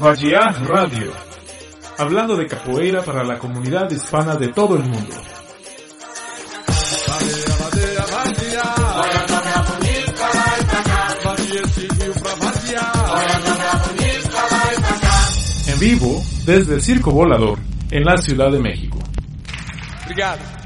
Vadiá 0.00 0.52
Radio, 0.64 1.12
hablando 1.98 2.36
de 2.36 2.46
capoeira 2.46 3.02
para 3.02 3.24
la 3.24 3.36
comunidad 3.36 3.90
hispana 3.90 4.36
de 4.36 4.48
todo 4.48 4.76
el 4.76 4.84
mundo. 4.84 5.16
En 15.66 15.78
vivo 15.80 16.22
desde 16.44 16.74
el 16.74 16.82
Circo 16.82 17.10
Volador 17.10 17.58
en 17.90 18.04
la 18.04 18.16
Ciudad 18.18 18.52
de 18.52 18.60
México. 18.60 18.98
Obrigado. 20.04 20.57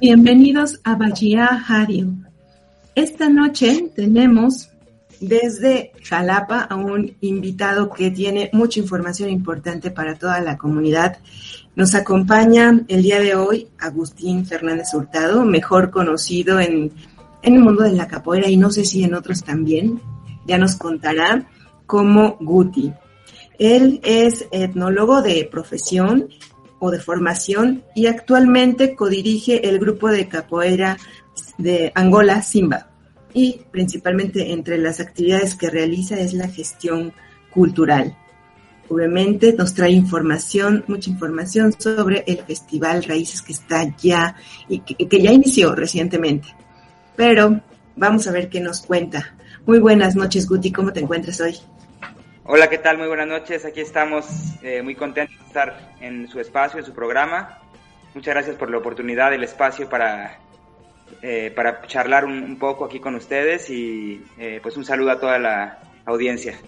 Bienvenidos 0.00 0.80
a 0.84 0.96
Bahía 0.96 1.64
Radio. 1.68 2.08
Esta 2.94 3.28
noche 3.28 3.90
tenemos 3.94 4.70
desde 5.20 5.92
Jalapa 6.02 6.60
a 6.60 6.74
un 6.74 7.16
invitado 7.20 7.90
que 7.90 8.10
tiene 8.10 8.50
mucha 8.52 8.80
información 8.80 9.30
importante 9.30 9.90
para 9.90 10.16
toda 10.16 10.40
la 10.40 10.56
comunidad. 10.56 11.18
Nos 11.76 11.94
acompaña 11.94 12.84
el 12.88 13.02
día 13.02 13.20
de 13.20 13.34
hoy 13.34 13.68
Agustín 13.78 14.46
Fernández 14.46 14.92
Hurtado, 14.94 15.44
mejor 15.44 15.90
conocido 15.90 16.60
en, 16.60 16.92
en 17.42 17.54
el 17.54 17.60
mundo 17.60 17.82
de 17.84 17.92
la 17.92 18.08
capoeira 18.08 18.48
y 18.48 18.56
no 18.56 18.70
sé 18.70 18.84
si 18.84 19.04
en 19.04 19.14
otros 19.14 19.44
también. 19.44 20.00
Ya 20.46 20.58
nos 20.58 20.76
contará 20.76 21.48
como 21.86 22.36
Guti. 22.40 22.92
Él 23.58 24.00
es 24.02 24.46
etnólogo 24.50 25.22
de 25.22 25.48
profesión 25.50 26.28
de 26.90 27.00
formación 27.00 27.84
y 27.94 28.06
actualmente 28.06 28.94
codirige 28.94 29.68
el 29.68 29.78
grupo 29.78 30.08
de 30.08 30.28
capoeira 30.28 30.98
de 31.58 31.92
Angola 31.94 32.42
Simba 32.42 32.88
y 33.32 33.60
principalmente 33.70 34.52
entre 34.52 34.78
las 34.78 35.00
actividades 35.00 35.56
que 35.56 35.70
realiza 35.70 36.18
es 36.18 36.34
la 36.34 36.48
gestión 36.48 37.12
cultural. 37.50 38.16
Obviamente 38.88 39.54
nos 39.54 39.74
trae 39.74 39.90
información, 39.90 40.84
mucha 40.88 41.10
información 41.10 41.74
sobre 41.76 42.22
el 42.26 42.38
Festival 42.38 43.02
Raíces 43.02 43.42
que 43.42 43.52
está 43.52 43.94
ya 43.96 44.36
y 44.68 44.80
que, 44.80 45.08
que 45.08 45.22
ya 45.22 45.32
inició 45.32 45.74
recientemente. 45.74 46.48
Pero 47.16 47.60
vamos 47.96 48.26
a 48.26 48.32
ver 48.32 48.48
qué 48.48 48.60
nos 48.60 48.82
cuenta. 48.82 49.34
Muy 49.66 49.78
buenas 49.78 50.14
noches, 50.14 50.46
Guti, 50.46 50.70
¿cómo 50.70 50.92
te 50.92 51.00
encuentras 51.00 51.40
hoy? 51.40 51.56
Hola, 52.46 52.68
¿qué 52.68 52.76
tal? 52.76 52.98
Muy 52.98 53.06
buenas 53.06 53.26
noches. 53.26 53.64
Aquí 53.64 53.80
estamos 53.80 54.26
eh, 54.62 54.82
muy 54.82 54.94
contentos 54.94 55.38
de 55.38 55.46
estar 55.46 55.94
en 56.00 56.28
su 56.28 56.38
espacio, 56.40 56.78
en 56.78 56.84
su 56.84 56.92
programa. 56.92 57.58
Muchas 58.12 58.34
gracias 58.34 58.56
por 58.56 58.70
la 58.70 58.76
oportunidad, 58.76 59.32
el 59.32 59.42
espacio 59.42 59.88
para, 59.88 60.40
eh, 61.22 61.50
para 61.56 61.80
charlar 61.86 62.26
un, 62.26 62.42
un, 62.42 62.58
poco 62.58 62.84
aquí 62.84 63.00
con 63.00 63.14
ustedes 63.14 63.70
y 63.70 64.22
eh, 64.38 64.60
pues 64.62 64.76
un 64.76 64.84
saludo 64.84 65.12
a 65.12 65.18
toda 65.18 65.38
la 65.38 65.78
audiencia. 66.04 66.58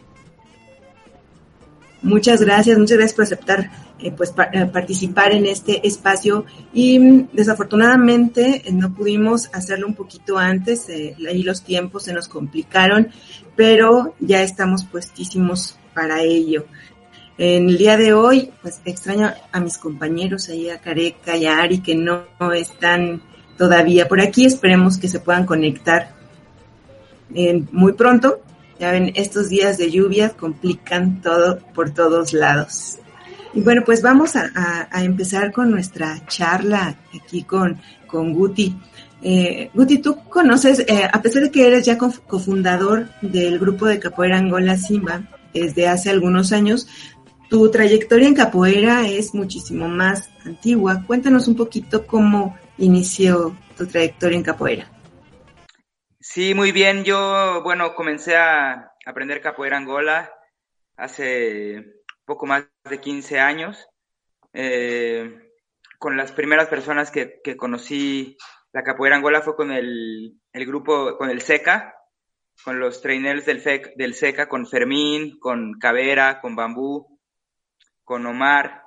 Muchas 2.01 2.41
gracias, 2.41 2.79
muchas 2.79 2.97
gracias 2.97 3.15
por 3.15 3.25
aceptar 3.25 3.71
eh, 3.99 4.13
pues 4.13 4.35
eh, 4.53 4.67
participar 4.67 5.33
en 5.33 5.47
este 5.47 5.87
espacio 5.87 6.45
y 6.75 6.99
mm, 6.99 7.29
desafortunadamente 7.33 8.63
eh, 8.67 8.73
no 8.73 8.93
pudimos 8.93 9.49
hacerlo 9.55 9.87
un 9.87 9.95
poquito 9.95 10.37
antes, 10.37 10.91
eh, 10.91 11.17
ahí 11.27 11.43
los 11.43 11.63
tiempos 11.63 12.05
se 12.05 12.13
nos 12.13 12.29
complicaron, 12.29 13.09
pero 13.57 14.15
ya 14.21 14.43
estamos 14.43 14.85
puestísimos 14.85 15.79
para 15.95 16.21
ello. 16.21 16.67
En 17.39 17.71
el 17.71 17.79
día 17.79 17.97
de 17.97 18.13
hoy, 18.13 18.51
pues 18.61 18.83
extraño 18.85 19.33
a 19.51 19.61
mis 19.61 19.79
compañeros 19.79 20.51
ahí 20.51 20.69
a 20.69 20.79
Careca 20.79 21.37
y 21.39 21.47
a 21.47 21.61
Ari 21.61 21.79
que 21.79 21.95
no, 21.95 22.25
están 22.55 23.23
todavía 23.57 24.09
por 24.09 24.21
aquí, 24.21 24.45
esperemos 24.45 24.99
que 24.99 25.09
se 25.09 25.21
puedan 25.21 25.47
conectar 25.47 26.15
muy 27.73 27.93
pronto. 27.93 28.41
Ya 28.79 28.91
ven, 28.91 29.13
estos 29.17 29.49
días 29.49 29.79
de 29.79 29.91
lluvia 29.91 30.31
complican 30.31 31.21
todo 31.23 31.59
por 31.75 31.91
todos 31.91 32.33
lados. 32.33 32.99
Y 33.57 33.63
bueno, 33.63 33.83
pues 33.87 34.03
vamos 34.03 34.37
a, 34.37 34.87
empezar 35.03 35.51
con 35.51 35.71
nuestra 35.71 36.27
charla 36.27 36.95
aquí 37.15 37.43
con, 37.43 37.81
con 38.07 38.35
Guti. 38.35 38.77
Eh, 39.23 39.71
Guti, 39.73 39.97
tú 39.97 40.29
conoces, 40.29 40.81
eh, 40.81 41.09
a 41.11 41.23
pesar 41.23 41.45
de 41.45 41.51
que 41.51 41.67
eres 41.67 41.87
ya 41.87 41.97
cofundador 41.97 43.09
del 43.23 43.59
grupo 43.59 43.87
de 43.87 43.99
capoeira 43.99 44.37
Angola 44.37 44.77
Simba 44.77 45.23
desde 45.55 45.89
hace 45.89 46.11
algunos 46.11 46.53
años, 46.53 46.87
tu 47.49 47.71
trayectoria 47.71 48.29
en 48.29 48.35
capoeira 48.35 49.09
es 49.09 49.35
muchísimo 49.35 49.89
más 49.89 50.29
antigua. 50.45 51.03
Cuéntanos 51.07 51.49
un 51.49 51.57
poquito 51.57 52.07
cómo 52.07 52.59
inició 52.77 53.57
tu 53.75 53.87
trayectoria 53.87 54.37
en 54.37 54.45
capoeira. 54.45 54.91
Sí, 56.21 56.53
muy 56.53 56.73
bien. 56.73 57.05
Yo, 57.05 57.63
bueno, 57.63 57.95
comencé 57.95 58.37
a 58.37 58.93
aprender 59.07 59.41
capoeira 59.41 59.79
Angola 59.79 60.31
hace 60.95 61.96
poco 62.27 62.45
más 62.47 62.67
de 62.85 63.01
15 63.01 63.41
años. 63.41 63.89
Eh, 64.53 65.53
con 65.99 66.17
las 66.17 66.33
primeras 66.33 66.69
personas 66.69 67.11
que, 67.11 67.41
que, 67.43 67.57
conocí 67.57 68.37
la 68.73 68.83
capoeira 68.83 69.17
Angola 69.17 69.41
fue 69.41 69.57
con 69.57 69.73
el, 69.73 70.35
el 70.53 70.67
grupo, 70.67 71.17
con 71.17 71.31
el 71.31 71.41
SECA, 71.41 71.95
con 72.63 72.79
los 72.79 73.01
trainers 73.01 73.47
del, 73.47 73.61
FEC, 73.61 73.95
del 73.97 74.15
SECA, 74.15 74.49
con 74.49 74.67
Fermín, 74.67 75.39
con 75.39 75.79
Cabera, 75.79 76.41
con 76.41 76.57
Bambú, 76.57 77.19
con 78.05 78.27
Omar. 78.27 78.83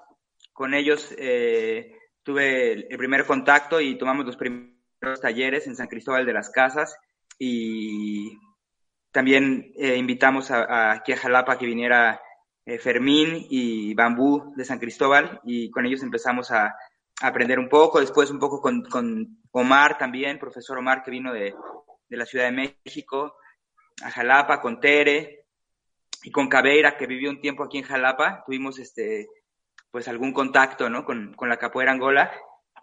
Con 0.53 0.73
ellos 0.73 1.15
eh, 1.17 1.95
tuve 2.21 2.73
el, 2.73 2.87
el 2.89 2.97
primer 2.97 3.25
contacto 3.25 3.81
y 3.81 3.97
tomamos 3.97 4.25
los 4.25 4.37
primeros 4.37 5.21
talleres 5.21 5.65
en 5.65 5.75
San 5.75 5.87
Cristóbal 5.87 6.25
de 6.25 6.33
las 6.33 6.49
Casas 6.51 6.95
y 7.39 8.37
también 9.11 9.71
eh, 9.75 9.95
invitamos 9.95 10.51
a, 10.51 10.63
a, 10.63 10.91
aquí 10.91 11.13
a 11.13 11.17
Jalapa 11.17 11.57
que 11.57 11.65
viniera 11.65 12.21
eh, 12.69 12.77
Fermín 12.77 13.47
y 13.49 13.95
Bambú 13.95 14.53
de 14.55 14.63
San 14.63 14.77
Cristóbal 14.77 15.41
y 15.43 15.71
con 15.71 15.87
ellos 15.87 16.03
empezamos 16.03 16.51
a, 16.51 16.75
aprender 17.21 17.57
un 17.59 17.67
poco, 17.67 17.99
después 17.99 18.29
un 18.29 18.39
poco 18.39 18.61
con, 18.61 19.41
Omar 19.51 19.97
también, 19.97 20.37
profesor 20.37 20.77
Omar 20.77 21.03
que 21.03 21.09
vino 21.09 21.33
de, 21.33 21.55
de, 22.07 22.17
la 22.17 22.25
Ciudad 22.27 22.45
de 22.45 22.71
México, 22.85 23.35
a 24.03 24.11
Jalapa, 24.11 24.61
con 24.61 24.79
Tere 24.79 25.47
y 26.21 26.29
con 26.31 26.47
Cabeira 26.47 26.95
que 26.95 27.07
vivió 27.07 27.31
un 27.31 27.41
tiempo 27.41 27.63
aquí 27.63 27.79
en 27.79 27.83
Jalapa, 27.85 28.43
tuvimos 28.45 28.77
este 28.77 29.27
pues 29.89 30.07
algún 30.07 30.31
contacto 30.31 30.89
¿no? 30.89 31.03
con, 31.03 31.33
con 31.33 31.49
la 31.49 31.57
capoeira 31.57 31.91
Angola. 31.91 32.31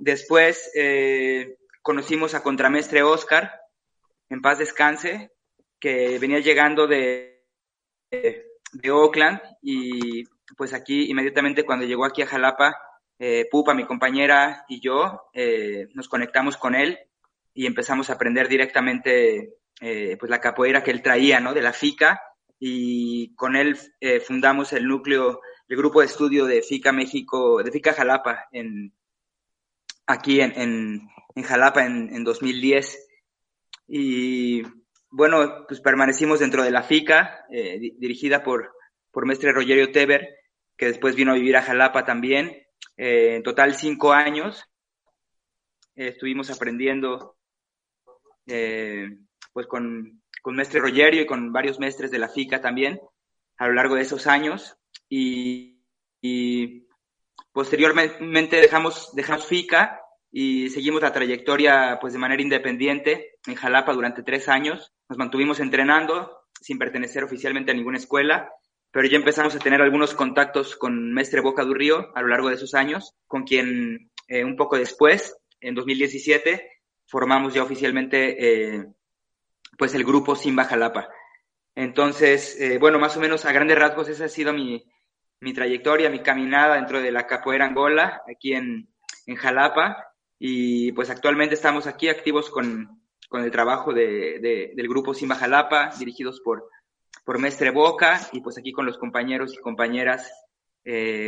Después 0.00 0.70
eh, 0.74 1.58
conocimos 1.80 2.34
a 2.34 2.42
contramestre 2.42 3.04
Oscar, 3.04 3.60
en 4.28 4.42
paz 4.42 4.58
descanse, 4.58 5.30
que 5.78 6.18
venía 6.18 6.40
llegando 6.40 6.88
de, 6.88 7.46
de 8.10 8.55
de 8.78 8.90
Oakland 8.90 9.40
y 9.62 10.24
pues 10.56 10.72
aquí 10.72 11.10
inmediatamente 11.10 11.64
cuando 11.64 11.86
llegó 11.86 12.04
aquí 12.04 12.22
a 12.22 12.26
Jalapa, 12.26 12.76
eh, 13.18 13.46
Pupa, 13.50 13.74
mi 13.74 13.84
compañera 13.84 14.64
y 14.68 14.80
yo 14.80 15.28
eh, 15.32 15.88
nos 15.94 16.08
conectamos 16.08 16.56
con 16.56 16.74
él 16.74 16.98
y 17.54 17.66
empezamos 17.66 18.10
a 18.10 18.14
aprender 18.14 18.48
directamente 18.48 19.54
eh, 19.80 20.16
pues 20.18 20.30
la 20.30 20.40
capoeira 20.40 20.82
que 20.82 20.90
él 20.90 21.02
traía, 21.02 21.40
¿no? 21.40 21.54
De 21.54 21.62
la 21.62 21.72
FICA 21.72 22.20
y 22.58 23.34
con 23.34 23.56
él 23.56 23.76
fundamos 24.26 24.72
el 24.72 24.86
núcleo, 24.86 25.40
el 25.68 25.76
grupo 25.76 26.00
de 26.00 26.06
estudio 26.06 26.46
de 26.46 26.62
FICA 26.62 26.92
México, 26.92 27.62
de 27.62 27.70
FICA 27.70 27.92
Jalapa 27.92 28.46
en 28.50 28.94
aquí 30.06 30.40
en, 30.40 30.52
en, 30.58 31.08
en 31.34 31.42
Jalapa 31.42 31.84
en, 31.84 32.14
en 32.14 32.24
2010 32.24 33.08
y 33.88 34.62
bueno, 35.16 35.64
pues 35.66 35.80
permanecimos 35.80 36.40
dentro 36.40 36.62
de 36.62 36.70
la 36.70 36.82
FICA, 36.82 37.46
eh, 37.48 37.78
di 37.78 37.96
dirigida 37.96 38.44
por, 38.44 38.74
por 39.10 39.24
Mestre 39.24 39.50
Rogerio 39.50 39.90
Teber, 39.90 40.28
que 40.76 40.88
después 40.88 41.16
vino 41.16 41.32
a 41.32 41.36
vivir 41.36 41.56
a 41.56 41.62
Jalapa 41.62 42.04
también. 42.04 42.66
Eh, 42.98 43.36
en 43.36 43.42
total 43.42 43.74
cinco 43.74 44.12
años 44.12 44.62
eh, 45.94 46.08
estuvimos 46.08 46.50
aprendiendo 46.50 47.38
pues 49.54 49.66
con, 49.66 50.22
con 50.42 50.54
Mestre 50.54 50.80
Rogerio 50.80 51.22
y 51.22 51.26
con 51.26 51.50
varios 51.50 51.80
mestres 51.80 52.10
de 52.10 52.18
la 52.18 52.28
FICA 52.28 52.60
también 52.60 53.00
a 53.56 53.68
lo 53.68 53.72
largo 53.72 53.94
de 53.94 54.02
esos 54.02 54.26
años. 54.26 54.76
Y, 55.08 55.80
y 56.20 56.86
posteriormente 57.52 58.60
dejamos, 58.60 59.14
dejamos 59.14 59.46
FICA 59.46 59.98
y 60.38 60.68
seguimos 60.68 61.00
la 61.00 61.14
trayectoria 61.14 61.96
pues 61.98 62.12
de 62.12 62.18
manera 62.18 62.42
independiente 62.42 63.38
en 63.46 63.54
Jalapa 63.54 63.94
durante 63.94 64.22
tres 64.22 64.50
años. 64.50 64.92
Nos 65.08 65.16
mantuvimos 65.16 65.60
entrenando 65.60 66.42
sin 66.60 66.78
pertenecer 66.78 67.24
oficialmente 67.24 67.70
a 67.70 67.74
ninguna 67.74 67.96
escuela, 67.96 68.50
pero 68.90 69.08
ya 69.08 69.16
empezamos 69.16 69.56
a 69.56 69.60
tener 69.60 69.80
algunos 69.80 70.12
contactos 70.12 70.76
con 70.76 71.10
Mestre 71.14 71.40
Boca 71.40 71.64
Río 71.66 72.14
a 72.14 72.20
lo 72.20 72.28
largo 72.28 72.50
de 72.50 72.56
esos 72.56 72.74
años, 72.74 73.14
con 73.26 73.44
quien 73.44 74.10
eh, 74.28 74.44
un 74.44 74.56
poco 74.56 74.76
después, 74.76 75.38
en 75.58 75.74
2017, 75.74 76.70
formamos 77.06 77.54
ya 77.54 77.62
oficialmente 77.62 78.74
eh, 78.74 78.84
pues 79.78 79.94
el 79.94 80.04
grupo 80.04 80.36
Simba 80.36 80.64
Jalapa. 80.64 81.08
Entonces, 81.74 82.60
eh, 82.60 82.76
bueno, 82.76 82.98
más 82.98 83.16
o 83.16 83.20
menos 83.20 83.46
a 83.46 83.52
grandes 83.52 83.78
rasgos 83.78 84.10
esa 84.10 84.26
ha 84.26 84.28
sido 84.28 84.52
mi, 84.52 84.84
mi 85.40 85.54
trayectoria, 85.54 86.10
mi 86.10 86.18
caminada 86.18 86.74
dentro 86.74 87.00
de 87.00 87.10
la 87.10 87.26
capoeira 87.26 87.64
Angola, 87.64 88.20
aquí 88.28 88.52
en, 88.52 88.90
en 89.24 89.36
Jalapa. 89.36 90.12
Y 90.38 90.92
pues 90.92 91.10
actualmente 91.10 91.54
estamos 91.54 91.86
aquí 91.86 92.08
activos 92.08 92.50
con, 92.50 93.00
con 93.28 93.42
el 93.42 93.50
trabajo 93.50 93.92
de, 93.92 94.38
de, 94.40 94.72
del 94.74 94.88
grupo 94.88 95.14
Simba 95.14 95.36
Jalapa, 95.36 95.90
dirigidos 95.98 96.40
por, 96.40 96.68
por 97.24 97.38
Mestre 97.38 97.70
Boca, 97.70 98.20
y 98.32 98.40
pues 98.40 98.58
aquí 98.58 98.72
con 98.72 98.86
los 98.86 98.98
compañeros 98.98 99.54
y 99.54 99.58
compañeras 99.58 100.30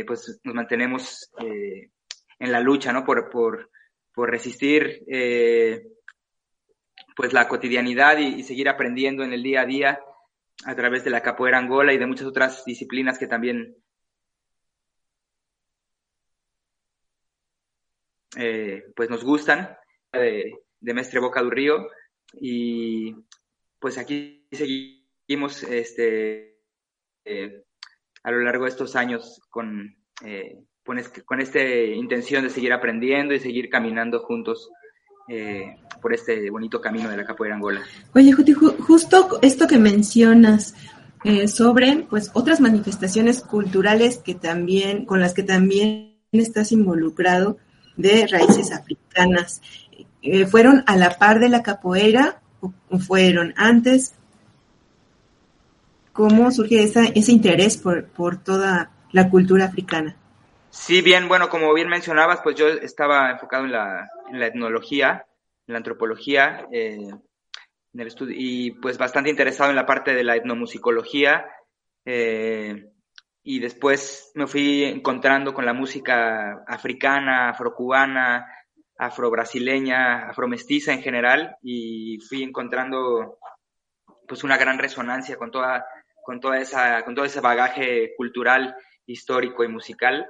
pues 0.07 0.39
nos 0.45 0.55
mantenemos 0.55 1.29
en 1.37 2.51
la 2.51 2.61
lucha, 2.61 2.93
¿no? 2.93 3.03
Por, 3.03 3.29
por, 3.29 3.69
por 4.13 4.29
resistir 4.29 5.03
pues 7.19 7.33
la 7.33 7.49
cotidianidad 7.49 8.17
y, 8.17 8.43
seguir 8.43 8.69
aprendiendo 8.69 9.25
en 9.25 9.33
el 9.33 9.43
día 9.43 9.63
a 9.63 9.65
día 9.65 9.99
a 10.63 10.73
través 10.73 11.03
de 11.03 11.09
la 11.09 11.21
capoeira 11.21 11.57
angola 11.57 11.91
y 11.91 11.97
de 11.97 12.05
muchas 12.05 12.25
otras 12.25 12.63
disciplinas 12.63 13.19
que 13.19 13.27
también 13.27 13.75
eh, 18.37 18.83
pues 18.95 19.09
nos 19.09 19.23
gustan 19.23 19.75
de, 20.11 20.53
Mestre 20.81 21.19
Boca 21.19 21.41
del 21.41 21.51
Río 21.51 21.87
y 22.33 23.15
pues 23.79 23.97
aquí 23.97 24.47
seguimos 24.51 25.63
este 25.63 26.59
eh, 27.25 27.63
a 28.23 28.31
lo 28.31 28.41
largo 28.41 28.65
de 28.65 28.69
estos 28.69 28.95
años 28.95 29.41
con, 29.49 29.95
eh, 30.23 30.57
con, 30.83 30.99
con 31.25 31.41
esta 31.41 31.63
intención 31.63 32.43
de 32.43 32.49
seguir 32.49 32.73
aprendiendo 32.73 33.33
y 33.33 33.39
seguir 33.39 33.69
caminando 33.69 34.19
juntos 34.19 34.69
eh, 35.31 35.75
por 36.01 36.11
este 36.13 36.49
bonito 36.49 36.81
camino 36.81 37.07
de 37.07 37.17
la 37.17 37.23
capoeira 37.23 37.55
Angola. 37.55 37.81
Oye, 38.15 38.31
Juti, 38.31 38.53
justo 38.53 39.39
esto 39.43 39.67
que 39.67 39.77
mencionas 39.77 40.73
eh, 41.23 41.47
sobre 41.47 42.07
pues 42.09 42.31
otras 42.33 42.59
manifestaciones 42.59 43.41
culturales 43.41 44.17
que 44.17 44.33
también, 44.33 45.05
con 45.05 45.19
las 45.19 45.35
que 45.35 45.43
también 45.43 46.17
estás 46.31 46.71
involucrado 46.71 47.57
de 47.99 48.27
raíces 48.27 48.71
africanas, 48.71 49.61
eh, 50.21 50.45
¿fueron 50.47 50.83
a 50.87 50.95
la 50.95 51.17
par 51.17 51.39
de 51.39 51.49
la 51.49 51.61
capoeira 51.61 52.41
o 52.61 52.97
fueron 52.97 53.53
antes? 53.57 54.13
¿Cómo 56.13 56.51
surge 56.51 56.83
ese 56.83 57.31
interés 57.31 57.77
por, 57.77 58.07
por 58.07 58.41
toda 58.41 58.91
la 59.11 59.29
cultura 59.29 59.65
africana? 59.65 60.15
Sí, 60.69 61.01
bien, 61.01 61.27
bueno, 61.27 61.49
como 61.49 61.73
bien 61.73 61.89
mencionabas, 61.89 62.39
pues 62.41 62.55
yo 62.55 62.67
estaba 62.67 63.31
enfocado 63.31 63.65
en 63.65 63.71
la, 63.71 64.09
etnología, 64.47 65.25
en 65.67 65.73
la 65.73 65.77
antropología, 65.77 66.67
eh, 66.71 67.09
en 67.93 67.99
el 67.99 68.07
estudio, 68.07 68.35
y 68.37 68.71
pues 68.71 68.97
bastante 68.97 69.29
interesado 69.29 69.71
en 69.71 69.75
la 69.75 69.85
parte 69.85 70.13
de 70.13 70.23
la 70.23 70.35
etnomusicología. 70.35 71.45
Eh, 72.05 72.91
y 73.43 73.59
después 73.59 74.31
me 74.35 74.47
fui 74.47 74.83
encontrando 74.83 75.53
con 75.53 75.65
la 75.65 75.73
música 75.73 76.63
africana, 76.67 77.49
afrocubana, 77.49 78.45
afrobrasileña, 78.97 80.29
afromestiza 80.29 80.93
en 80.93 81.01
general, 81.01 81.55
y 81.61 82.19
fui 82.27 82.43
encontrando 82.43 83.39
pues 84.27 84.43
una 84.43 84.57
gran 84.57 84.77
resonancia 84.77 85.37
con 85.37 85.51
toda, 85.51 85.85
con 86.23 86.39
toda 86.39 86.59
esa, 86.59 87.03
con 87.03 87.15
todo 87.15 87.25
ese 87.25 87.41
bagaje 87.41 88.13
cultural, 88.15 88.75
histórico 89.05 89.63
y 89.63 89.67
musical 89.67 90.27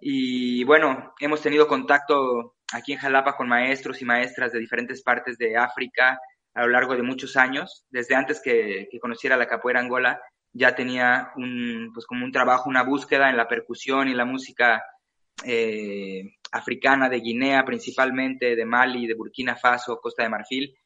y 0.00 0.64
bueno, 0.64 1.14
hemos 1.20 1.42
tenido 1.42 1.68
contacto 1.68 2.54
aquí 2.72 2.94
en 2.94 2.98
Jalapa 2.98 3.36
con 3.36 3.48
maestros 3.48 4.00
y 4.00 4.06
maestras 4.06 4.50
de 4.52 4.58
diferentes 4.58 5.02
partes 5.02 5.36
de 5.36 5.56
África 5.58 6.18
a 6.54 6.62
lo 6.62 6.68
largo 6.68 6.96
de 6.96 7.02
muchos 7.02 7.36
años. 7.36 7.84
Desde 7.90 8.14
antes 8.14 8.40
que, 8.42 8.88
conociera 9.00 9.36
la 9.36 9.46
capoeira 9.46 9.80
angola, 9.80 10.18
ya 10.52 10.74
tenía 10.74 11.32
un, 11.36 11.90
pues 11.92 12.06
como 12.06 12.24
un 12.24 12.32
trabajo, 12.32 12.68
una 12.68 12.82
búsqueda 12.82 13.30
en 13.30 13.36
la 13.36 13.48
percusión 13.48 14.08
y 14.08 14.14
la 14.14 14.24
música 14.24 14.82
eh, 15.44 16.36
africana 16.52 17.08
de 17.08 17.20
Guinea 17.20 17.64
principalmente, 17.64 18.56
de 18.56 18.64
Mali, 18.64 19.06
de 19.06 19.14
Burkina 19.14 19.56
Faso, 19.56 20.00
Costa 20.00 20.22
de 20.22 20.28
Marfil, 20.28 20.76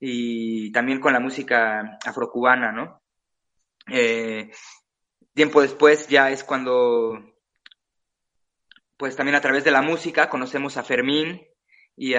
y 0.00 0.72
también 0.72 1.00
con 1.00 1.12
la 1.12 1.20
música 1.20 1.98
afrocubana, 2.04 2.72
¿no? 2.72 3.02
Eh, 3.88 4.50
tiempo 5.34 5.62
después 5.62 6.08
ya 6.08 6.30
es 6.30 6.44
cuando 6.44 7.32
pues 8.96 9.16
también 9.16 9.34
a 9.34 9.40
través 9.40 9.64
de 9.64 9.72
la 9.72 9.82
música 9.82 10.28
conocemos 10.28 10.76
a 10.76 10.84
Fermín 10.84 11.42
y, 11.96 12.14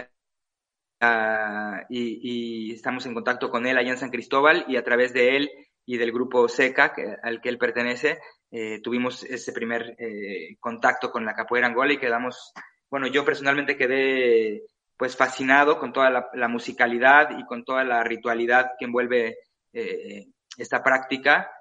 y, 1.90 2.74
estamos 2.74 3.06
en 3.06 3.14
contacto 3.14 3.50
con 3.50 3.66
él 3.66 3.78
allá 3.78 3.92
en 3.92 3.98
San 3.98 4.10
Cristóbal 4.10 4.66
y 4.68 4.76
a 4.76 4.84
través 4.84 5.14
de 5.14 5.38
él 5.38 5.50
y 5.86 5.98
del 5.98 6.12
grupo 6.12 6.48
SECA 6.48 6.94
al 7.22 7.42
que 7.42 7.50
él 7.50 7.58
pertenece, 7.58 8.20
eh, 8.52 8.80
tuvimos 8.82 9.24
ese 9.24 9.52
primer 9.52 9.96
eh, 9.98 10.56
contacto 10.60 11.12
con 11.12 11.26
la 11.26 11.34
capoeira 11.34 11.68
angola 11.68 11.94
y 11.94 11.98
quedamos, 11.98 12.54
bueno, 12.90 13.08
yo 13.08 13.26
personalmente 13.26 13.76
quedé 13.76 14.64
pues 14.98 15.18
fascinado 15.18 15.80
con 15.80 15.92
toda 15.92 16.30
la, 16.34 16.48
musicalidad 16.48 17.38
y 17.38 17.46
con 17.46 17.66
toda 17.66 17.84
la 17.84 18.04
ritualidad 18.04 18.72
que 18.78 18.86
envuelve 18.86 19.38
eh, 19.74 20.28
esta 20.58 20.84
práctica 20.84 21.52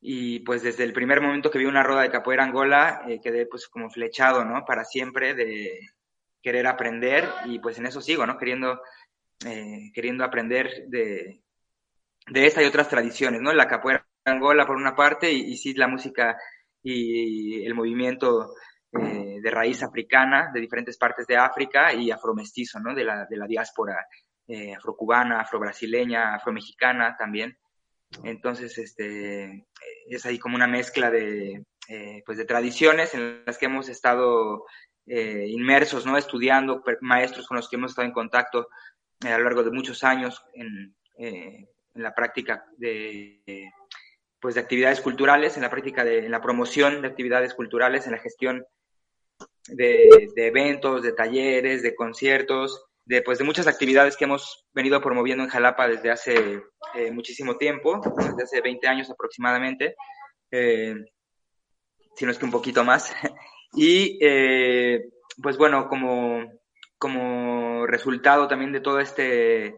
y 0.00 0.40
pues 0.40 0.62
desde 0.62 0.84
el 0.84 0.92
primer 0.92 1.20
momento 1.20 1.50
que 1.50 1.58
vi 1.58 1.64
una 1.64 1.82
rueda 1.82 2.02
de 2.02 2.10
capoeira 2.10 2.44
Angola 2.44 3.02
eh, 3.08 3.20
quedé 3.20 3.46
pues 3.46 3.66
como 3.68 3.90
flechado, 3.90 4.44
¿no? 4.44 4.64
Para 4.64 4.84
siempre 4.84 5.34
de 5.34 5.80
querer 6.42 6.66
aprender 6.66 7.28
y 7.46 7.58
pues 7.58 7.78
en 7.78 7.86
eso 7.86 8.00
sigo, 8.00 8.26
¿no? 8.26 8.38
Queriendo, 8.38 8.80
eh, 9.44 9.90
queriendo 9.92 10.24
aprender 10.24 10.84
de, 10.86 11.42
de 12.26 12.46
esta 12.46 12.62
y 12.62 12.66
otras 12.66 12.88
tradiciones, 12.88 13.40
¿no? 13.40 13.52
La 13.52 13.66
capoeira 13.66 14.06
Angola 14.24 14.66
por 14.66 14.76
una 14.76 14.94
parte 14.94 15.30
y, 15.32 15.56
sí 15.56 15.74
la 15.74 15.86
música 15.86 16.36
y 16.82 17.64
el 17.64 17.74
movimiento 17.74 18.54
eh, 18.92 19.38
de 19.40 19.50
raíz 19.50 19.82
africana 19.82 20.50
de 20.52 20.60
diferentes 20.60 20.96
partes 20.98 21.26
de 21.26 21.36
África 21.36 21.92
y 21.92 22.10
afromestizo, 22.10 22.80
¿no? 22.80 22.94
De 22.94 23.04
la, 23.04 23.26
de 23.28 23.36
la 23.36 23.46
diáspora 23.46 24.06
afrocubana, 24.76 25.40
afrobrasileña, 25.40 26.34
afromexicana 26.34 27.16
también. 27.16 27.56
Entonces, 28.22 28.78
este, 28.78 29.66
es 30.08 30.26
ahí 30.26 30.38
como 30.38 30.56
una 30.56 30.66
mezcla 30.66 31.10
de, 31.10 31.64
eh, 31.88 32.22
pues 32.24 32.38
de 32.38 32.44
tradiciones 32.44 33.14
en 33.14 33.44
las 33.44 33.58
que 33.58 33.66
hemos 33.66 33.88
estado 33.88 34.64
eh, 35.06 35.46
inmersos, 35.48 36.06
¿no? 36.06 36.16
Estudiando, 36.16 36.82
maestros 37.00 37.46
con 37.46 37.56
los 37.56 37.68
que 37.68 37.76
hemos 37.76 37.92
estado 37.92 38.08
en 38.08 38.14
contacto 38.14 38.68
eh, 39.24 39.28
a 39.28 39.38
lo 39.38 39.44
largo 39.44 39.62
de 39.62 39.70
muchos 39.70 40.02
años 40.04 40.42
en, 40.54 40.94
en 41.96 42.02
la 42.02 42.14
práctica 42.14 42.66
de, 42.76 43.70
pues 44.40 44.54
de 44.54 44.60
actividades 44.60 45.00
culturales, 45.00 45.56
en 45.56 45.62
la 45.62 45.70
práctica 45.70 46.04
de, 46.04 46.18
en 46.18 46.30
la 46.30 46.40
promoción 46.40 47.02
de 47.02 47.08
actividades 47.08 47.54
culturales, 47.54 48.06
en 48.06 48.12
la 48.12 48.18
gestión 48.18 48.64
de, 49.68 50.28
eventos, 50.36 51.02
de 51.02 51.12
talleres, 51.12 51.82
de 51.82 51.94
conciertos, 51.94 52.84
de, 53.04 53.22
pues, 53.22 53.38
de 53.38 53.44
muchas 53.44 53.66
actividades 53.66 54.16
que 54.16 54.24
hemos 54.24 54.66
venido 54.72 55.00
promoviendo 55.00 55.44
en 55.44 55.50
Jalapa 55.50 55.88
desde 55.88 56.10
hace 56.10 56.62
eh, 56.94 57.10
muchísimo 57.10 57.56
tiempo, 57.56 58.00
desde 58.16 58.42
hace 58.42 58.60
20 58.60 58.86
años 58.88 59.10
aproximadamente, 59.10 59.96
eh, 60.50 60.94
si 62.16 62.24
no 62.24 62.30
es 62.30 62.38
que 62.38 62.44
un 62.44 62.50
poquito 62.50 62.84
más. 62.84 63.12
Y 63.78 64.18
eh, 64.22 65.10
pues 65.42 65.58
bueno, 65.58 65.88
como, 65.88 66.50
como 66.96 67.84
resultado 67.86 68.48
también 68.48 68.72
de 68.72 68.80
todo 68.80 69.00
este 69.00 69.74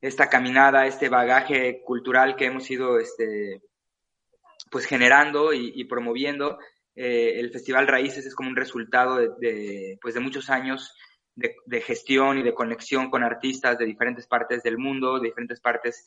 esta 0.00 0.28
caminada, 0.28 0.86
este 0.86 1.08
bagaje 1.08 1.82
cultural 1.84 2.36
que 2.36 2.46
hemos 2.46 2.70
ido 2.70 2.98
este, 2.98 3.62
pues 4.70 4.86
generando 4.86 5.52
y, 5.52 5.84
promoviendo, 5.84 6.58
el 6.94 7.50
Festival 7.50 7.86
Raíces 7.86 8.26
es 8.26 8.34
como 8.34 8.48
un 8.48 8.56
resultado 8.56 9.16
de, 9.16 9.98
pues 10.00 10.14
de 10.14 10.20
muchos 10.20 10.50
años 10.50 10.94
de, 11.66 11.80
gestión 11.80 12.38
y 12.38 12.42
de 12.42 12.54
conexión 12.54 13.10
con 13.10 13.22
artistas 13.22 13.78
de 13.78 13.86
diferentes 13.86 14.26
partes 14.26 14.62
del 14.62 14.78
mundo, 14.78 15.18
de 15.18 15.28
diferentes 15.28 15.60
partes 15.60 16.04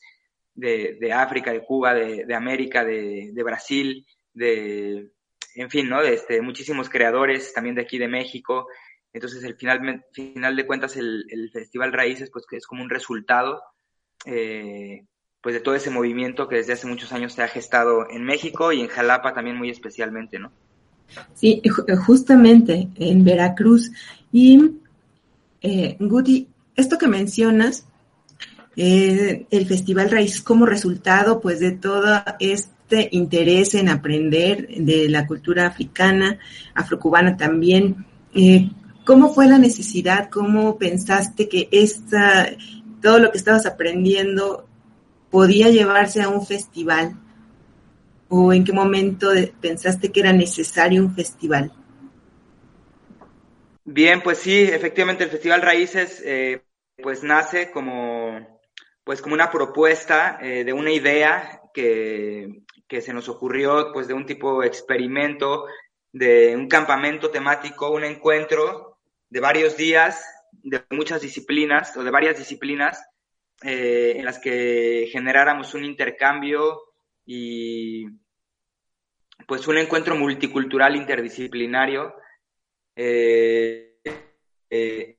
de, 0.54 1.12
África, 1.12 1.52
de 1.52 1.64
Cuba, 1.64 1.94
de, 1.94 2.34
América, 2.34 2.84
de, 2.84 3.42
Brasil, 3.42 4.06
de, 4.34 5.10
en 5.54 5.70
fin, 5.70 5.88
¿no? 5.88 6.02
De 6.02 6.14
este, 6.14 6.40
muchísimos 6.42 6.88
creadores 6.88 7.52
también 7.54 7.74
de 7.74 7.82
aquí 7.82 7.98
de 7.98 8.08
México. 8.08 8.68
Entonces, 9.12 9.42
el 9.44 9.56
final, 9.56 10.04
final 10.12 10.56
de 10.56 10.66
cuentas, 10.66 10.96
el, 10.96 11.50
Festival 11.52 11.92
Raíces, 11.92 12.30
pues 12.30 12.44
que 12.46 12.56
es 12.56 12.66
como 12.66 12.82
un 12.82 12.90
resultado, 12.90 13.62
eh, 14.24 15.04
pues 15.40 15.54
de 15.54 15.60
todo 15.60 15.74
ese 15.74 15.90
movimiento 15.90 16.48
que 16.48 16.56
desde 16.56 16.74
hace 16.74 16.86
muchos 16.86 17.12
años 17.12 17.32
se 17.32 17.42
ha 17.42 17.48
gestado 17.48 18.08
en 18.10 18.24
México 18.24 18.72
y 18.72 18.80
en 18.80 18.88
Jalapa 18.88 19.34
también 19.34 19.56
muy 19.56 19.70
especialmente, 19.70 20.38
¿no? 20.38 20.52
Sí, 21.34 21.62
justamente 22.06 22.88
en 22.96 23.24
Veracruz. 23.24 23.90
Y 24.32 24.70
eh, 25.60 25.96
Guti, 25.98 26.48
esto 26.74 26.98
que 26.98 27.08
mencionas, 27.08 27.86
eh, 28.76 29.46
el 29.50 29.66
Festival 29.66 30.10
Raíz 30.10 30.40
como 30.40 30.64
resultado 30.64 31.40
pues 31.40 31.60
de 31.60 31.72
todo 31.72 32.22
este 32.40 33.08
interés 33.12 33.74
en 33.74 33.88
aprender 33.88 34.68
de 34.68 35.08
la 35.08 35.26
cultura 35.26 35.66
africana, 35.66 36.38
afrocubana 36.74 37.36
también, 37.36 38.06
eh, 38.34 38.70
¿cómo 39.04 39.34
fue 39.34 39.46
la 39.46 39.58
necesidad? 39.58 40.30
¿Cómo 40.30 40.78
pensaste 40.78 41.48
que 41.48 41.68
esta, 41.70 42.48
todo 43.02 43.18
lo 43.18 43.30
que 43.30 43.38
estabas 43.38 43.66
aprendiendo 43.66 44.66
podía 45.30 45.68
llevarse 45.68 46.22
a 46.22 46.28
un 46.28 46.46
festival? 46.46 47.14
¿O 48.28 48.52
en 48.52 48.64
qué 48.64 48.72
momento 48.72 49.30
pensaste 49.60 50.10
que 50.10 50.20
era 50.20 50.32
necesario 50.32 51.02
un 51.02 51.14
festival? 51.14 51.70
Bien, 53.84 54.22
pues 54.22 54.38
sí, 54.38 54.62
efectivamente 54.62 55.24
el 55.24 55.30
Festival 55.30 55.60
Raíces 55.60 56.22
eh, 56.24 56.62
pues 57.02 57.22
nace 57.22 57.70
como 57.70 58.60
pues 59.04 59.20
como 59.20 59.34
una 59.34 59.50
propuesta 59.50 60.38
eh, 60.40 60.62
de 60.64 60.72
una 60.72 60.92
idea 60.92 61.60
que, 61.74 62.62
que, 62.86 63.00
se 63.00 63.12
nos 63.12 63.28
ocurrió 63.28 63.90
pues 63.92 64.06
de 64.06 64.14
un 64.14 64.24
tipo 64.24 64.60
de 64.60 64.68
experimento 64.68 65.66
de 66.12 66.54
un 66.56 66.68
campamento 66.68 67.30
temático, 67.30 67.90
un 67.90 68.04
encuentro 68.04 68.98
de 69.28 69.40
varios 69.40 69.76
días, 69.76 70.24
de 70.52 70.84
muchas 70.90 71.22
disciplinas 71.22 71.96
o 71.96 72.04
de 72.04 72.10
varias 72.10 72.38
disciplinas, 72.38 73.04
eh, 73.62 74.14
en 74.16 74.24
las 74.24 74.38
que 74.38 75.08
generáramos 75.10 75.74
un 75.74 75.84
intercambio 75.84 76.80
y 77.24 78.06
pues 79.46 79.66
un 79.68 79.78
encuentro 79.78 80.16
multicultural 80.16 80.96
interdisciplinario 80.96 82.14
eh, 82.96 83.98
eh, 84.70 85.18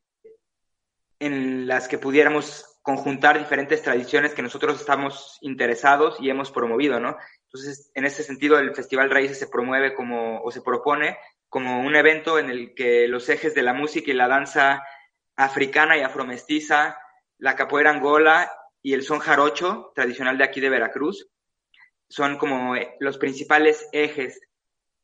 en 1.19 1.67
las 1.67 1.87
que 1.87 1.97
pudiéramos 1.97 2.65
conjuntar 2.81 3.39
diferentes 3.39 3.81
tradiciones 3.81 4.33
que 4.33 4.41
nosotros 4.41 4.79
estamos 4.79 5.37
interesados 5.41 6.17
y 6.19 6.29
hemos 6.29 6.51
promovido, 6.51 6.99
¿no? 6.99 7.15
Entonces, 7.45 7.91
en 7.93 8.05
ese 8.05 8.23
sentido, 8.23 8.59
el 8.59 8.75
Festival 8.75 9.09
Raíces 9.09 9.39
se 9.39 9.47
promueve 9.47 9.95
como, 9.95 10.41
o 10.41 10.51
se 10.51 10.61
propone 10.61 11.17
como 11.47 11.79
un 11.79 11.95
evento 11.95 12.39
en 12.39 12.49
el 12.49 12.73
que 12.73 13.07
los 13.07 13.29
ejes 13.29 13.55
de 13.55 13.63
la 13.63 13.73
música 13.73 14.11
y 14.11 14.15
la 14.15 14.27
danza 14.27 14.83
africana 15.35 15.97
y 15.97 16.01
afromestiza, 16.01 16.97
la 17.37 17.55
capoeira 17.55 17.91
angola 17.91 18.51
y 18.81 18.93
el 18.93 19.03
son 19.03 19.19
jarocho, 19.19 19.91
tradicional 19.95 20.37
de 20.37 20.43
aquí 20.43 20.59
de 20.59 20.69
Veracruz, 20.69 21.29
son 22.09 22.37
como 22.37 22.75
eh, 22.75 22.95
los 22.99 23.17
principales 23.17 23.87
ejes 23.91 24.39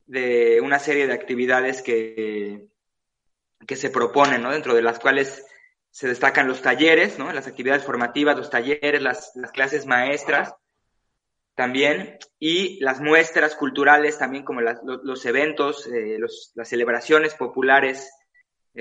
de 0.05 0.59
una 0.62 0.79
serie 0.79 1.07
de 1.07 1.13
actividades 1.13 1.81
que, 1.81 2.67
que 3.65 3.75
se 3.75 3.89
proponen, 3.89 4.41
¿no? 4.41 4.51
Dentro 4.51 4.74
de 4.74 4.81
las 4.81 5.00
cuales 5.00 5.45
se 5.91 6.07
destacan 6.07 6.48
los 6.48 6.62
talleres, 6.62 7.17
¿no? 7.17 7.31
Las 7.33 7.48
actividades 7.48 7.83
formativas, 7.83 8.38
los 8.38 8.50
talleres, 8.50 9.01
las, 9.01 9.31
clases 9.53 9.86
maestras 9.86 10.53
también, 11.55 12.17
y 12.39 12.79
las 12.79 13.01
muestras 13.01 13.55
culturales 13.55 14.17
también, 14.17 14.45
como 14.45 14.62
los, 14.62 15.25
eventos, 15.25 15.88
eh, 15.88 16.17
las 16.55 16.69
celebraciones 16.69 17.33
populares 17.33 18.09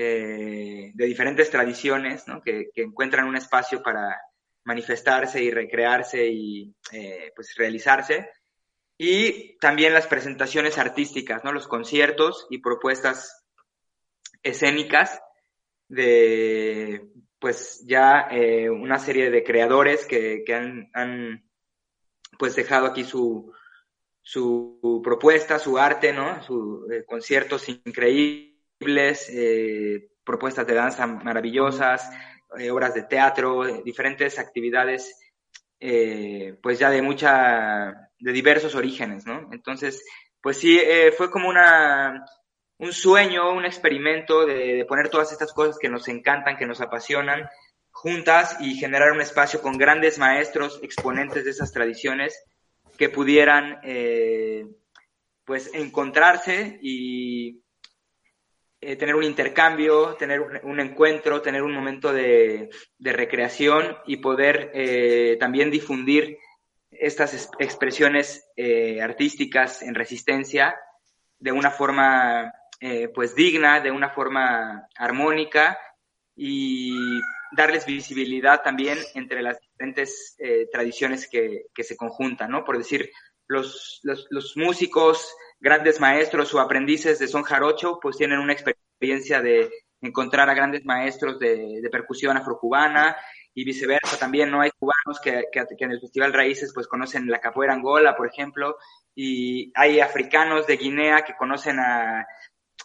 eh, 0.01 0.91
de 0.93 1.05
diferentes 1.05 1.49
tradiciones, 1.49 2.25
¿no? 2.25 2.41
que, 2.41 2.69
encuentran 2.75 3.27
un 3.27 3.35
espacio 3.35 3.83
para 3.83 4.17
manifestarse 4.63 5.43
y 5.43 5.51
recrearse 5.51 6.25
y 6.25 6.73
eh, 6.93 7.33
pues 7.35 7.53
realizarse. 7.57 8.29
Y 8.97 9.57
también 9.57 9.93
las 9.93 10.07
presentaciones 10.07 10.77
artísticas, 10.77 11.43
¿no? 11.43 11.51
los 11.51 11.67
conciertos 11.67 12.47
y 12.49 12.59
propuestas 12.59 13.45
escénicas 14.41 15.19
de 15.89 17.09
pues 17.37 17.83
ya 17.85 18.29
eh, 18.31 18.69
una 18.69 18.99
serie 18.99 19.29
de 19.29 19.43
creadores 19.43 20.05
que, 20.05 20.45
han, 20.93 21.43
pues 22.37 22.55
dejado 22.55 22.85
aquí 22.85 23.03
su, 23.03 23.51
su 24.21 25.01
propuesta, 25.03 25.59
su 25.59 25.77
arte, 25.77 26.13
¿no? 26.13 26.41
Sus 26.41 26.85
conciertos 27.05 27.67
increíbles, 27.67 28.48
eh, 28.79 30.09
propuestas 30.23 30.65
de 30.65 30.73
danza 30.73 31.07
maravillosas, 31.07 32.09
obras 32.71 32.93
de 32.95 33.03
teatro, 33.03 33.83
diferentes 33.83 34.39
actividades, 34.39 35.15
pues 35.79 36.79
ya 36.79 36.89
de 36.89 37.01
mucha, 37.01 38.09
de 38.17 38.31
diversos 38.31 38.73
orígenes, 38.73 39.25
¿no? 39.27 39.49
Entonces, 39.51 40.03
pues 40.41 40.57
sí, 40.57 40.81
fue 41.15 41.29
como 41.29 41.47
una 41.47 42.25
un 42.79 42.93
sueño, 42.93 43.51
un 43.51 43.65
experimento 43.65 44.45
de, 44.45 44.85
poner 44.87 45.09
todas 45.09 45.31
estas 45.31 45.53
cosas 45.53 45.77
que 45.77 45.89
nos 45.89 46.07
encantan, 46.07 46.57
que 46.57 46.65
nos 46.65 46.81
apasionan, 46.81 47.47
juntas 47.91 48.55
y 48.61 48.75
generar 48.75 49.11
un 49.11 49.21
espacio 49.21 49.61
con 49.61 49.77
grandes 49.77 50.17
maestros, 50.17 50.79
exponentes 50.81 51.43
de 51.43 51.51
esas 51.51 51.73
tradiciones, 51.73 52.41
que 52.97 53.09
pudieran 53.09 53.79
eh, 53.83 54.65
pues 55.43 55.71
encontrarse 55.73 56.79
y 56.81 57.61
eh, 58.81 58.95
tener 58.95 59.15
un 59.15 59.23
intercambio, 59.23 60.15
tener 60.15 60.41
un, 60.63 60.79
encuentro, 60.79 61.41
tener 61.41 61.63
un 61.63 61.73
momento 61.73 62.13
de, 62.13 62.69
recreación 62.99 63.97
y 64.05 64.17
poder 64.17 64.71
eh, 64.73 65.37
también 65.39 65.71
difundir 65.71 66.37
estas 66.91 67.49
expresiones 67.59 68.45
artísticas 69.01 69.83
en 69.83 69.95
resistencia 69.95 70.75
de 71.39 71.51
una 71.51 71.71
forma 71.71 72.51
eh, 72.81 73.09
pues 73.09 73.35
digna, 73.35 73.81
de 73.81 73.91
una 73.91 74.09
forma 74.09 74.87
armónica 74.95 75.77
y 76.33 76.93
darles 77.51 77.85
visibilidad 77.85 78.61
también 78.61 78.97
entre 79.15 79.41
las 79.41 79.59
diferentes 79.59 80.35
eh, 80.39 80.69
tradiciones 80.71 81.27
que, 81.27 81.65
se 81.77 81.97
conjuntan, 81.97 82.51
¿no? 82.51 82.63
Por 82.63 82.77
decir, 82.77 83.11
los, 83.47 83.99
los, 84.03 84.55
músicos, 84.55 85.35
grandes 85.59 85.99
maestros 85.99 86.53
o 86.53 86.59
aprendices 86.59 87.19
de 87.19 87.27
son 87.27 87.43
jarocho, 87.43 87.99
pues 88.01 88.17
tienen 88.17 88.39
una 88.39 88.53
experiencia 88.53 89.41
de 89.41 89.69
encontrar 90.01 90.49
a 90.49 90.53
grandes 90.53 90.85
maestros 90.85 91.39
de, 91.39 91.81
percusión 91.91 92.37
afrocubana 92.37 93.15
y 93.53 93.65
viceversa 93.65 94.17
también, 94.17 94.49
¿no? 94.49 94.61
Hay 94.61 94.71
cubanos 94.71 95.19
que, 95.21 95.43
en 95.51 95.91
el 95.91 95.99
Festival 95.99 96.33
Raíces 96.33 96.71
pues 96.73 96.87
conocen 96.87 97.27
la 97.27 97.39
capoeira 97.39 97.73
angola, 97.73 98.15
por 98.15 98.27
ejemplo, 98.27 98.77
y 99.15 99.71
hay 99.75 99.99
africanos 99.99 100.65
de 100.67 100.77
Guinea 100.77 101.23
que 101.23 101.35
conocen 101.35 101.79
a, 101.79 102.25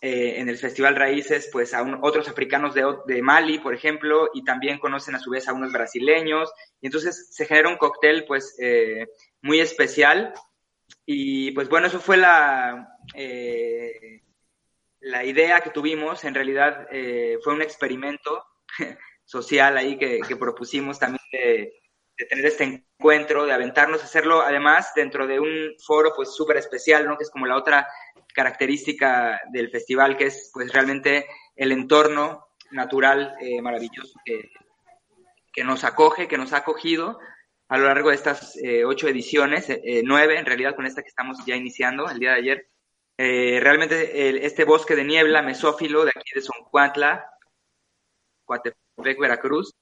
eh, 0.01 0.41
en 0.41 0.49
el 0.49 0.59
Festival 0.59 0.97
Raíces, 0.97 1.49
pues 1.53 1.73
a 1.73 1.83
otros 2.03 2.29
africanos 2.29 2.75
de, 2.75 3.23
Mali, 3.23 3.59
por 3.61 3.75
ejemplo, 3.75 4.29
y 4.35 4.43
también 4.43 4.79
conocen 4.79 5.15
a 5.15 5.21
su 5.21 5.31
vez 5.31 5.47
a 5.49 5.53
unos 5.53 5.73
brasileños, 5.73 6.53
y 6.81 6.87
entonces 6.87 7.29
se 7.31 7.47
genera 7.47 7.69
un 7.69 7.77
cóctel, 7.77 8.25
pues, 8.27 8.57
eh, 8.61 9.07
muy 9.43 9.61
especial, 9.61 10.35
y 11.07 11.53
pues 11.53 11.69
bueno, 11.69 11.87
eso 11.87 12.01
fue 12.01 12.17
la, 12.17 12.99
eh, 13.15 14.23
la 15.01 15.25
idea 15.25 15.61
que 15.61 15.71
tuvimos, 15.71 16.25
en 16.25 16.35
realidad 16.35 16.89
fue 17.43 17.55
un 17.55 17.63
experimento 17.63 18.45
social 19.25 19.77
ahí 19.77 19.97
que, 19.99 20.21
propusimos 20.39 20.99
también 20.99 21.23
de, 21.33 21.73
de, 22.19 22.25
tener 22.27 22.47
este 22.47 22.65
encuentro, 22.65 23.47
de 23.47 23.53
aventarnos, 23.53 24.03
a 24.03 24.05
hacerlo 24.05 24.43
además 24.43 24.93
dentro 24.95 25.27
de 25.27 25.41
un 25.41 25.75
foro 25.85 26.13
pues 26.15 26.35
súper 26.35 26.57
especial, 26.57 27.07
¿no? 27.07 27.17
Que 27.17 27.25
es 27.25 27.31
como 27.31 27.47
la 27.47 27.57
otra 27.57 27.87
característica 28.35 29.41
del 29.51 29.71
festival, 29.71 30.17
que 30.17 30.27
es 30.27 30.51
pues 30.53 30.73
realmente 30.73 31.27
el 31.57 31.73
entorno 31.73 32.49
natural 32.71 33.37
eh, 33.41 33.63
maravilloso 33.63 34.19
que, 34.25 34.51
que, 35.53 35.65
nos 35.65 35.85
acoge, 35.85 36.29
que 36.29 36.37
nos 36.37 36.53
ha 36.53 36.59
acogido 36.59 37.19
a 37.75 37.79
lo 37.79 37.87
largo 37.87 38.11
de 38.11 38.15
estas 38.15 38.57
eh, 38.63 38.85
ocho 38.85 39.09
ediciones, 39.09 39.69
eh, 39.69 40.03
nueve 40.05 40.39
en 40.39 40.47
realidad 40.47 40.77
con 40.77 40.87
esta 40.87 41.03
que 41.03 41.09
estamos 41.09 41.45
ya 41.45 41.57
iniciando 41.57 42.09
el 42.09 42.21
día 42.21 42.31
de 42.31 42.39
ayer. 42.39 42.69
realmente 43.19 44.47
este 44.47 44.65
bosque 44.65 44.95
de 44.95 45.03
niebla 45.03 45.43
mesófilo 45.43 46.05
de 46.05 46.13
aquí 46.15 46.31
de 46.37 46.41
Soncuantla, 46.41 47.27
Coatepec, 48.45 49.19
Veracruz, 49.19 49.75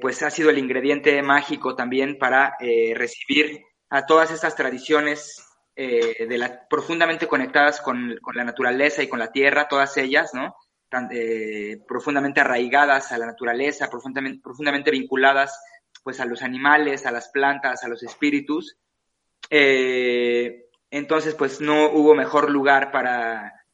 pues 0.00 0.22
ha 0.22 0.30
sido 0.30 0.50
el 0.50 0.58
ingrediente 0.58 1.22
mágico 1.22 1.74
también 1.74 2.18
para 2.18 2.56
recibir 2.94 3.62
a 3.88 4.04
todas 4.04 4.30
estas 4.30 4.54
tradiciones 4.54 5.42
eh, 5.74 6.28
profundamente 6.68 7.26
conectadas 7.26 7.80
con, 7.80 8.14
la 8.34 8.44
naturaleza 8.44 9.02
y 9.02 9.08
con 9.08 9.18
la 9.18 9.32
tierra, 9.32 9.68
todas 9.68 9.96
ellas, 9.96 10.32
¿no? 10.34 10.54
Eh, 11.10 11.78
profundamente 11.88 12.40
arraigadas 12.40 13.10
a 13.10 13.18
la 13.18 13.26
naturaleza, 13.26 13.88
profundamente 13.88 14.90
vinculadas 14.90 15.58
pues 16.04 16.20
a 16.20 16.26
los 16.26 16.42
animales, 16.42 17.06
a 17.06 17.10
las 17.10 17.28
plantas, 17.30 17.82
a 17.82 17.88
los 17.88 18.04
espíritus. 18.04 18.76
Eh, 19.50 20.66
entonces, 20.90 21.34
pues 21.34 21.60
no 21.60 21.90
hubo 21.90 22.14
mejor 22.14 22.50
lugar 22.50 22.92
para, 22.92 23.64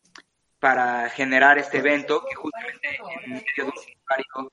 para 0.59 1.11
generar 1.11 1.59
este 1.59 1.79
evento 1.79 2.25
que 2.27 2.35
justamente 2.35 2.89
en 3.27 3.33
medio 3.33 3.73
un 4.37 4.49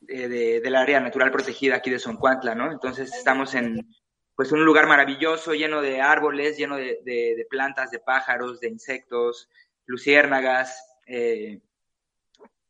de, 0.00 0.60
del 0.60 0.74
área 0.74 1.00
natural 1.00 1.30
protegida 1.30 1.76
aquí 1.76 1.90
de 1.90 1.98
Soncuantla, 1.98 2.54
¿no? 2.54 2.70
Entonces 2.70 3.10
estamos 3.14 3.54
en, 3.54 3.88
pues 4.36 4.52
un 4.52 4.64
lugar 4.64 4.86
maravilloso, 4.86 5.54
lleno 5.54 5.80
de 5.80 6.00
árboles, 6.00 6.56
lleno 6.56 6.76
de, 6.76 7.46
plantas, 7.48 7.90
de 7.90 8.00
pájaros, 8.00 8.60
de 8.60 8.68
insectos, 8.68 9.48
luciérnagas 9.86 10.98
eh, 11.06 11.60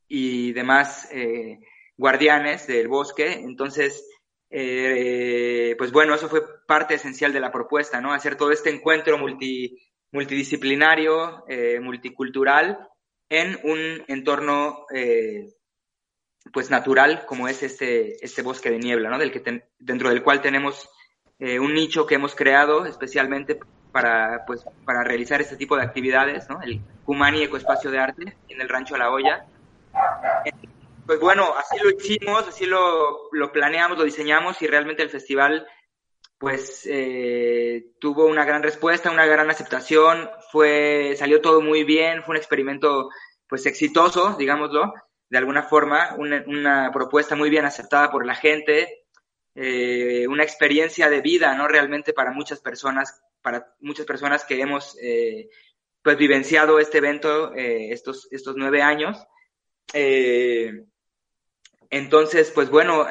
y 0.06 0.52
demás 0.52 1.08
eh, 1.10 1.58
guardianes 1.96 2.66
del 2.66 2.88
bosque. 2.88 3.32
Entonces, 3.32 4.06
eh, 4.56 5.74
pues 5.76 5.90
bueno, 5.90 6.14
eso 6.14 6.28
fue 6.28 6.42
parte 6.66 6.94
esencial 6.94 7.32
de 7.32 7.40
la 7.40 7.50
propuesta, 7.50 8.00
¿no? 8.00 8.12
Hacer 8.12 8.36
todo 8.36 8.52
este 8.52 8.70
encuentro 8.70 9.18
multi, 9.18 9.78
multidisciplinario, 10.12 11.44
multicultural, 11.80 12.88
en 13.28 13.58
un 13.64 14.04
entorno 14.06 14.86
pues 16.52 16.70
natural 16.70 17.24
como 17.26 17.48
es 17.48 17.62
este, 17.62 18.24
este 18.24 18.42
bosque 18.42 18.70
de 18.70 18.78
niebla, 18.78 19.10
¿no? 19.10 19.18
Del 19.18 19.32
que 19.32 19.62
dentro 19.78 20.08
del 20.08 20.22
cual 20.22 20.40
tenemos 20.40 20.88
eh, 21.38 21.58
un 21.58 21.74
nicho 21.74 22.06
que 22.06 22.14
hemos 22.14 22.34
creado 22.34 22.86
especialmente 22.86 23.58
para, 23.92 24.44
pues, 24.46 24.64
para 24.84 25.04
realizar 25.04 25.40
este 25.40 25.56
tipo 25.56 25.76
de 25.76 25.82
actividades, 25.82 26.48
¿no? 26.48 26.60
El 26.62 26.80
Kumani 27.04 27.42
Ecoespacio 27.42 27.90
de 27.90 27.98
Arte 27.98 28.36
en 28.48 28.60
el 28.60 28.68
Rancho 28.68 28.96
La 28.96 29.10
Olla. 29.10 29.46
Pues 31.06 31.20
bueno, 31.20 31.54
así 31.56 31.76
lo 31.82 31.90
hicimos, 31.90 32.48
así 32.48 32.64
lo, 32.64 33.28
lo 33.32 33.52
planeamos, 33.52 33.98
lo 33.98 34.04
diseñamos 34.04 34.60
y 34.62 34.66
realmente 34.66 35.02
el 35.02 35.10
festival 35.10 35.66
pues 36.38 36.86
eh, 36.90 37.92
tuvo 37.98 38.26
una 38.26 38.44
gran 38.44 38.62
respuesta, 38.62 39.10
una 39.10 39.26
gran 39.26 39.50
aceptación, 39.50 40.28
fue, 40.50 41.14
salió 41.16 41.40
todo 41.40 41.60
muy 41.60 41.84
bien, 41.84 42.22
fue 42.22 42.34
un 42.34 42.36
experimento 42.36 43.08
pues 43.48 43.66
exitoso, 43.66 44.34
digámoslo, 44.38 44.92
de 45.28 45.38
alguna 45.38 45.62
forma, 45.62 46.14
una, 46.18 46.90
propuesta 46.92 47.36
muy 47.36 47.50
bien 47.50 47.64
aceptada 47.64 48.10
por 48.10 48.26
la 48.26 48.34
gente, 48.34 49.04
eh, 49.54 50.26
una 50.28 50.42
experiencia 50.42 51.08
de 51.08 51.20
vida, 51.20 51.54
¿no? 51.54 51.68
Realmente 51.68 52.12
para 52.12 52.30
muchas 52.30 52.60
personas, 52.60 53.22
para 53.40 53.74
muchas 53.80 54.04
personas 54.04 54.44
que 54.44 54.60
hemos 54.60 54.98
eh, 55.00 55.48
pues 56.02 56.16
vivenciado 56.18 56.78
este 56.78 56.98
evento 56.98 57.54
estos, 57.54 58.28
estos 58.30 58.54
nueve 58.56 58.82
años. 58.82 59.16
Entonces, 61.96 62.50
pues 62.50 62.70
bueno, 62.70 63.06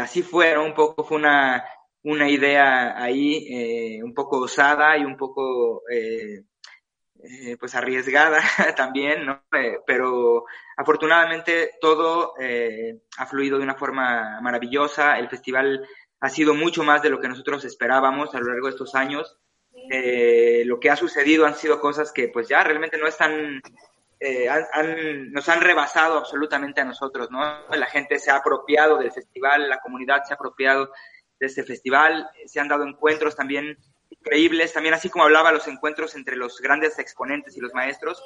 así 0.00 0.22
fue, 0.22 0.58
Un 0.58 0.74
poco 0.74 1.04
fue 1.04 1.18
una 1.18 1.64
una 2.06 2.30
idea 2.30 3.02
ahí 3.02 3.48
eh, 3.50 4.02
un 4.02 4.14
poco 4.14 4.38
osada 4.38 4.96
y 4.96 5.04
un 5.04 5.16
poco 5.16 5.82
eh, 5.90 6.44
eh, 7.20 7.56
pues 7.58 7.74
arriesgada 7.74 8.40
también, 8.76 9.26
¿no? 9.26 9.42
pero 9.84 10.44
afortunadamente 10.76 11.72
todo 11.80 12.34
ha 13.18 13.26
fluido 13.26 13.58
de 13.58 13.64
una 13.64 13.74
forma 13.74 14.40
maravillosa. 14.40 15.18
El 15.18 15.28
festival 15.28 15.84
ha 16.20 16.28
sido 16.28 16.54
mucho 16.54 16.84
más 16.84 17.02
de 17.02 17.10
lo 17.10 17.20
que 17.20 17.28
nosotros 17.28 17.64
esperábamos 17.64 18.32
a 18.34 18.38
lo 18.38 18.46
largo 18.46 18.68
de 18.68 18.72
estos 18.72 18.94
años. 18.94 19.36
lo 20.64 20.78
que 20.78 20.90
ha 20.90 20.96
sucedido 20.96 21.44
han 21.44 21.56
sido 21.56 21.80
cosas 21.80 22.12
que 22.12 22.28
pues 22.28 22.46
ya 22.46 22.62
realmente 22.62 22.98
no 22.98 23.08
están 23.08 23.60
nos 25.30 25.48
han 25.48 25.60
rebasado 25.60 26.18
absolutamente 26.18 26.80
a 26.80 26.84
nosotros, 26.84 27.30
¿no? 27.30 27.40
La 27.68 27.86
gente 27.86 28.18
se 28.18 28.30
ha 28.30 28.36
apropiado 28.36 28.98
del 28.98 29.12
festival, 29.12 29.68
la 29.68 29.80
comunidad 29.80 30.24
se 30.24 30.32
ha 30.32 30.36
apropiado 30.36 30.90
de 31.38 31.46
este 31.46 31.64
festival. 31.64 32.28
Se 32.46 32.60
han 32.60 32.68
dado 32.68 32.84
encuentros 32.84 33.36
también 33.36 33.78
increíbles, 34.10 34.72
también 34.72 34.94
así 34.94 35.08
como 35.08 35.24
hablaba 35.24 35.52
los 35.52 35.68
encuentros 35.68 36.14
entre 36.14 36.36
los 36.36 36.60
grandes 36.60 36.98
exponentes 36.98 37.56
y 37.56 37.60
los 37.60 37.74
maestros, 37.74 38.22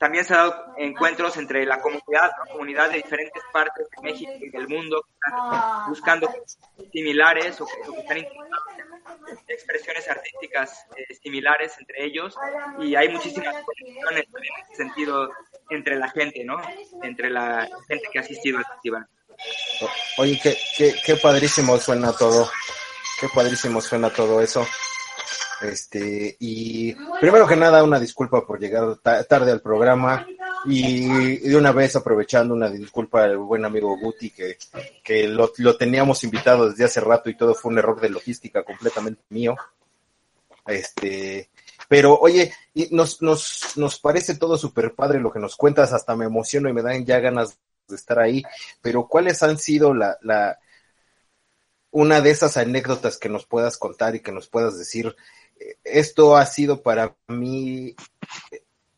también 0.00 0.24
se 0.24 0.32
han 0.32 0.48
dado 0.48 0.74
encuentros 0.78 1.36
entre 1.36 1.66
la 1.66 1.78
comunidad, 1.82 2.30
la 2.38 2.50
comunidad 2.50 2.88
de 2.88 2.96
diferentes 2.96 3.42
partes 3.52 3.86
de 3.90 4.02
México 4.02 4.32
y 4.40 4.48
del 4.48 4.66
mundo 4.66 5.02
que 5.02 5.28
están 5.28 5.90
buscando 5.90 6.34
similares 6.90 7.60
o 7.60 7.66
que, 7.66 8.00
están 8.00 8.16
intentando 8.16 8.56
expresiones 9.46 10.08
artísticas 10.08 10.86
eh, 10.96 11.14
similares 11.22 11.74
entre 11.78 12.02
ellos 12.06 12.34
y 12.78 12.94
hay 12.94 13.10
muchísimas 13.10 13.54
conexiones 13.62 14.24
en 14.24 14.64
ese 14.64 14.74
sentido 14.74 15.30
entre 15.68 15.96
la 15.96 16.08
gente, 16.08 16.44
¿no? 16.44 16.56
Entre 17.02 17.28
la 17.28 17.68
gente 17.86 18.08
que 18.10 18.18
ha 18.18 18.22
asistido 18.22 18.56
al 18.56 18.64
festival. 18.64 19.06
Oye, 20.16 20.40
qué, 20.42 20.56
qué, 20.78 20.94
qué 21.04 21.16
padrísimo 21.16 21.76
suena 21.76 22.16
todo. 22.16 22.50
Qué 23.20 23.28
padrísimo 23.28 23.82
suena 23.82 24.08
todo 24.08 24.40
eso. 24.40 24.66
Este, 25.60 26.36
y 26.40 26.94
primero 27.20 27.46
que 27.46 27.56
nada, 27.56 27.84
una 27.84 28.00
disculpa 28.00 28.46
por 28.46 28.58
llegar 28.58 28.96
tarde 28.98 29.52
al 29.52 29.60
programa. 29.60 30.26
Y 30.66 31.38
de 31.38 31.56
una 31.56 31.72
vez 31.72 31.96
aprovechando 31.96 32.54
una 32.54 32.68
disculpa 32.68 33.24
al 33.24 33.38
buen 33.38 33.64
amigo 33.64 33.96
Guti, 33.98 34.30
que, 34.30 34.58
que 35.02 35.26
lo, 35.26 35.52
lo, 35.56 35.76
teníamos 35.76 36.22
invitado 36.24 36.68
desde 36.68 36.84
hace 36.84 37.00
rato 37.00 37.30
y 37.30 37.36
todo 37.36 37.54
fue 37.54 37.72
un 37.72 37.78
error 37.78 38.00
de 38.00 38.10
logística 38.10 38.62
completamente 38.62 39.22
mío. 39.30 39.56
Este, 40.66 41.48
pero 41.88 42.18
oye, 42.18 42.52
nos, 42.90 43.22
nos, 43.22 43.72
nos 43.76 43.98
parece 43.98 44.36
todo 44.36 44.56
súper 44.58 44.94
padre 44.94 45.18
lo 45.18 45.32
que 45.32 45.38
nos 45.40 45.56
cuentas, 45.56 45.92
hasta 45.92 46.14
me 46.14 46.26
emociono 46.26 46.68
y 46.68 46.72
me 46.72 46.82
dan 46.82 47.04
ya 47.04 47.20
ganas 47.20 47.58
de 47.88 47.96
estar 47.96 48.18
ahí, 48.18 48.42
pero 48.80 49.08
¿cuáles 49.08 49.42
han 49.42 49.58
sido 49.58 49.92
la, 49.94 50.16
la, 50.22 50.58
una 51.90 52.20
de 52.20 52.30
esas 52.30 52.56
anécdotas 52.56 53.18
que 53.18 53.28
nos 53.28 53.46
puedas 53.46 53.76
contar 53.76 54.14
y 54.14 54.20
que 54.20 54.32
nos 54.32 54.48
puedas 54.48 54.78
decir, 54.78 55.16
esto 55.84 56.36
ha 56.36 56.46
sido 56.46 56.82
para 56.82 57.16
mí 57.28 57.94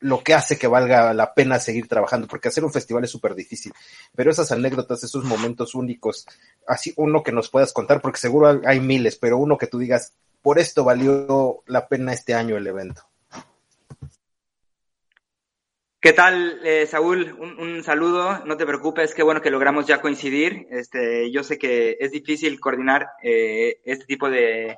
lo 0.02 0.22
que 0.22 0.34
hace 0.34 0.58
que 0.58 0.66
valga 0.66 1.14
la 1.14 1.32
pena 1.32 1.58
seguir 1.58 1.88
trabajando, 1.88 2.26
porque 2.26 2.48
hacer 2.48 2.64
un 2.64 2.72
festival 2.72 3.04
es 3.04 3.10
súper 3.10 3.34
difícil, 3.34 3.72
pero 4.14 4.30
esas 4.30 4.50
anécdotas, 4.52 5.04
esos 5.04 5.24
momentos 5.24 5.74
únicos, 5.74 6.26
así 6.66 6.92
uno 6.96 7.22
que 7.22 7.32
nos 7.32 7.48
puedas 7.48 7.72
contar, 7.72 8.00
porque 8.00 8.18
seguro 8.18 8.60
hay 8.64 8.80
miles, 8.80 9.16
pero 9.16 9.38
uno 9.38 9.56
que 9.56 9.68
tú 9.68 9.78
digas, 9.78 10.12
por 10.42 10.58
esto 10.58 10.84
valió 10.84 11.62
la 11.66 11.86
pena 11.88 12.12
este 12.12 12.34
año 12.34 12.56
el 12.56 12.66
evento. 12.66 13.02
¿Qué 16.00 16.12
tal, 16.12 16.58
eh, 16.64 16.84
Saúl? 16.88 17.36
Un, 17.38 17.84
saludo, 17.84 18.44
no 18.44 18.56
te 18.56 18.66
preocupes, 18.66 19.14
qué 19.14 19.22
bueno 19.22 19.40
que 19.40 19.52
logramos 19.52 19.86
ya 19.86 20.00
coincidir. 20.00 20.66
Este, 20.68 21.30
yo 21.30 21.44
sé 21.44 21.58
que 21.58 21.96
es 22.00 22.10
difícil 22.10 22.58
coordinar 22.58 23.06
eh, 23.22 23.80
este 23.84 24.06
tipo 24.06 24.28
de, 24.28 24.76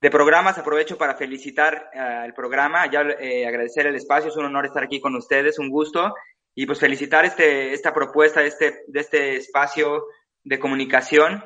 programas. 0.00 0.58
Aprovecho 0.58 0.96
para 0.96 1.14
felicitar 1.14 1.90
al 1.94 2.34
programa, 2.34 2.90
ya 2.90 3.02
eh, 3.02 3.46
agradecer 3.46 3.86
el 3.86 3.96
espacio, 3.96 4.30
es 4.30 4.36
un 4.36 4.44
honor 4.44 4.66
estar 4.66 4.84
aquí 4.84 5.00
con 5.00 5.14
ustedes, 5.16 5.58
un 5.58 5.70
gusto. 5.70 6.14
Y 6.54 6.66
pues 6.66 6.80
felicitar 6.80 7.24
este, 7.24 7.72
esta 7.72 7.92
propuesta 7.92 8.40
de 8.40 8.48
este, 8.48 8.84
de 8.86 9.00
este 9.00 9.36
espacio 9.36 10.06
de 10.42 10.58
comunicación. 10.58 11.42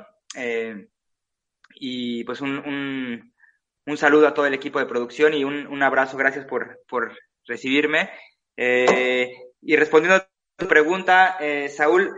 y 1.75 2.25
pues 2.25 2.41
un, 2.41 3.33
un, 3.87 3.97
saludo 3.97 4.29
a 4.29 4.35
todo 4.35 4.47
el 4.47 4.55
equipo 4.55 4.79
de 4.79 4.87
producción 4.87 5.35
y 5.35 5.43
un, 5.45 5.67
un 5.67 5.83
abrazo, 5.83 6.17
gracias 6.17 6.45
por, 6.45 6.81
por 6.89 7.17
recibirme. 7.47 8.11
Eh, 8.57 9.33
y 9.63 9.77
respondiendo 9.77 10.17
a 10.17 10.29
tu 10.57 10.69
pregunta, 10.69 11.37
eh, 11.41 11.69
Saúl, 11.69 12.15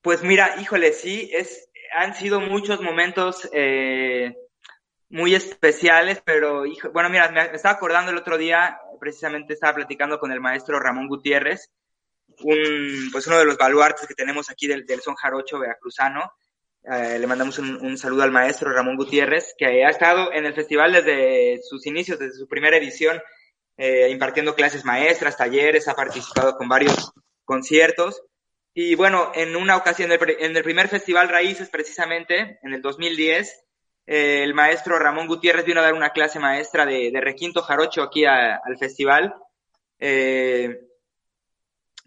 pues 0.00 0.22
mira, 0.22 0.56
híjole, 0.60 0.92
sí, 0.92 1.30
es, 1.32 1.70
han 1.94 2.14
sido 2.14 2.40
muchos 2.40 2.80
momentos 2.80 3.48
eh, 3.52 4.34
muy 5.12 5.34
especiales, 5.34 6.20
pero, 6.24 6.64
bueno, 6.92 7.08
mira, 7.08 7.30
me, 7.30 7.54
estaba 7.54 7.76
acordando 7.76 8.10
el 8.10 8.18
otro 8.18 8.36
día, 8.36 8.80
precisamente 8.98 9.54
estaba 9.54 9.74
platicando 9.74 10.18
con 10.18 10.32
el 10.32 10.40
maestro 10.40 10.80
Ramón 10.80 11.06
Gutiérrez, 11.06 11.70
un, 12.42 13.10
pues 13.12 13.26
uno 13.26 13.38
de 13.38 13.44
los 13.44 13.56
baluartes 13.56 14.08
que 14.08 14.14
tenemos 14.14 14.50
aquí 14.50 14.66
del, 14.66 14.84
son 15.00 15.14
jarocho 15.14 15.58
veracruzano. 15.58 16.32
le 16.84 17.26
mandamos 17.26 17.58
un, 17.58 17.76
un, 17.76 17.96
saludo 17.98 18.22
al 18.22 18.32
maestro 18.32 18.72
Ramón 18.72 18.96
Gutiérrez, 18.96 19.54
que 19.56 19.84
ha 19.84 19.90
estado 19.90 20.32
en 20.32 20.46
el 20.46 20.54
festival 20.54 20.92
desde 20.92 21.60
sus 21.62 21.86
inicios, 21.86 22.18
desde 22.18 22.38
su 22.38 22.48
primera 22.48 22.76
edición 22.76 23.20
eh, 23.76 24.10
impartiendo 24.10 24.54
clases 24.54 24.84
maestras, 24.84 25.36
talleres, 25.36 25.88
ha 25.88 25.94
participado 25.94 26.56
con 26.56 26.68
varios 26.68 27.12
conciertos. 27.44 28.22
Y 28.74 28.94
bueno, 28.94 29.32
en 29.34 29.56
una 29.56 29.76
ocasión, 29.76 30.10
en 30.12 30.56
el 30.56 30.62
primer 30.62 30.88
Festival 30.88 31.28
Raíces, 31.28 31.68
precisamente, 31.68 32.58
en 32.62 32.74
el 32.74 32.80
2010, 32.80 33.64
eh, 34.06 34.42
el 34.42 34.54
maestro 34.54 34.98
Ramón 34.98 35.26
Gutiérrez 35.26 35.64
vino 35.64 35.80
a 35.80 35.84
dar 35.84 35.94
una 35.94 36.10
clase 36.10 36.38
maestra 36.38 36.86
de, 36.86 37.12
requinto 37.20 37.62
jarocho 37.62 38.02
aquí 38.02 38.24
al 38.24 38.78
festival. 38.78 39.34
Eh, 39.98 40.80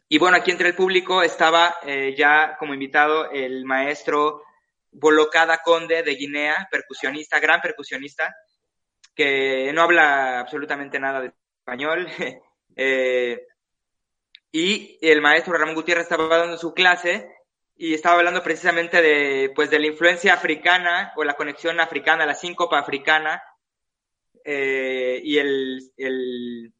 y 0.08 0.18
bueno, 0.18 0.38
aquí 0.38 0.52
entre 0.52 0.70
el 0.70 0.76
público 0.76 1.24
estaba 1.24 1.76
ya 2.16 2.56
como 2.60 2.74
invitado 2.74 3.32
el 3.32 3.66
maestro 3.66 4.44
Bolocada 4.92 5.62
Conde 5.64 6.04
de 6.04 6.16
Guinea, 6.16 6.68
percusionista, 6.72 7.40
gran 7.40 7.60
percusionista, 7.60 8.34
que 9.14 9.72
no 9.74 9.82
habla 9.82 10.40
absolutamente 10.40 11.00
nada 11.00 11.22
de 11.22 11.34
español. 11.60 12.08
Eh, 12.78 13.40
y 14.52 15.00
el 15.02 15.22
maestro 15.22 15.54
Ramón 15.54 15.76
Gutiérrez 15.76 16.04
estaba 16.04 16.28
dando 16.38 16.58
su 16.58 16.74
clase 16.74 17.35
y 17.78 17.94
estaba 17.94 18.18
hablando 18.18 18.42
precisamente 18.42 19.02
de, 19.02 19.52
pues, 19.56 19.70
de 19.70 19.80
la 19.80 19.88
influencia 19.88 20.34
africana 20.34 21.14
o 21.16 21.24
la 21.24 21.34
conexión 21.34 21.80
africana, 21.80 22.26
la 22.26 22.34
síncopa 22.34 22.80
africana 22.80 23.44
eh, 24.44 25.20
y 25.24 25.38
el, 25.38 25.82
el, 25.98 26.74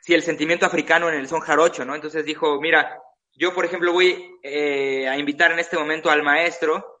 sí, 0.00 0.14
el 0.14 0.22
sentimiento 0.22 0.66
africano 0.66 1.08
en 1.08 1.16
el 1.16 1.28
son 1.28 1.40
jarocho, 1.40 1.84
¿no? 1.84 1.94
Entonces 1.94 2.24
dijo, 2.24 2.60
mira, 2.60 3.00
yo 3.32 3.54
por 3.54 3.64
ejemplo 3.64 3.92
voy 3.92 4.38
eh, 4.42 5.08
a 5.08 5.16
invitar 5.18 5.52
en 5.52 5.58
este 5.58 5.76
momento 5.76 6.10
al 6.10 6.22
maestro 6.22 6.92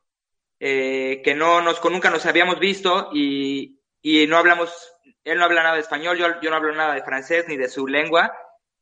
que 0.58 1.34
no 1.36 1.60
nos, 1.60 1.84
nunca 1.84 2.08
nos 2.08 2.24
habíamos 2.24 2.58
visto 2.58 3.10
y, 3.12 3.78
y 4.00 4.26
no 4.26 4.38
hablamos 4.38 4.96
él 5.26 5.38
no 5.38 5.44
habla 5.44 5.62
nada 5.62 5.74
de 5.74 5.80
español, 5.80 6.16
yo, 6.16 6.40
yo 6.40 6.50
no 6.50 6.56
hablo 6.56 6.72
nada 6.74 6.94
de 6.94 7.02
francés 7.02 7.46
ni 7.48 7.56
de 7.56 7.68
su 7.68 7.88
lengua, 7.88 8.32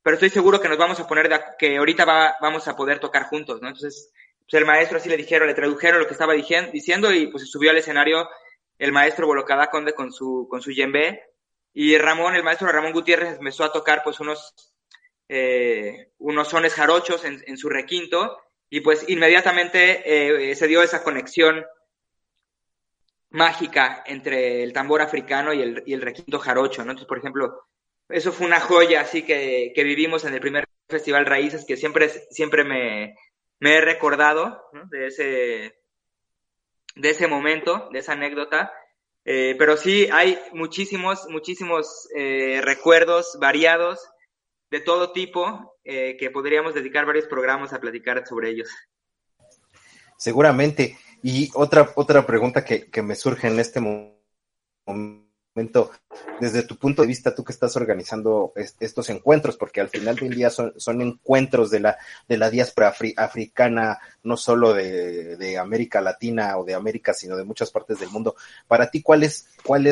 pero 0.05 0.15
estoy 0.15 0.29
seguro 0.29 0.61
que 0.61 0.69
nos 0.69 0.77
vamos 0.77 1.01
a 1.01 1.07
poner, 1.07 1.31
de, 1.31 1.41
que 1.59 1.79
ahorita 1.79 2.37
vamos 2.39 2.69
a 2.69 2.77
poder 2.77 3.01
tocar 3.01 3.25
juntos, 3.25 3.63
¿no? 3.63 3.69
Entonces, 3.69 4.13
pues 4.39 4.53
el 4.53 4.67
maestro 4.67 4.99
así 4.99 5.09
le 5.09 5.17
dijeron, 5.17 5.49
le 5.49 5.55
tradujeron 5.55 5.99
lo 5.99 6.07
que 6.07 6.13
estaba 6.13 6.35
diciendo 6.35 7.11
y 7.11 7.27
pues 7.29 7.51
subió 7.51 7.71
al 7.71 7.79
escenario 7.79 8.29
el 8.79 8.93
maestro 8.93 9.27
Bolocada 9.27 9.69
Conde 9.69 9.95
con 9.95 10.13
su, 10.13 10.47
con 10.51 10.61
su 10.61 10.73
yembe 10.73 11.23
y 11.73 11.97
Ramón, 11.97 12.35
el 12.35 12.45
maestro 12.45 12.71
Ramón 12.71 12.93
Gutiérrez 12.93 13.39
empezó 13.39 13.65
a 13.65 13.73
tocar 13.73 14.03
pues 14.05 14.21
unos, 14.21 14.55
eh, 15.27 16.11
unos 16.19 16.49
sones 16.49 16.75
jarochos 16.75 17.25
en, 17.25 17.57
su 17.57 17.71
requinto 17.71 18.43
y 18.69 18.81
pues 18.81 19.09
inmediatamente 19.09 20.51
eh, 20.51 20.55
se 20.55 20.69
dio 20.69 20.83
esa 20.83 21.03
conexión 21.03 21.65
mágica 23.31 24.05
entre 24.07 24.63
el 24.63 24.75
tambor 24.75 25.01
africano 25.01 25.55
y 25.55 25.63
el, 25.63 25.83
y 25.87 25.95
el 25.95 26.03
requinto 26.03 26.39
jarocho, 26.39 26.85
¿no? 26.85 26.91
Entonces, 26.91 27.09
por 27.09 27.19
ejemplo, 27.19 27.67
eso 28.09 28.33
fue 28.33 28.47
una 28.47 28.61
joya 28.61 29.01
así 29.01 29.23
que, 29.23 29.73
que 29.75 29.85
vivimos 29.85 30.25
en 30.25 30.35
el 30.35 30.41
primer 30.41 30.65
Festival 30.89 31.27
Raíces, 31.27 31.65
que 31.65 31.77
siempre, 31.77 32.09
siempre 32.31 32.65
me, 32.65 33.17
me 33.61 33.77
he 33.77 33.81
recordado 33.81 34.63
de, 34.91 35.07
ese, 35.07 35.81
de 36.95 37.11
ese 37.11 37.27
momento, 37.27 37.89
de 37.93 38.01
esa 38.01 38.13
anécdota. 38.13 38.73
Eh, 39.25 39.57
pero 39.59 39.77
sí, 39.77 40.09
hay 40.13 40.39
muchísimos, 40.53 41.27
muchísimos 41.31 42.09
eh, 42.15 42.61
recuerdos 42.63 43.39
variados 43.41 44.07
de 44.71 44.81
todo 44.81 45.13
tipo 45.13 45.79
eh, 45.85 46.17
que 46.19 46.31
podríamos 46.31 46.75
dedicar 46.75 47.07
varios 47.07 47.27
programas 47.27 47.73
a 47.73 47.81
platicar 47.81 48.27
sobre 48.27 48.51
ellos. 48.51 48.69
Seguramente. 50.19 50.99
Y 51.23 51.51
otra, 51.55 51.91
otra 51.97 52.27
pregunta 52.27 52.65
que, 52.65 52.91
que 52.91 53.03
me 53.03 53.15
surge 53.15 53.49
en 53.49 53.59
este 53.59 53.81
momento 53.81 55.24
desde 56.41 56.65
tu 56.65 56.77
punto 56.77 57.03
de 57.03 57.09
vista, 57.09 57.35
tú 57.35 57.45
que 57.45 57.53
estás 57.53 57.77
organizando 57.77 58.53
estos 58.81 59.09
encuentros, 59.11 59.57
porque 59.57 59.81
al 59.81 59.89
final 59.89 60.17
del 60.17 60.35
día 60.35 60.51
son, 60.51 61.01
encuentros 61.01 61.71
de 61.71 61.81
la, 61.81 62.51
diáspora 62.51 62.93
africana, 63.17 64.01
no 64.25 64.37
solo 64.37 64.75
de, 64.75 65.57
América 65.59 66.01
Latina 66.01 66.59
o 66.59 66.65
de 66.65 66.75
América, 66.75 67.15
sino 67.15 67.37
de 67.37 67.45
muchas 67.45 67.71
partes 67.71 68.01
del 68.01 68.11
mundo. 68.11 68.35
Para 68.67 68.91
ti, 68.91 69.01
¿cuál 69.03 69.23
es, 69.23 69.47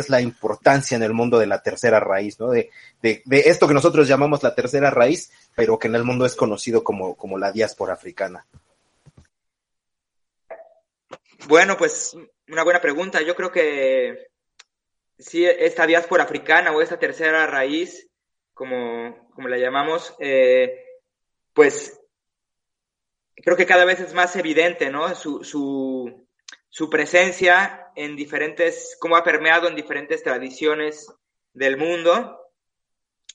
la 0.09 0.20
importancia 0.20 0.96
en 0.96 1.05
el 1.05 1.12
mundo 1.12 1.38
de 1.38 1.46
la 1.46 1.62
tercera 1.62 2.01
raíz. 2.01 2.37
De, 3.01 3.22
esto 3.29 3.68
que 3.68 3.75
nosotros 3.75 4.09
llamamos 4.09 4.42
la 4.42 4.55
tercera 4.55 4.90
raíz, 4.90 5.31
pero 5.55 5.79
que 5.79 5.87
en 5.87 5.94
el 5.94 6.05
mundo 6.05 6.27
es 6.27 6.35
conocido 6.35 6.83
como 6.83 7.38
la 7.38 7.53
diáspora 7.53 7.92
africana. 7.94 8.46
Bueno, 11.46 11.77
pues 11.77 12.16
una 12.48 12.64
buena 12.64 12.81
pregunta. 12.81 13.22
Yo 13.22 13.35
creo 13.35 13.51
que 13.51 14.32
sí, 15.18 15.44
esta 15.44 15.87
diáspora 15.87 16.25
africana 16.25 16.72
o 16.72 16.81
esta 16.81 16.98
tercera 16.98 17.46
raíz, 17.46 18.09
como, 18.55 19.31
como 19.35 19.48
la 19.48 19.59
llamamos, 19.59 20.14
eh, 20.18 20.85
pues 21.53 22.01
creo 23.37 23.57
que 23.57 23.66
cada 23.66 23.85
vez 23.85 24.01
es 24.01 24.14
más 24.14 24.37
evidente, 24.37 24.90
¿no? 24.90 25.14
Su, 25.14 25.44
su, 25.44 26.90
presencia 26.90 27.90
en 27.94 28.16
diferentes, 28.16 28.96
cómo 29.01 29.16
ha 29.16 29.25
permeado 29.25 29.68
en 29.68 29.77
diferentes 29.77 30.22
tradiciones 30.22 31.07
del 31.53 31.77
mundo 31.77 32.38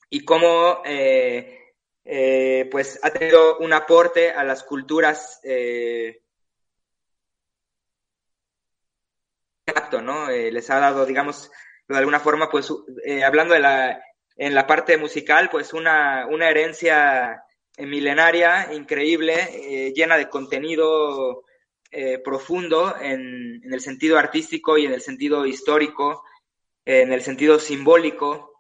y 0.09 0.23
cómo, 0.23 0.81
eh, 0.85 1.73
eh, 2.05 2.67
pues, 2.71 2.99
ha 3.03 3.11
tenido 3.11 3.57
un 3.59 3.73
aporte 3.73 4.31
a 4.31 4.43
las 4.43 4.63
culturas 4.63 5.41
¿no? 10.01 10.29
les 10.29 10.69
ha 10.69 10.79
dado, 10.79 11.05
digamos, 11.05 11.51
de 11.87 11.97
alguna 11.97 12.19
forma, 12.19 12.49
pues 12.49 12.71
eh, 13.05 13.23
hablando 13.23 13.55
en 13.55 14.55
la 14.55 14.67
parte 14.67 14.97
musical, 14.97 15.49
pues 15.49 15.73
una, 15.73 16.27
una 16.27 16.49
herencia 16.49 17.43
milenaria, 17.77 18.73
increíble, 18.73 19.35
eh, 19.53 19.93
llena 19.93 20.17
de 20.17 20.27
contenido 20.27 21.45
eh, 21.91 22.19
profundo 22.19 22.95
en, 22.99 23.61
en, 23.63 23.73
el 23.73 23.79
sentido 23.79 24.17
artístico 24.17 24.77
y 24.77 24.85
en 24.85 24.93
el 24.93 25.01
sentido 25.01 25.45
histórico, 25.45 26.23
en 26.83 27.13
el 27.13 27.21
sentido 27.21 27.59
simbólico. 27.59 28.53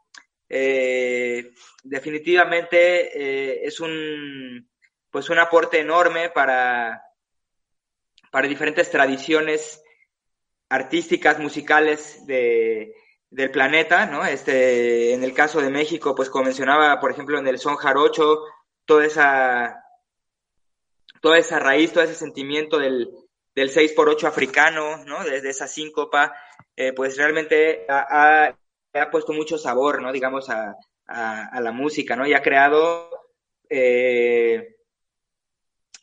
definitivamente 1.83 3.65
es 3.67 3.79
un, 3.79 4.69
pues 5.09 5.29
un 5.29 5.39
aporte 5.39 5.79
enorme 5.79 6.29
para, 6.29 7.01
para 8.31 8.47
diferentes 8.47 8.89
tradiciones 8.89 9.81
artísticas, 10.69 11.39
musicales 11.39 12.25
de, 12.27 12.93
del 13.29 13.51
planeta, 13.51 14.05
¿no? 14.05 14.25
Este, 14.25 15.13
en 15.13 15.23
el 15.23 15.33
caso 15.33 15.61
de 15.61 15.69
México, 15.69 16.15
pues 16.15 16.29
como 16.29 16.45
mencionaba, 16.45 16.99
por 16.99 17.11
ejemplo, 17.11 17.37
en 17.37 17.47
el 17.47 17.59
son 17.59 17.75
jarocho, 17.75 18.43
toda 18.85 19.05
esa, 19.05 19.83
toda 21.21 21.37
esa 21.37 21.59
raíz, 21.59 21.91
todo 21.91 22.03
ese 22.03 22.15
sentimiento 22.15 22.79
del, 22.79 23.09
del 23.53 23.69
6 23.69 23.93
por 23.93 24.09
8 24.09 24.27
africano, 24.27 25.03
¿no? 25.05 25.23
Desde 25.23 25.49
esa 25.49 25.67
síncopa, 25.67 26.33
eh, 26.75 26.93
pues 26.93 27.17
realmente 27.17 27.85
ha, 27.89 28.55
ha, 28.93 29.11
puesto 29.11 29.33
mucho 29.33 29.57
sabor, 29.57 30.01
¿no? 30.01 30.11
Digamos, 30.11 30.49
a, 30.49 30.75
a, 31.07 31.59
la 31.61 31.71
música, 31.71 32.15
¿no? 32.15 32.25
Y 32.25 32.33
ha 32.33 32.41
creado, 32.41 33.09
eh, 33.69 34.75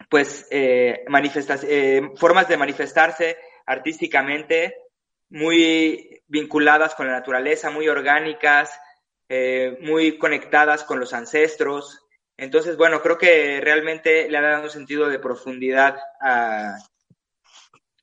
pues, 0.08 0.46
eh, 0.50 1.04
eh, 1.06 2.10
formas 2.16 2.48
de 2.48 2.56
manifestarse 2.56 3.38
artísticamente 3.66 4.84
muy 5.30 6.22
vinculadas 6.26 6.94
con 6.94 7.06
la 7.06 7.14
naturaleza, 7.14 7.70
muy 7.70 7.88
orgánicas, 7.88 8.72
eh, 9.28 9.78
muy 9.80 10.18
conectadas 10.18 10.84
con 10.84 11.00
los 11.00 11.12
ancestros. 11.12 12.00
Entonces, 12.37 12.76
bueno, 12.76 13.00
creo 13.00 13.18
que 13.18 13.60
realmente 13.60 14.28
le 14.28 14.38
ha 14.38 14.42
dado 14.42 14.64
un 14.64 14.70
sentido 14.70 15.08
de 15.08 15.18
profundidad 15.18 15.96
a, 16.20 16.76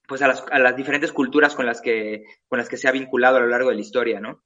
pues 0.07 0.21
a 0.21 0.27
las, 0.27 0.43
a 0.51 0.59
las 0.59 0.75
diferentes 0.75 1.11
culturas 1.11 1.55
con 1.55 1.65
las, 1.65 1.79
que, 1.79 2.25
con 2.47 2.59
las 2.59 2.67
que 2.67 2.77
se 2.77 2.87
ha 2.87 2.91
vinculado 2.91 3.37
a 3.37 3.39
lo 3.39 3.47
largo 3.47 3.69
de 3.69 3.75
la 3.75 3.81
historia, 3.81 4.19
¿no? 4.19 4.41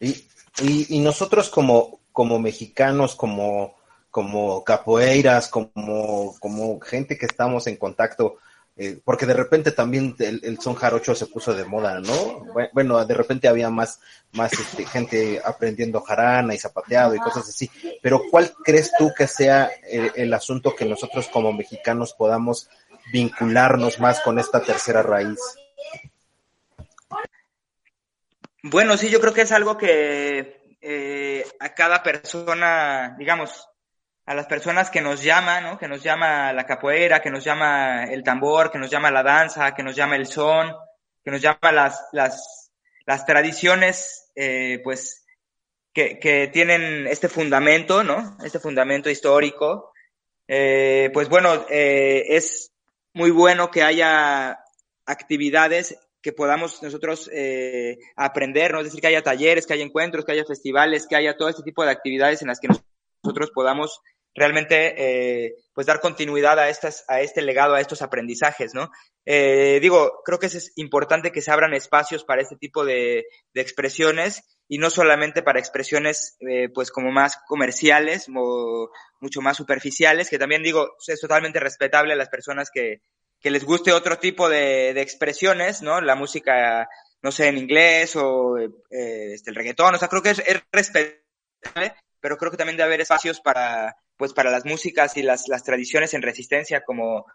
Y, 0.00 0.28
y, 0.60 0.98
nosotros 1.00 1.48
como, 1.48 2.00
como 2.12 2.38
mexicanos, 2.38 3.14
como, 3.14 3.76
como 4.10 4.62
capoeiras, 4.62 5.48
como, 5.48 6.34
como 6.38 6.80
gente 6.80 7.16
que 7.16 7.26
estamos 7.26 7.66
en 7.66 7.76
contacto 7.76 8.36
eh, 8.76 8.98
porque 9.04 9.26
de 9.26 9.34
repente 9.34 9.70
también 9.70 10.16
el, 10.18 10.58
son 10.60 10.74
jarocho 10.74 11.14
se 11.14 11.26
puso 11.26 11.54
de 11.54 11.64
moda, 11.64 12.00
¿no? 12.00 12.44
Bueno, 12.72 13.04
de 13.04 13.14
repente 13.14 13.48
había 13.48 13.70
más, 13.70 14.00
más 14.32 14.52
este, 14.52 14.84
gente 14.84 15.40
aprendiendo 15.44 16.00
jarana 16.00 16.54
y 16.54 16.58
zapateado 16.58 17.14
y 17.14 17.18
cosas 17.18 17.48
así, 17.48 17.70
pero 18.02 18.22
¿cuál 18.30 18.52
crees 18.64 18.92
tú 18.98 19.12
que 19.16 19.26
sea 19.26 19.70
el, 19.88 20.10
el, 20.16 20.34
asunto 20.34 20.74
que 20.74 20.84
nosotros 20.84 21.28
como 21.28 21.52
mexicanos 21.52 22.14
podamos 22.14 22.68
vincularnos 23.12 24.00
más 24.00 24.20
con 24.20 24.38
esta 24.38 24.60
tercera 24.60 25.02
raíz? 25.02 25.38
Bueno, 28.62 28.96
sí, 28.96 29.10
yo 29.10 29.20
creo 29.20 29.34
que 29.34 29.42
es 29.42 29.52
algo 29.52 29.76
que 29.76 30.64
eh, 30.80 31.46
a 31.60 31.74
cada 31.74 32.02
persona, 32.02 33.14
digamos, 33.18 33.68
a 34.26 34.34
las 34.34 34.46
personas 34.46 34.90
que 34.90 35.00
nos 35.00 35.22
llaman, 35.22 35.64
¿no? 35.64 35.78
Que 35.78 35.88
nos 35.88 36.02
llama 36.02 36.52
la 36.52 36.64
capoeira, 36.64 37.20
que 37.20 37.30
nos 37.30 37.44
llama 37.44 38.04
el 38.04 38.22
tambor, 38.22 38.70
que 38.70 38.78
nos 38.78 38.90
llama 38.90 39.10
la 39.10 39.22
danza, 39.22 39.74
que 39.74 39.82
nos 39.82 39.94
llama 39.94 40.16
el 40.16 40.26
son, 40.26 40.74
que 41.22 41.30
nos 41.30 41.42
llama 41.42 41.72
las, 41.72 42.06
las, 42.12 42.70
las 43.06 43.26
tradiciones, 43.26 44.30
eh, 44.34 44.80
pues, 44.82 45.26
que, 45.92 46.18
que, 46.18 46.48
tienen 46.48 47.06
este 47.06 47.28
fundamento, 47.28 48.02
¿no? 48.02 48.36
Este 48.42 48.58
fundamento 48.58 49.10
histórico. 49.10 49.92
Eh, 50.48 51.10
pues 51.12 51.28
bueno, 51.28 51.66
eh, 51.70 52.24
es 52.28 52.72
muy 53.12 53.30
bueno 53.30 53.70
que 53.70 53.82
haya 53.82 54.58
actividades 55.06 55.96
que 56.20 56.32
podamos 56.32 56.82
nosotros 56.82 57.30
eh, 57.32 57.98
aprender, 58.16 58.72
¿no? 58.72 58.78
Es 58.78 58.86
decir, 58.86 59.00
que 59.00 59.08
haya 59.08 59.22
talleres, 59.22 59.66
que 59.66 59.74
haya 59.74 59.84
encuentros, 59.84 60.24
que 60.24 60.32
haya 60.32 60.44
festivales, 60.44 61.06
que 61.06 61.16
haya 61.16 61.36
todo 61.36 61.50
este 61.50 61.62
tipo 61.62 61.84
de 61.84 61.90
actividades 61.90 62.40
en 62.40 62.48
las 62.48 62.60
que 62.60 62.68
nosotros 63.22 63.50
podamos 63.54 64.00
realmente 64.34 64.94
eh, 65.46 65.54
pues 65.72 65.86
dar 65.86 66.00
continuidad 66.00 66.58
a, 66.58 66.68
estas, 66.68 67.04
a 67.08 67.20
este 67.20 67.42
legado, 67.42 67.74
a 67.74 67.80
estos 67.80 68.02
aprendizajes, 68.02 68.74
¿no? 68.74 68.90
Eh, 69.24 69.78
digo, 69.80 70.20
creo 70.24 70.38
que 70.38 70.46
es 70.46 70.72
importante 70.76 71.32
que 71.32 71.40
se 71.40 71.50
abran 71.50 71.72
espacios 71.72 72.24
para 72.24 72.42
este 72.42 72.56
tipo 72.56 72.84
de, 72.84 73.26
de 73.52 73.60
expresiones 73.60 74.42
y 74.68 74.78
no 74.78 74.90
solamente 74.90 75.42
para 75.42 75.58
expresiones 75.58 76.36
eh, 76.40 76.68
pues 76.74 76.90
como 76.90 77.10
más 77.10 77.38
comerciales 77.46 78.26
o 78.34 78.90
mucho 79.20 79.40
más 79.40 79.56
superficiales, 79.56 80.28
que 80.28 80.38
también 80.38 80.62
digo, 80.62 80.96
es 81.06 81.20
totalmente 81.20 81.60
respetable 81.60 82.12
a 82.12 82.16
las 82.16 82.28
personas 82.28 82.70
que, 82.72 83.00
que 83.40 83.50
les 83.50 83.64
guste 83.64 83.92
otro 83.92 84.18
tipo 84.18 84.48
de, 84.48 84.94
de 84.94 85.02
expresiones, 85.02 85.82
¿no? 85.82 86.00
La 86.00 86.14
música, 86.14 86.88
no 87.22 87.30
sé, 87.30 87.48
en 87.48 87.58
inglés 87.58 88.16
o 88.16 88.58
eh, 88.58 88.70
este, 89.34 89.50
el 89.50 89.56
reggaetón, 89.56 89.94
o 89.94 89.98
sea, 89.98 90.08
creo 90.08 90.22
que 90.22 90.30
es, 90.30 90.38
es 90.40 90.62
respetable, 90.72 91.94
pero 92.20 92.36
creo 92.36 92.50
que 92.50 92.56
también 92.56 92.76
debe 92.76 92.86
haber 92.86 93.00
espacios 93.02 93.40
para, 93.40 93.94
pues 94.16 94.32
para 94.32 94.50
las 94.50 94.64
músicas 94.64 95.16
y 95.16 95.22
las, 95.22 95.48
las 95.48 95.64
tradiciones 95.64 96.14
en 96.14 96.22
resistencia 96.22 96.84
como, 96.84 97.26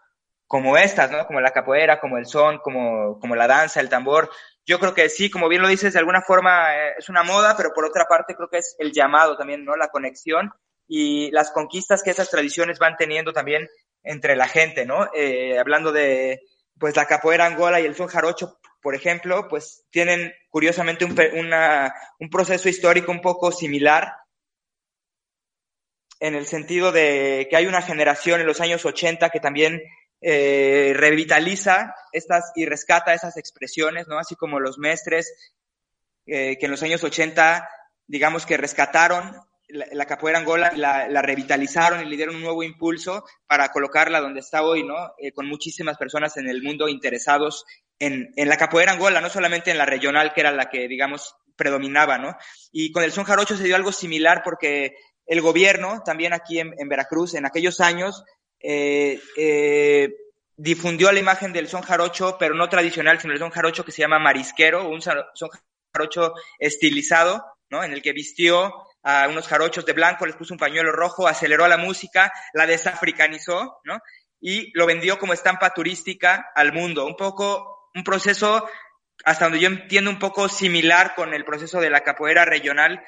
como 0.46 0.76
estas, 0.76 1.10
¿no? 1.10 1.26
Como 1.26 1.40
la 1.40 1.52
capoeira, 1.52 2.00
como 2.00 2.18
el 2.18 2.26
son, 2.26 2.58
como, 2.58 3.18
como 3.20 3.36
la 3.36 3.46
danza, 3.46 3.80
el 3.80 3.88
tambor. 3.88 4.30
Yo 4.66 4.78
creo 4.78 4.94
que 4.94 5.08
sí, 5.08 5.30
como 5.30 5.48
bien 5.48 5.62
lo 5.62 5.68
dices, 5.68 5.92
de 5.92 5.98
alguna 5.98 6.22
forma 6.22 6.74
eh, 6.74 6.94
es 6.98 7.08
una 7.08 7.22
moda, 7.22 7.56
pero 7.56 7.70
por 7.74 7.84
otra 7.84 8.06
parte 8.06 8.34
creo 8.34 8.48
que 8.48 8.58
es 8.58 8.74
el 8.78 8.92
llamado 8.92 9.36
también, 9.36 9.64
¿no? 9.64 9.76
La 9.76 9.88
conexión 9.88 10.50
y 10.88 11.30
las 11.30 11.52
conquistas 11.52 12.02
que 12.02 12.10
esas 12.10 12.30
tradiciones 12.30 12.78
van 12.78 12.96
teniendo 12.96 13.32
también 13.32 13.68
entre 14.02 14.34
la 14.34 14.48
gente, 14.48 14.86
¿no? 14.86 15.08
Eh, 15.14 15.58
hablando 15.58 15.92
de, 15.92 16.40
pues, 16.78 16.96
la 16.96 17.06
capoeira 17.06 17.46
angola 17.46 17.80
y 17.80 17.84
el 17.84 17.94
son 17.94 18.08
jarocho, 18.08 18.58
por 18.82 18.94
ejemplo, 18.94 19.46
pues 19.48 19.84
tienen 19.90 20.32
curiosamente 20.48 21.04
un, 21.04 21.16
una, 21.38 21.94
un 22.18 22.30
proceso 22.30 22.68
histórico 22.68 23.12
un 23.12 23.20
poco 23.20 23.52
similar 23.52 24.14
en 26.20 26.34
el 26.34 26.46
sentido 26.46 26.92
de 26.92 27.48
que 27.50 27.56
hay 27.56 27.66
una 27.66 27.82
generación 27.82 28.40
en 28.40 28.46
los 28.46 28.60
años 28.60 28.84
80 28.84 29.30
que 29.30 29.40
también 29.40 29.82
eh, 30.20 30.92
revitaliza 30.94 31.94
estas 32.12 32.52
y 32.54 32.66
rescata 32.66 33.14
esas 33.14 33.38
expresiones, 33.38 34.06
¿no? 34.06 34.18
Así 34.18 34.36
como 34.36 34.60
los 34.60 34.78
mestres 34.78 35.32
eh, 36.26 36.58
que 36.58 36.66
en 36.66 36.72
los 36.72 36.82
años 36.82 37.02
80, 37.02 37.68
digamos 38.06 38.44
que 38.44 38.58
rescataron 38.58 39.34
la, 39.68 39.86
la 39.92 40.06
capoeira 40.06 40.38
angola, 40.38 40.72
la, 40.76 41.08
la, 41.08 41.22
revitalizaron 41.22 42.02
y 42.02 42.10
le 42.10 42.16
dieron 42.16 42.36
un 42.36 42.42
nuevo 42.42 42.62
impulso 42.62 43.24
para 43.46 43.70
colocarla 43.70 44.20
donde 44.20 44.40
está 44.40 44.62
hoy, 44.62 44.84
¿no? 44.84 45.12
Eh, 45.18 45.32
con 45.32 45.48
muchísimas 45.48 45.96
personas 45.96 46.36
en 46.36 46.48
el 46.48 46.62
mundo 46.62 46.88
interesados 46.88 47.64
en, 47.98 48.32
en 48.36 48.48
la 48.48 48.56
capoeira 48.56 48.92
angola, 48.92 49.20
no 49.20 49.30
solamente 49.30 49.70
en 49.70 49.78
la 49.78 49.86
regional, 49.86 50.32
que 50.34 50.40
era 50.40 50.52
la 50.52 50.68
que, 50.68 50.86
digamos, 50.88 51.34
predominaba, 51.56 52.18
¿no? 52.18 52.36
Y 52.72 52.92
con 52.92 53.04
el 53.04 53.12
son 53.12 53.24
jarocho 53.24 53.56
se 53.56 53.64
dio 53.64 53.76
algo 53.76 53.92
similar 53.92 54.42
porque 54.42 54.96
el 55.30 55.40
gobierno, 55.40 56.02
también 56.04 56.32
aquí 56.32 56.58
en, 56.58 56.88
Veracruz, 56.88 57.34
en 57.34 57.46
aquellos 57.46 57.78
años, 57.78 58.24
eh, 58.58 59.22
eh, 59.36 60.12
difundió 60.56 61.12
la 61.12 61.20
imagen 61.20 61.52
del 61.52 61.68
son 61.68 61.82
jarocho, 61.82 62.36
pero 62.36 62.56
no 62.56 62.68
tradicional, 62.68 63.20
sino 63.20 63.32
el 63.32 63.38
son 63.38 63.52
jarocho 63.52 63.84
que 63.84 63.92
se 63.92 64.02
llama 64.02 64.18
marisquero, 64.18 64.88
un 64.88 65.00
son 65.00 65.22
jarocho 65.94 66.34
estilizado, 66.58 67.44
¿no? 67.70 67.84
En 67.84 67.92
el 67.92 68.02
que 68.02 68.12
vistió 68.12 68.74
a 69.04 69.28
unos 69.28 69.46
jarochos 69.46 69.86
de 69.86 69.92
blanco, 69.92 70.26
les 70.26 70.34
puso 70.34 70.52
un 70.52 70.58
pañuelo 70.58 70.90
rojo, 70.90 71.28
aceleró 71.28 71.68
la 71.68 71.78
música, 71.78 72.32
la 72.52 72.66
desafricanizó, 72.66 73.78
¿no? 73.84 74.00
Y 74.40 74.76
lo 74.76 74.84
vendió 74.84 75.20
como 75.20 75.32
estampa 75.32 75.70
turística 75.70 76.50
al 76.56 76.72
mundo. 76.72 77.06
Un 77.06 77.14
poco, 77.14 77.88
un 77.94 78.02
proceso, 78.02 78.68
hasta 79.24 79.44
donde 79.44 79.60
yo 79.60 79.68
entiendo, 79.68 80.10
un 80.10 80.18
poco 80.18 80.48
similar 80.48 81.14
con 81.14 81.34
el 81.34 81.44
proceso 81.44 81.80
de 81.80 81.90
la 81.90 82.00
capoeira 82.00 82.44
regional, 82.44 83.00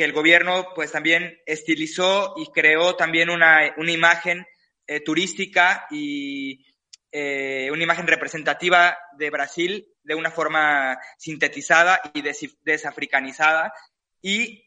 que 0.00 0.06
el 0.06 0.14
gobierno 0.14 0.68
pues 0.74 0.90
también 0.90 1.42
estilizó 1.44 2.32
y 2.38 2.46
creó 2.46 2.96
también 2.96 3.28
una, 3.28 3.74
una 3.76 3.92
imagen 3.92 4.46
eh, 4.86 5.00
turística 5.00 5.86
y 5.90 6.64
eh, 7.12 7.68
una 7.70 7.82
imagen 7.82 8.06
representativa 8.06 8.96
de 9.18 9.28
Brasil 9.28 9.86
de 10.02 10.14
una 10.14 10.30
forma 10.30 10.98
sintetizada 11.18 12.00
y 12.14 12.22
des 12.22 12.56
desafricanizada. 12.62 13.74
Y 14.22 14.64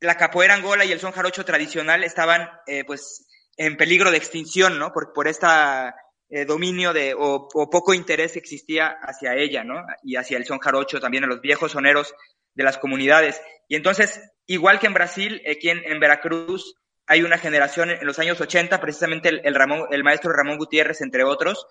la 0.00 0.18
capoeira 0.18 0.52
angola 0.52 0.84
y 0.84 0.92
el 0.92 1.00
son 1.00 1.12
jarocho 1.12 1.46
tradicional 1.46 2.04
estaban 2.04 2.50
eh, 2.66 2.84
pues 2.84 3.26
en 3.56 3.78
peligro 3.78 4.10
de 4.10 4.18
extinción, 4.18 4.78
¿no? 4.78 4.92
Por, 4.92 5.14
por 5.14 5.26
esta 5.26 5.96
eh, 6.28 6.44
dominio 6.44 6.92
de, 6.92 7.14
o, 7.14 7.48
o, 7.50 7.70
poco 7.70 7.94
interés 7.94 8.32
que 8.32 8.40
existía 8.40 8.88
hacia 9.00 9.34
ella, 9.36 9.64
¿no? 9.64 9.86
Y 10.02 10.16
hacia 10.16 10.36
el 10.36 10.44
son 10.44 10.58
jarocho, 10.58 11.00
también 11.00 11.24
a 11.24 11.28
los 11.28 11.40
viejos 11.40 11.72
soneros 11.72 12.14
de 12.58 12.64
las 12.64 12.76
comunidades. 12.76 13.40
Y 13.68 13.76
entonces, 13.76 14.20
igual 14.46 14.80
que 14.80 14.88
en 14.88 14.94
Brasil, 14.94 15.40
aquí 15.48 15.70
en, 15.70 16.00
Veracruz, 16.00 16.74
hay 17.06 17.22
una 17.22 17.38
generación 17.38 17.90
en 17.90 18.04
los 18.04 18.18
años 18.18 18.40
80, 18.40 18.80
precisamente 18.80 19.28
el, 19.28 19.40
el, 19.44 19.54
Ramón, 19.54 19.86
el 19.92 20.02
maestro 20.02 20.32
Ramón 20.32 20.58
Gutiérrez, 20.58 21.00
entre 21.00 21.22
otros, 21.22 21.68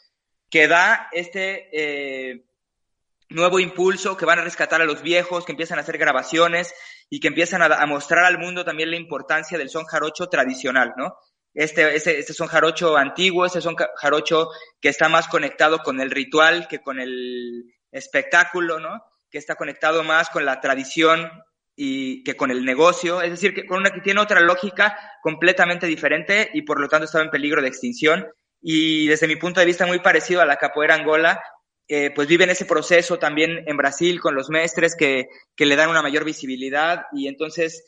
que 0.50 0.70
da 0.70 1.10
este 1.12 1.68
eh, 1.74 2.46
nuevo 3.28 3.60
impulso, 3.60 4.16
que 4.16 4.26
van 4.26 4.40
a 4.40 4.46
rescatar 4.46 4.82
a 4.82 4.86
los 4.86 5.02
viejos, 5.02 5.46
que 5.46 5.52
empiezan 5.52 5.78
a 5.78 5.82
hacer 5.82 5.98
grabaciones 5.98 6.74
y 7.10 7.20
que 7.20 7.28
empiezan 7.28 7.62
a, 7.62 7.66
a 7.66 7.86
mostrar 7.86 8.24
al 8.24 8.40
mundo 8.40 8.64
también 8.64 8.90
la 8.90 8.96
importancia 8.96 9.58
del 9.58 9.70
son 9.70 9.84
jarocho 9.84 10.30
tradicional, 10.30 10.94
¿no? 10.96 11.18
Este, 11.54 11.96
este, 11.96 12.20
este 12.20 12.34
son 12.34 12.48
jarocho 12.48 12.96
antiguo, 12.96 13.46
este 13.46 13.60
son 13.60 13.76
jarocho 13.76 14.52
que 14.80 14.88
está 14.88 15.10
más 15.10 15.28
conectado 15.28 15.80
con 15.80 16.00
el 16.00 16.12
ritual 16.12 16.68
que 16.70 16.80
con 16.80 17.02
el 17.02 17.74
espectáculo, 17.92 18.80
¿no? 18.80 19.04
Que 19.30 19.38
está 19.38 19.56
conectado 19.56 20.04
más 20.04 20.30
con 20.30 20.46
la 20.46 20.60
tradición 20.62 21.30
y 21.76 22.24
que 22.24 22.36
con 22.36 22.50
el 22.50 22.66
negocio, 22.66 23.22
es 23.22 23.30
decir, 23.30 23.54
que 23.54 23.66
con 23.66 23.80
una 23.80 23.92
que 23.92 24.02
tiene 24.02 24.20
otra 24.20 24.40
lógica 24.40 24.98
completamente 25.22 25.86
diferente 25.86 26.50
y 26.54 26.64
por 26.64 26.80
lo 26.80 26.88
tanto 26.88 27.06
estaba 27.06 27.24
en 27.24 27.30
peligro 27.30 27.62
de 27.62 27.68
extinción. 27.68 28.28
Y 28.62 29.08
desde 29.08 29.28
mi 29.28 29.36
punto 29.36 29.60
de 29.60 29.68
vista 29.68 29.86
muy 29.86 30.00
parecido 30.00 30.42
a 30.42 30.46
la 30.46 30.58
capoeira 30.58 30.96
angola, 30.96 31.40
eh, 31.88 32.12
pues 32.14 32.28
viven 32.28 32.50
ese 32.50 32.66
proceso 32.66 33.20
también 33.20 33.64
en 33.68 33.78
Brasil 33.78 34.20
con 34.20 34.34
los 34.36 34.50
mestres 34.50 34.96
que, 34.96 35.28
que 35.56 35.66
le 35.66 35.76
dan 35.76 35.90
una 35.90 36.02
mayor 36.02 36.26
visibilidad. 36.26 37.04
Y 37.14 37.28
entonces 37.28 37.84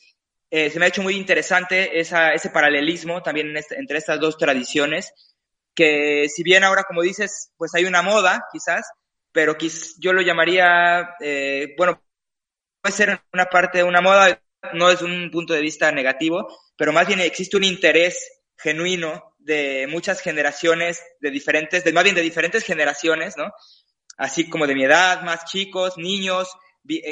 eh, 0.52 0.70
se 0.70 0.80
me 0.80 0.86
ha 0.86 0.90
hecho 0.90 1.04
muy 1.04 1.16
interesante 1.16 2.00
esa, 2.00 2.32
ese 2.34 2.50
paralelismo 2.50 3.22
también 3.22 3.56
este, 3.56 3.76
entre 3.78 3.98
estas 3.98 4.20
dos 4.20 4.38
tradiciones, 4.38 5.12
que 5.76 6.28
si 6.30 6.44
bien 6.44 6.64
ahora, 6.64 6.84
como 6.84 7.02
dices, 7.02 7.52
pues 7.58 7.74
hay 7.76 7.86
una 7.86 8.02
moda 8.02 8.46
quizás, 8.52 8.90
pero 9.32 9.58
yo 10.00 10.14
lo 10.14 10.22
llamaría, 10.22 11.16
eh, 11.20 11.74
bueno, 11.78 12.04
puede 12.82 12.96
ser 12.96 13.22
una 13.34 13.46
parte 13.46 13.80
de 13.80 13.84
una 13.84 14.02
moda, 14.02 14.42
no 14.74 14.90
es 14.90 15.02
un 15.02 15.30
punto 15.32 15.54
de 15.54 15.62
vista 15.62 15.92
negativo, 15.92 16.48
pero 16.78 16.92
más 16.92 17.08
bien 17.08 17.20
existe 17.20 17.58
un 17.58 17.64
interés 17.64 18.42
genuino 18.58 19.36
de 19.38 19.88
muchas 19.90 20.22
generaciones, 20.22 21.02
de 21.22 21.32
diferentes, 21.32 21.84
de, 21.84 21.94
más 21.94 22.04
bien 22.04 22.16
de 22.16 22.22
diferentes 22.22 22.64
generaciones, 22.64 23.36
¿no? 23.38 23.52
Así 24.18 24.50
como 24.50 24.68
de 24.68 24.76
mi 24.76 24.84
edad, 24.84 25.22
más 25.24 25.46
chicos, 25.46 25.98
niños, 25.98 26.50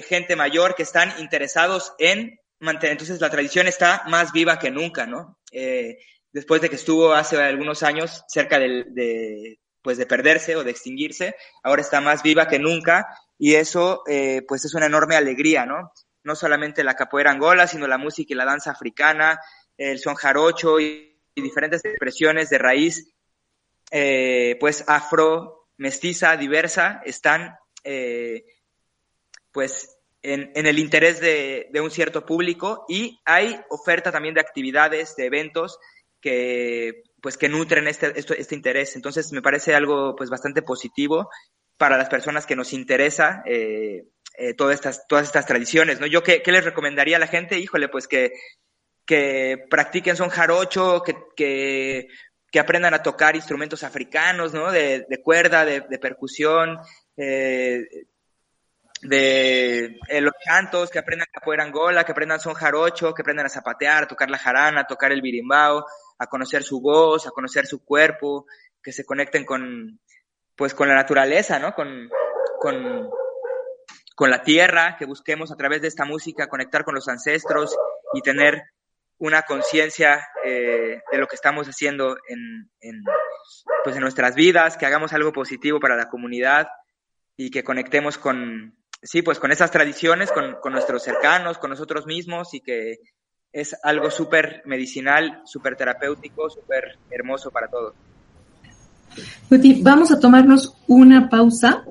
gente 0.07 0.35
mayor 0.35 0.75
que 0.75 0.83
están 0.83 1.13
interesados 1.19 1.93
en 1.99 2.39
mantener. 2.59 2.93
Entonces 2.93 3.21
la 3.21 3.29
tradición 3.29 3.67
está 3.67 4.03
más 4.07 4.31
viva 4.31 4.59
que 4.59 4.71
nunca, 4.71 5.05
¿no? 5.05 5.39
Eh, 5.51 5.99
después 6.31 6.61
de 6.61 6.69
que 6.69 6.75
estuvo 6.75 7.13
hace 7.13 7.41
algunos 7.41 7.83
años 7.83 8.23
cerca 8.27 8.59
de, 8.59 8.85
de, 8.89 9.59
pues 9.87 9.97
de 9.97 10.05
perderse 10.05 10.57
o 10.57 10.65
de 10.65 10.71
extinguirse, 10.71 11.37
ahora 11.63 11.81
está 11.81 12.01
más 12.01 12.21
viva 12.21 12.49
que 12.49 12.59
nunca 12.59 13.07
y 13.39 13.55
eso 13.55 14.03
eh, 14.05 14.41
pues 14.45 14.65
es 14.65 14.73
una 14.73 14.87
enorme 14.87 15.15
alegría, 15.15 15.65
¿no? 15.65 15.93
No 16.25 16.35
solamente 16.35 16.83
la 16.83 16.93
capoeira 16.93 17.31
angola, 17.31 17.67
sino 17.67 17.87
la 17.87 17.97
música 17.97 18.33
y 18.33 18.35
la 18.35 18.43
danza 18.43 18.71
africana, 18.71 19.39
el 19.77 19.97
son 19.99 20.15
jarocho 20.15 20.81
y, 20.81 21.21
diferentes 21.33 21.85
expresiones 21.85 22.49
de 22.49 22.57
raíz, 22.57 23.13
eh, 23.89 24.57
pues 24.59 24.83
afro, 24.87 25.69
mestiza, 25.77 26.35
diversa, 26.35 27.01
están 27.05 27.55
eh, 27.85 28.43
pues 29.53 29.97
en, 30.21 30.51
en, 30.53 30.65
el 30.65 30.79
interés 30.79 31.21
de, 31.21 31.69
de, 31.71 31.79
un 31.79 31.91
cierto 31.91 32.25
público 32.25 32.83
y 32.89 33.21
hay 33.23 33.57
oferta 33.69 34.11
también 34.11 34.35
de 34.35 34.41
actividades, 34.41 35.15
de 35.15 35.27
eventos 35.27 35.79
que 36.19 37.03
pues 37.21 37.37
que 37.37 37.49
nutren 37.49 37.87
este, 37.87 38.13
este, 38.17 38.55
interés. 38.55 38.95
Entonces 38.95 39.31
me 39.31 39.41
parece 39.41 39.75
algo 39.75 40.15
pues 40.15 40.29
bastante 40.29 40.61
positivo 40.61 41.29
para 41.77 41.97
las 41.97 42.09
personas 42.09 42.45
que 42.45 42.55
nos 42.55 42.73
interesa 42.73 43.43
eh, 43.45 44.07
eh, 44.37 44.53
todas, 44.53 44.75
estas, 44.75 45.07
todas 45.07 45.25
estas 45.25 45.45
tradiciones, 45.45 45.99
¿no? 45.99 46.07
Yo, 46.07 46.23
¿qué, 46.23 46.41
¿qué, 46.41 46.51
les 46.51 46.65
recomendaría 46.65 47.17
a 47.17 47.19
la 47.19 47.27
gente? 47.27 47.59
Híjole, 47.59 47.89
pues 47.89 48.07
que, 48.07 48.33
que 49.05 49.65
practiquen 49.69 50.15
son 50.15 50.29
jarocho, 50.29 51.01
que, 51.03 51.15
que, 51.35 52.07
que 52.51 52.59
aprendan 52.59 52.93
a 52.93 53.03
tocar 53.03 53.35
instrumentos 53.35 53.83
africanos, 53.83 54.53
¿no? 54.53 54.71
De, 54.71 55.05
de 55.07 55.21
cuerda, 55.21 55.65
de, 55.65 55.81
de 55.81 55.99
percusión, 55.99 56.77
eh, 57.15 57.87
de 59.01 59.99
eh, 60.07 60.21
los 60.21 60.33
cantos, 60.43 60.89
que 60.89 60.99
aprendan 60.99 61.27
capoeira 61.31 61.63
angola, 61.63 62.03
que 62.03 62.11
aprendan 62.11 62.39
son 62.39 62.53
jarocho, 62.53 63.13
que 63.13 63.21
aprendan 63.21 63.45
a 63.45 63.49
zapatear, 63.49 64.03
a 64.03 64.07
tocar 64.07 64.29
la 64.29 64.37
jarana, 64.37 64.81
a 64.81 64.87
tocar 64.87 65.11
el 65.11 65.21
birimbao, 65.21 65.85
a 66.17 66.27
conocer 66.27 66.63
su 66.63 66.81
voz, 66.81 67.27
a 67.27 67.31
conocer 67.31 67.67
su 67.67 67.83
cuerpo, 67.83 68.45
que 68.81 68.91
se 68.91 69.05
conecten 69.05 69.45
con, 69.45 69.99
pues 70.55 70.73
con 70.73 70.87
la 70.87 70.95
naturaleza, 70.95 71.59
¿no? 71.59 71.73
Con, 71.73 72.09
con, 72.59 73.09
con 74.15 74.29
la 74.31 74.41
tierra, 74.41 74.95
que 74.97 75.05
busquemos 75.05 75.51
a 75.51 75.55
través 75.55 75.81
de 75.81 75.89
esta 75.89 76.05
música 76.05 76.47
conectar 76.47 76.83
con 76.83 76.95
los 76.95 77.07
ancestros 77.07 77.75
y 78.13 78.21
tener 78.21 78.63
una 79.19 79.43
conciencia 79.43 80.27
eh, 80.43 81.01
de 81.11 81.17
lo 81.17 81.27
que 81.27 81.35
estamos 81.35 81.67
haciendo 81.67 82.17
en, 82.27 82.69
en, 82.81 83.03
pues 83.83 83.95
en 83.95 84.01
nuestras 84.01 84.35
vidas, 84.35 84.77
que 84.77 84.85
hagamos 84.85 85.13
algo 85.13 85.33
positivo 85.33 85.79
para 85.79 85.95
la 85.95 86.09
comunidad 86.09 86.67
y 87.35 87.51
que 87.51 87.63
conectemos 87.63 88.17
con, 88.17 88.77
sí, 89.01 89.21
pues 89.21 89.39
con 89.39 89.51
esas 89.51 89.71
tradiciones, 89.71 90.31
con, 90.31 90.55
con 90.61 90.73
nuestros 90.73 91.03
cercanos, 91.03 91.57
con 91.57 91.69
nosotros 91.69 92.05
mismos 92.05 92.53
y 92.53 92.61
que 92.61 92.99
es 93.51 93.75
algo 93.83 94.11
súper 94.11 94.61
medicinal, 94.65 95.41
súper 95.45 95.75
terapéutico, 95.75 96.49
súper 96.49 96.97
hermoso 97.09 97.49
para 97.51 97.67
todos. 97.67 97.93
Guti, 99.49 99.81
vamos 99.81 100.11
a 100.11 100.19
tomarnos 100.19 100.75
una 100.87 101.29
pausa 101.29 101.85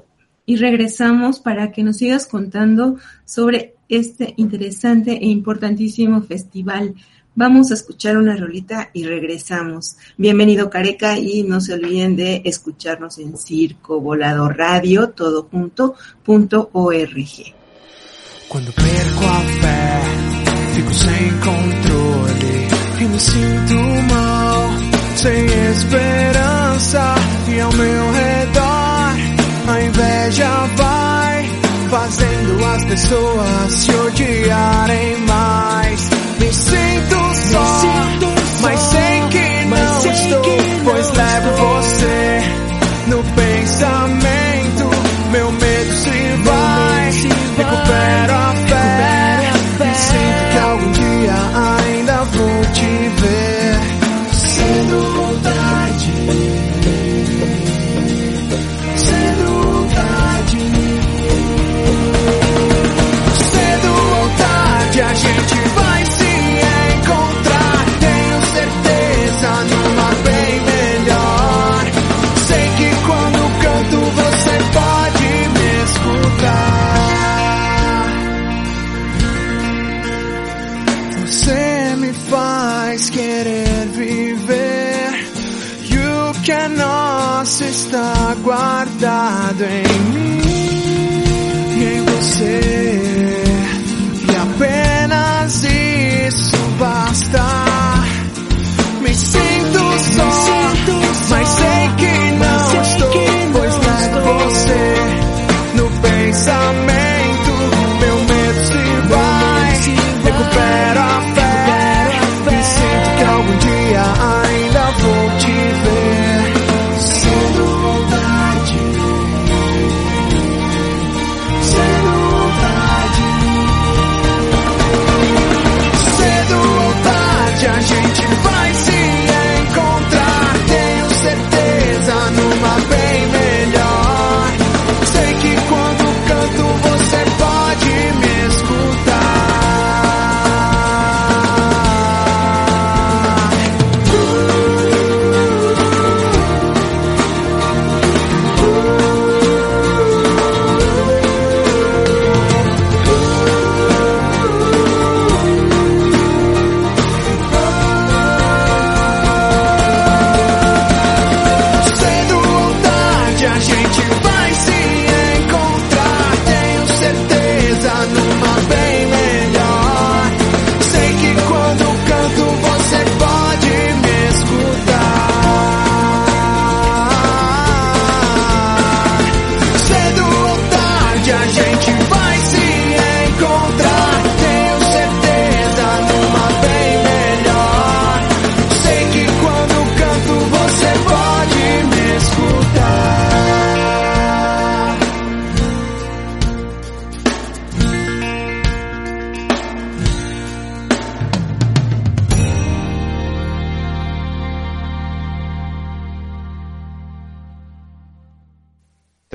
y 0.44 0.56
regresamos 0.56 1.40
para 1.40 1.72
que 1.72 1.82
nos 1.82 1.96
sigas 1.96 2.26
contando 2.26 2.98
sobre 3.24 3.74
este 3.88 4.34
interesante 4.36 5.12
e 5.12 5.26
importantísimo 5.26 6.22
festival. 6.22 6.94
Vamos 7.38 7.70
a 7.70 7.74
escuchar 7.74 8.16
una 8.16 8.34
rolita 8.34 8.88
y 8.94 9.04
regresamos. 9.04 9.98
Bienvenido 10.16 10.70
Careca 10.70 11.18
y 11.18 11.42
no 11.42 11.60
se 11.60 11.74
olviden 11.74 12.16
de 12.16 12.40
escucharnos 12.46 13.18
en 13.18 13.36
Circo 13.36 14.00
Volador 14.00 14.56
Radio, 14.56 15.10
todo 15.10 15.46
junto, 15.50 15.94
punto 16.24 16.70
org. 16.72 17.54
Quando 18.48 18.72
perco 18.72 19.24
a 19.26 19.40
fé, 19.60 20.02
fico 20.76 20.94
sem 20.94 21.30
controle 21.40 22.68
e 23.00 23.04
me 23.04 23.20
sinto 23.20 23.74
mal, 24.14 24.70
sem 25.16 25.44
esperança 25.44 27.14
e 27.50 27.60
ao 27.60 27.70
a 29.68 29.82
inveja 29.82 30.66
vai 30.76 31.50
fazendo 31.90 32.64
as 32.64 32.84
pessoas 32.86 33.72
se 33.72 33.94
odiarem. 33.94 35.16
Mas 38.60 38.80
sei 38.80 39.20
que 39.30 39.64
não 39.66 40.12
estou, 40.12 40.42
pois 40.84 41.10
levo 41.12 41.50
você 41.56 42.35
está 87.60 88.34
guardado 88.42 89.64
em 89.64 89.88
mim 90.12 90.45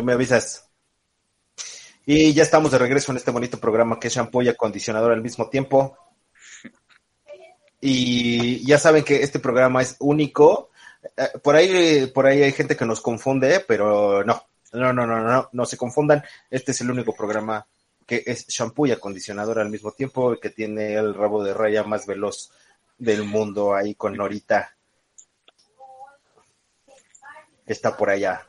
Me 0.01 0.13
avisas. 0.13 0.69
Y 2.05 2.33
ya 2.33 2.43
estamos 2.43 2.71
de 2.71 2.79
regreso 2.79 3.11
en 3.11 3.17
este 3.17 3.31
bonito 3.31 3.59
programa 3.59 3.99
que 3.99 4.07
es 4.07 4.13
shampoo 4.15 4.41
y 4.41 4.49
acondicionador 4.49 5.11
al 5.11 5.21
mismo 5.21 5.49
tiempo. 5.49 5.97
Y 7.79 8.65
ya 8.65 8.77
saben 8.77 9.03
que 9.03 9.23
este 9.23 9.39
programa 9.39 9.81
es 9.81 9.95
único. 9.99 10.69
Eh, 11.17 11.29
Por 11.43 11.55
ahí, 11.55 12.07
por 12.07 12.25
ahí 12.25 12.43
hay 12.43 12.51
gente 12.51 12.75
que 12.75 12.85
nos 12.85 13.01
confunde, 13.01 13.63
pero 13.67 14.23
no, 14.23 14.43
no, 14.73 14.93
no, 14.93 15.05
no, 15.05 15.21
no, 15.21 15.49
no 15.51 15.65
se 15.65 15.77
confundan. 15.77 16.23
Este 16.49 16.71
es 16.71 16.81
el 16.81 16.91
único 16.91 17.13
programa 17.13 17.65
que 18.05 18.23
es 18.25 18.47
shampoo 18.47 18.87
y 18.87 18.91
acondicionador 18.91 19.59
al 19.59 19.69
mismo 19.69 19.91
tiempo, 19.91 20.37
que 20.39 20.49
tiene 20.49 20.95
el 20.95 21.13
rabo 21.13 21.43
de 21.43 21.53
raya 21.53 21.83
más 21.83 22.05
veloz 22.05 22.51
del 22.97 23.23
mundo 23.23 23.73
ahí 23.73 23.95
con 23.95 24.15
Norita. 24.15 24.75
Está 27.65 27.95
por 27.95 28.09
allá. 28.09 28.45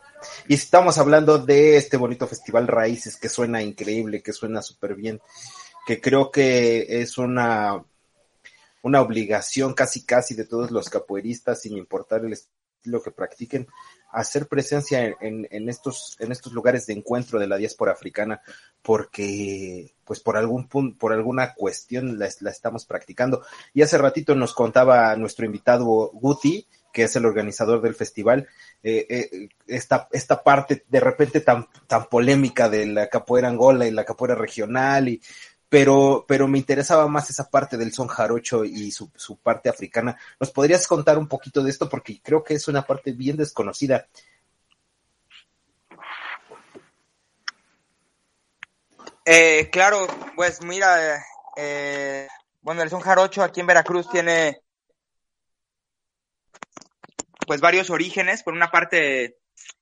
Y 0.49 0.55
estamos 0.55 0.99
hablando 0.99 1.39
de 1.39 1.77
este 1.77 1.97
bonito 1.97 2.27
festival 2.27 2.66
Raíces 2.66 3.16
que 3.16 3.29
suena 3.29 3.62
increíble, 3.62 4.23
que 4.23 4.33
suena 4.33 4.62
súper 4.62 4.95
bien, 4.95 5.20
que 5.87 6.01
creo 6.01 6.31
que 6.31 7.01
es 7.03 7.18
una, 7.18 7.85
una 8.83 9.01
obligación 9.01 9.75
casi 9.75 10.05
casi 10.05 10.35
de 10.35 10.45
todos 10.45 10.70
los 10.70 10.89
capoeiristas, 10.89 11.62
sin 11.62 11.77
importar 11.77 12.25
el 12.25 12.33
estilo 12.33 13.03
que 13.03 13.12
practiquen, 13.12 13.68
hacer 14.12 14.49
presencia 14.49 15.16
en, 15.20 15.47
en, 15.51 15.68
estos, 15.68 16.16
en 16.18 16.33
estos 16.33 16.53
lugares 16.53 16.87
de 16.87 16.95
encuentro 16.95 17.39
de 17.39 17.47
la 17.47 17.57
diáspora 17.57 17.93
africana, 17.93 18.43
porque 18.83 19.95
pues 20.05 20.20
por 20.20 20.37
algún 20.37 20.68
por 20.68 21.12
alguna 21.12 21.55
cuestión 21.55 22.18
la, 22.18 22.29
la 22.41 22.51
estamos 22.51 22.85
practicando. 22.85 23.45
Y 23.73 23.83
hace 23.83 23.99
ratito 23.99 24.35
nos 24.35 24.53
contaba 24.53 25.16
nuestro 25.16 25.47
invitado 25.47 26.11
Guti, 26.12 26.66
que 26.93 27.05
es 27.05 27.16
el 27.16 27.26
organizador 27.26 27.80
del 27.80 27.95
festival, 27.95 28.49
eh, 28.82 29.07
eh, 29.09 29.49
esta, 29.66 30.09
esta 30.12 30.43
parte 30.43 30.84
de 30.88 31.01
repente 31.01 31.40
tan, 31.40 31.66
tan 31.86 32.07
polémica 32.07 32.68
de 32.68 32.86
la 32.86 33.09
capoeira 33.09 33.49
angola 33.49 33.86
y 33.86 33.90
la 33.90 34.05
capoeira 34.05 34.34
regional, 34.34 35.09
y, 35.09 35.20
pero, 35.68 36.26
pero 36.28 36.47
me 36.49 36.59
interesaba 36.59 37.09
más 37.09 37.30
esa 37.30 37.49
parte 37.49 37.78
del 37.78 37.95
son 37.95 38.07
jarocho 38.07 38.64
y 38.64 38.90
su, 38.90 39.11
su 39.16 39.38
parte 39.38 39.70
africana. 39.70 40.18
¿Nos 40.38 40.51
podrías 40.51 40.86
contar 40.86 41.16
un 41.16 41.28
poquito 41.28 41.62
de 41.62 41.70
esto? 41.70 41.88
Porque 41.88 42.20
creo 42.22 42.45
que 42.45 42.55
es 42.55 42.68
una 42.68 42.82
parte 42.82 43.12
bien 43.12 43.38
desconocida. 43.38 44.07
Eh, 49.24 49.70
claro, 49.70 50.07
pues 50.34 50.62
mira, 50.62 51.24
eh, 51.57 52.26
bueno, 52.61 52.82
el 52.82 52.90
son 52.90 53.01
jarocho 53.01 53.43
aquí 53.43 53.61
en 53.61 53.68
Veracruz 53.68 54.11
tiene 54.11 54.62
pues 57.47 57.61
varios 57.61 57.90
orígenes. 57.90 58.43
Por 58.43 58.55
una 58.55 58.70
parte, 58.70 59.38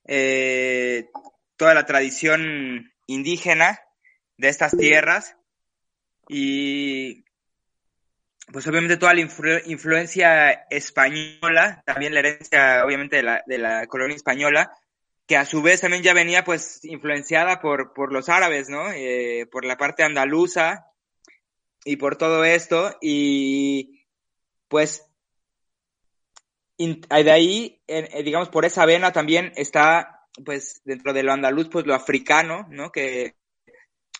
eh, 0.06 1.08
toda 1.56 1.74
la 1.74 1.86
tradición 1.86 2.92
indígena 3.06 3.80
de 4.36 4.48
estas 4.48 4.76
tierras 4.76 5.36
y 6.28 7.24
pues 8.52 8.66
obviamente 8.66 8.96
toda 8.96 9.14
la 9.14 9.20
influ 9.20 9.58
influencia 9.66 10.52
española, 10.70 11.82
también 11.84 12.14
la 12.14 12.20
herencia 12.20 12.84
obviamente 12.84 13.16
de 13.16 13.22
la, 13.22 13.42
de 13.46 13.58
la 13.58 13.86
colonia 13.86 14.16
española, 14.16 14.72
que 15.26 15.36
a 15.36 15.44
su 15.44 15.62
vez 15.62 15.80
también 15.80 16.02
ya 16.02 16.14
venía 16.14 16.44
pues 16.44 16.84
influenciada 16.84 17.60
por, 17.60 17.92
por 17.92 18.12
los 18.12 18.28
árabes, 18.28 18.68
¿no? 18.68 18.90
Eh, 18.92 19.46
por 19.50 19.64
la 19.64 19.76
parte 19.76 20.02
andaluza 20.02 20.86
y 21.84 21.96
por 21.96 22.16
todo 22.16 22.44
esto 22.44 22.96
y 23.00 24.06
pues 24.68 25.09
de 26.86 27.30
ahí, 27.30 27.82
eh, 27.86 28.22
digamos, 28.22 28.48
por 28.48 28.64
esa 28.64 28.86
vena 28.86 29.12
también 29.12 29.52
está, 29.56 30.26
pues, 30.44 30.80
dentro 30.84 31.12
de 31.12 31.22
lo 31.22 31.32
andaluz, 31.32 31.68
pues 31.68 31.86
lo 31.86 31.94
africano, 31.94 32.66
¿no? 32.70 32.90
Que 32.90 33.34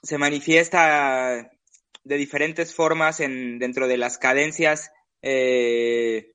se 0.03 0.19
manifiesta 0.19 1.51
de 2.05 2.17
diferentes 2.17 2.75
formas 2.75 3.21
en, 3.21 3.59
dentro 3.59 3.89
de 3.89 3.97
las 3.97 4.19
cadencias 4.19 4.91
eh, 5.23 6.33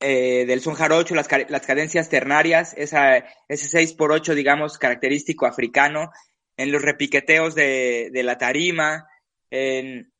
eh, 0.00 0.44
del 0.46 0.60
son 0.60 0.74
jarocho, 0.74 1.14
las, 1.14 1.28
las 1.48 1.66
cadencias 1.66 2.08
ternarias, 2.08 2.74
esa, 2.76 3.16
ese 3.48 3.68
6 3.68 3.94
por 3.94 4.12
8 4.12 4.34
digamos, 4.34 4.78
característico 4.78 5.46
africano, 5.46 6.10
en 6.56 6.70
los 6.70 6.82
repiqueteos 6.82 7.54
de, 7.54 8.10
de 8.12 8.22
la 8.22 8.38
tarima, 8.38 9.08
en, 9.50 10.12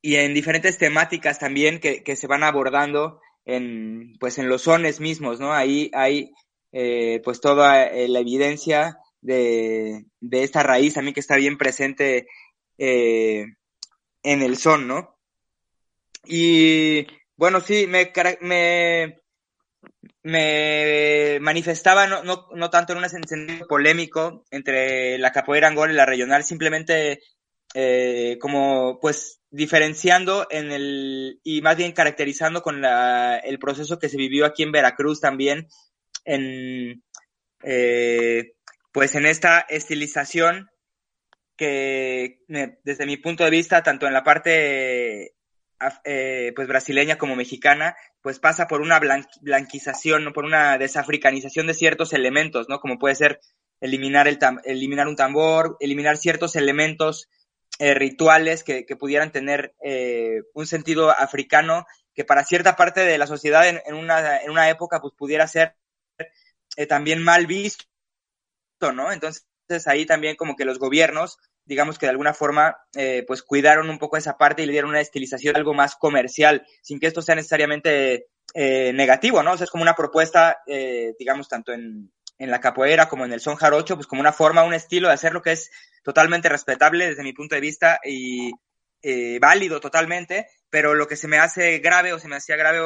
y 0.00 0.16
en 0.16 0.34
diferentes 0.34 0.78
temáticas 0.78 1.38
también 1.38 1.80
que, 1.80 2.02
que, 2.02 2.16
se 2.16 2.26
van 2.26 2.42
abordando 2.42 3.20
en, 3.44 4.14
pues 4.20 4.38
en 4.38 4.48
los 4.48 4.62
sones 4.62 5.00
mismos, 5.00 5.40
¿no? 5.40 5.52
Ahí 5.52 5.90
hay 5.94 6.32
eh, 6.72 7.20
pues 7.24 7.40
toda 7.40 7.84
eh, 7.86 8.08
la 8.08 8.20
evidencia 8.20 8.98
de, 9.20 10.04
de, 10.20 10.42
esta 10.42 10.62
raíz 10.62 10.94
también 10.94 11.14
que 11.14 11.20
está 11.20 11.36
bien 11.36 11.58
presente 11.58 12.26
eh, 12.78 13.46
en 14.22 14.42
el 14.42 14.56
son, 14.56 14.86
¿no? 14.86 15.18
Y 16.24 17.06
bueno, 17.36 17.60
sí, 17.60 17.86
me, 17.86 18.12
me, 18.40 19.20
me 20.22 21.38
manifestaba 21.40 22.06
no, 22.06 22.22
no, 22.22 22.48
no 22.54 22.70
tanto 22.70 22.92
en 22.92 22.98
un 22.98 23.08
sentido 23.08 23.66
polémico 23.66 24.44
entre 24.50 25.18
la 25.18 25.32
capoeira 25.32 25.68
angola 25.68 25.92
y 25.92 25.96
la 25.96 26.06
regional, 26.06 26.44
simplemente 26.44 27.20
eh, 27.74 28.38
como 28.40 28.98
pues 29.00 29.37
diferenciando 29.50 30.46
en 30.50 30.72
el 30.72 31.40
y 31.42 31.62
más 31.62 31.76
bien 31.76 31.92
caracterizando 31.92 32.62
con 32.62 32.80
la, 32.82 33.38
el 33.38 33.58
proceso 33.58 33.98
que 33.98 34.08
se 34.08 34.18
vivió 34.18 34.44
aquí 34.44 34.62
en 34.62 34.72
Veracruz 34.72 35.20
también 35.20 35.68
en 36.24 37.02
eh, 37.62 38.52
pues 38.92 39.14
en 39.14 39.26
esta 39.26 39.60
estilización 39.60 40.68
que 41.56 42.40
desde 42.84 43.06
mi 43.06 43.16
punto 43.16 43.44
de 43.44 43.50
vista 43.50 43.82
tanto 43.82 44.06
en 44.06 44.12
la 44.12 44.22
parte 44.22 45.32
eh, 46.04 46.52
pues 46.54 46.68
brasileña 46.68 47.16
como 47.16 47.34
mexicana 47.34 47.96
pues 48.20 48.38
pasa 48.38 48.68
por 48.68 48.82
una 48.82 49.00
blanquización 49.40 50.24
no 50.24 50.32
por 50.32 50.44
una 50.44 50.76
desafricanización 50.76 51.66
de 51.66 51.74
ciertos 51.74 52.12
elementos 52.12 52.68
no 52.68 52.80
como 52.80 52.98
puede 52.98 53.14
ser 53.14 53.40
eliminar 53.80 54.28
el 54.28 54.38
eliminar 54.64 55.08
un 55.08 55.16
tambor 55.16 55.76
eliminar 55.80 56.18
ciertos 56.18 56.54
elementos 56.54 57.28
eh, 57.80 57.94
rituales 57.94 58.64
que, 58.64 58.84
pudieran 58.98 59.30
tener 59.30 59.72
eh, 59.80 60.42
un 60.52 60.66
sentido 60.66 61.10
africano 61.10 61.86
que 62.12 62.24
para 62.24 62.44
cierta 62.44 62.74
parte 62.74 63.02
de 63.02 63.18
la 63.18 63.28
sociedad 63.28 63.68
en, 63.68 63.94
una, 63.94 64.38
en 64.42 64.50
una, 64.50 64.68
época 64.68 65.00
pues 65.00 65.14
pudiera 65.16 65.46
ser 65.46 65.76
eh, 66.76 66.86
también 66.86 67.22
mal 67.22 67.46
visto, 67.46 67.86
¿no? 68.92 69.12
Entonces 69.12 69.46
ahí 69.86 70.06
también 70.06 70.34
como 70.34 70.56
que 70.56 70.64
los 70.64 70.80
gobiernos, 70.80 71.38
digamos 71.64 72.00
que 72.00 72.06
de 72.06 72.10
alguna 72.10 72.34
forma, 72.34 72.78
pues 73.26 73.42
cuidaron 73.42 73.90
un 73.90 73.98
poco 73.98 74.16
esa 74.16 74.36
parte 74.36 74.62
y 74.62 74.66
le 74.66 74.72
dieron 74.72 74.90
una 74.90 75.00
estilización 75.00 75.54
algo 75.54 75.72
más 75.72 75.94
comercial, 75.94 76.66
sin 76.82 76.98
que 76.98 77.06
esto 77.06 77.22
sea 77.22 77.36
necesariamente 77.36 78.26
negativo, 78.54 79.42
¿no? 79.42 79.52
O 79.52 79.56
sea, 79.56 79.64
es 79.64 79.70
como 79.70 79.82
una 79.82 79.94
propuesta, 79.94 80.62
digamos, 81.18 81.48
tanto 81.48 81.72
en, 81.72 82.10
en 82.38 82.50
la 82.50 82.60
capoeira 82.60 83.08
como 83.08 83.24
en 83.24 83.32
el 83.32 83.40
son 83.40 83.56
jarocho, 83.56 83.96
pues 83.96 84.06
como 84.06 84.20
una 84.20 84.32
forma, 84.32 84.62
un 84.62 84.74
estilo 84.74 85.08
de 85.08 85.14
hacer 85.14 85.32
lo 85.32 85.42
que 85.42 85.52
es 85.52 85.70
totalmente 86.02 86.48
respetable 86.48 87.08
desde 87.08 87.22
mi 87.22 87.32
punto 87.32 87.54
de 87.54 87.60
vista 87.60 88.00
y 88.04 88.52
eh, 89.02 89.38
válido 89.40 89.80
totalmente, 89.80 90.48
pero 90.70 90.94
lo 90.94 91.06
que 91.06 91.16
se 91.16 91.28
me 91.28 91.38
hace 91.38 91.78
grave 91.78 92.12
o 92.12 92.18
se 92.18 92.28
me 92.28 92.36
hacía 92.36 92.56
grave 92.56 92.80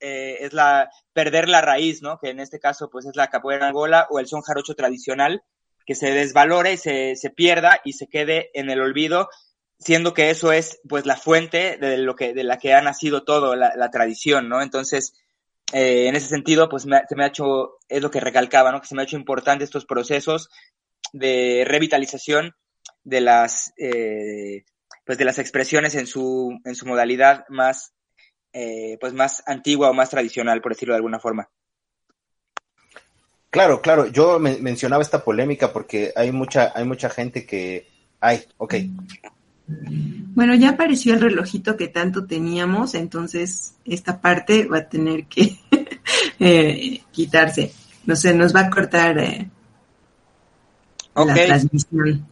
eh, 0.00 0.38
es 0.40 0.52
la 0.52 0.90
perder 1.12 1.48
la 1.48 1.60
raíz, 1.60 2.02
¿no? 2.02 2.18
Que 2.18 2.30
en 2.30 2.40
este 2.40 2.60
caso 2.60 2.90
pues 2.90 3.06
es 3.06 3.16
la 3.16 3.28
capoeira 3.28 3.68
angola 3.68 4.06
o 4.10 4.18
el 4.18 4.26
son 4.26 4.42
jarocho 4.42 4.74
tradicional, 4.74 5.42
que 5.84 5.94
se 5.94 6.12
desvalore 6.12 6.74
y 6.74 6.76
se, 6.76 7.16
se 7.16 7.30
pierda 7.30 7.80
y 7.84 7.94
se 7.94 8.06
quede 8.06 8.50
en 8.54 8.70
el 8.70 8.80
olvido, 8.80 9.28
siendo 9.78 10.14
que 10.14 10.30
eso 10.30 10.52
es 10.52 10.80
pues 10.88 11.06
la 11.06 11.16
fuente 11.16 11.76
de 11.76 11.98
lo 11.98 12.14
que 12.14 12.34
de 12.34 12.44
la 12.44 12.58
que 12.58 12.74
ha 12.74 12.80
nacido 12.80 13.24
todo 13.24 13.56
la, 13.56 13.74
la 13.76 13.90
tradición, 13.90 14.48
¿no? 14.48 14.62
Entonces 14.62 15.14
eh, 15.72 16.06
en 16.08 16.16
ese 16.16 16.28
sentido, 16.28 16.68
pues 16.68 16.82
se 16.84 16.88
me 17.16 17.24
ha 17.24 17.26
hecho, 17.26 17.78
es 17.88 18.02
lo 18.02 18.10
que 18.10 18.20
recalcaba, 18.20 18.72
¿no? 18.72 18.80
Que 18.80 18.86
se 18.86 18.94
me 18.94 19.02
ha 19.02 19.04
hecho 19.04 19.16
importante 19.16 19.64
estos 19.64 19.86
procesos 19.86 20.48
de 21.12 21.64
revitalización 21.66 22.54
de 23.04 23.20
las, 23.20 23.72
eh, 23.76 24.64
pues 25.04 25.18
de 25.18 25.24
las 25.24 25.38
expresiones 25.38 25.94
en 25.94 26.06
su, 26.06 26.58
en 26.64 26.74
su 26.74 26.86
modalidad 26.86 27.44
más, 27.48 27.92
eh, 28.52 28.98
pues 29.00 29.12
más 29.12 29.42
antigua 29.46 29.90
o 29.90 29.94
más 29.94 30.10
tradicional, 30.10 30.60
por 30.60 30.72
decirlo 30.72 30.94
de 30.94 30.98
alguna 30.98 31.18
forma. 31.18 31.48
Claro, 33.50 33.82
claro. 33.82 34.06
Yo 34.06 34.38
mencionaba 34.38 35.02
esta 35.02 35.24
polémica 35.24 35.72
porque 35.72 36.12
hay 36.16 36.32
mucha, 36.32 36.72
hay 36.74 36.84
mucha 36.84 37.10
gente 37.10 37.44
que, 37.44 37.86
ay, 38.20 38.46
ok. 38.56 38.74
Bueno, 39.66 40.54
ya 40.54 40.70
apareció 40.70 41.14
el 41.14 41.20
relojito 41.20 41.76
que 41.76 41.88
tanto 41.88 42.26
teníamos, 42.26 42.94
entonces 42.94 43.74
esta 43.84 44.20
parte 44.20 44.66
va 44.66 44.78
a 44.78 44.88
tener 44.88 45.26
que 45.26 45.58
eh, 46.40 47.02
quitarse. 47.10 47.72
No 48.04 48.16
sé, 48.16 48.34
nos 48.34 48.54
va 48.54 48.60
a 48.60 48.70
cortar 48.70 49.18
eh, 49.18 49.50
la 51.14 51.34
transmisión. 51.34 52.26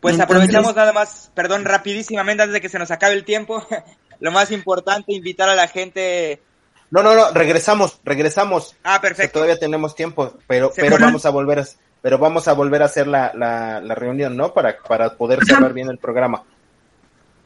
Pues 0.00 0.20
aprovechamos 0.20 0.76
nada 0.76 0.92
más, 0.92 1.30
perdón, 1.34 1.64
rapidísimamente 1.64 2.42
antes 2.42 2.54
de 2.54 2.60
que 2.60 2.68
se 2.68 2.78
nos 2.78 2.90
acabe 2.90 3.14
el 3.14 3.24
tiempo. 3.24 3.66
Lo 4.20 4.30
más 4.30 4.50
importante, 4.50 5.12
invitar 5.12 5.48
a 5.48 5.54
la 5.54 5.68
gente. 5.68 6.42
No, 6.90 7.02
no, 7.02 7.14
no, 7.14 7.32
regresamos, 7.32 8.00
regresamos. 8.04 8.76
Ah, 8.82 9.00
perfecto. 9.00 9.34
todavía 9.34 9.58
tenemos 9.58 9.94
tiempo, 9.94 10.34
pero, 10.46 10.72
pero 10.74 10.98
vamos 10.98 11.24
a 11.26 11.30
volver 11.30 11.60
a, 11.60 11.66
pero 12.00 12.18
vamos 12.18 12.48
a 12.48 12.52
volver 12.52 12.82
a 12.82 12.86
hacer 12.86 13.06
la, 13.06 13.32
la, 13.34 13.80
la 13.80 13.94
reunión, 13.94 14.36
¿no? 14.36 14.54
Para, 14.54 14.78
para 14.78 15.16
poder 15.16 15.44
cerrar 15.44 15.72
bien 15.72 15.88
el 15.88 15.98
programa. 15.98 16.44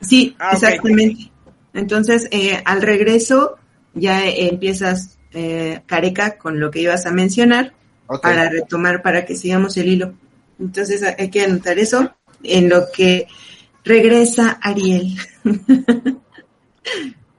Sí, 0.03 0.37
ah, 0.39 0.51
exactamente. 0.53 1.31
Entonces, 1.75 2.29
eh, 2.31 2.61
al 2.65 2.83
regreso 2.83 3.57
ya 3.95 4.27
empiezas, 4.27 5.19
eh, 5.33 5.83
Careca, 5.87 6.37
con 6.37 6.61
lo 6.61 6.71
que 6.71 6.81
ibas 6.81 7.07
a 7.07 7.11
mencionar 7.11 7.73
para 8.21 8.49
retomar, 8.51 9.03
para 9.03 9.25
que 9.25 9.37
sigamos 9.37 9.77
el 9.77 9.89
hilo. 9.89 10.15
Entonces, 10.59 11.03
hay 11.03 11.31
que 11.31 11.45
anotar 11.45 11.79
eso 11.79 12.15
en 12.43 12.69
lo 12.69 12.87
que 12.95 13.27
regresa 13.85 14.59
Ariel. 14.63 15.17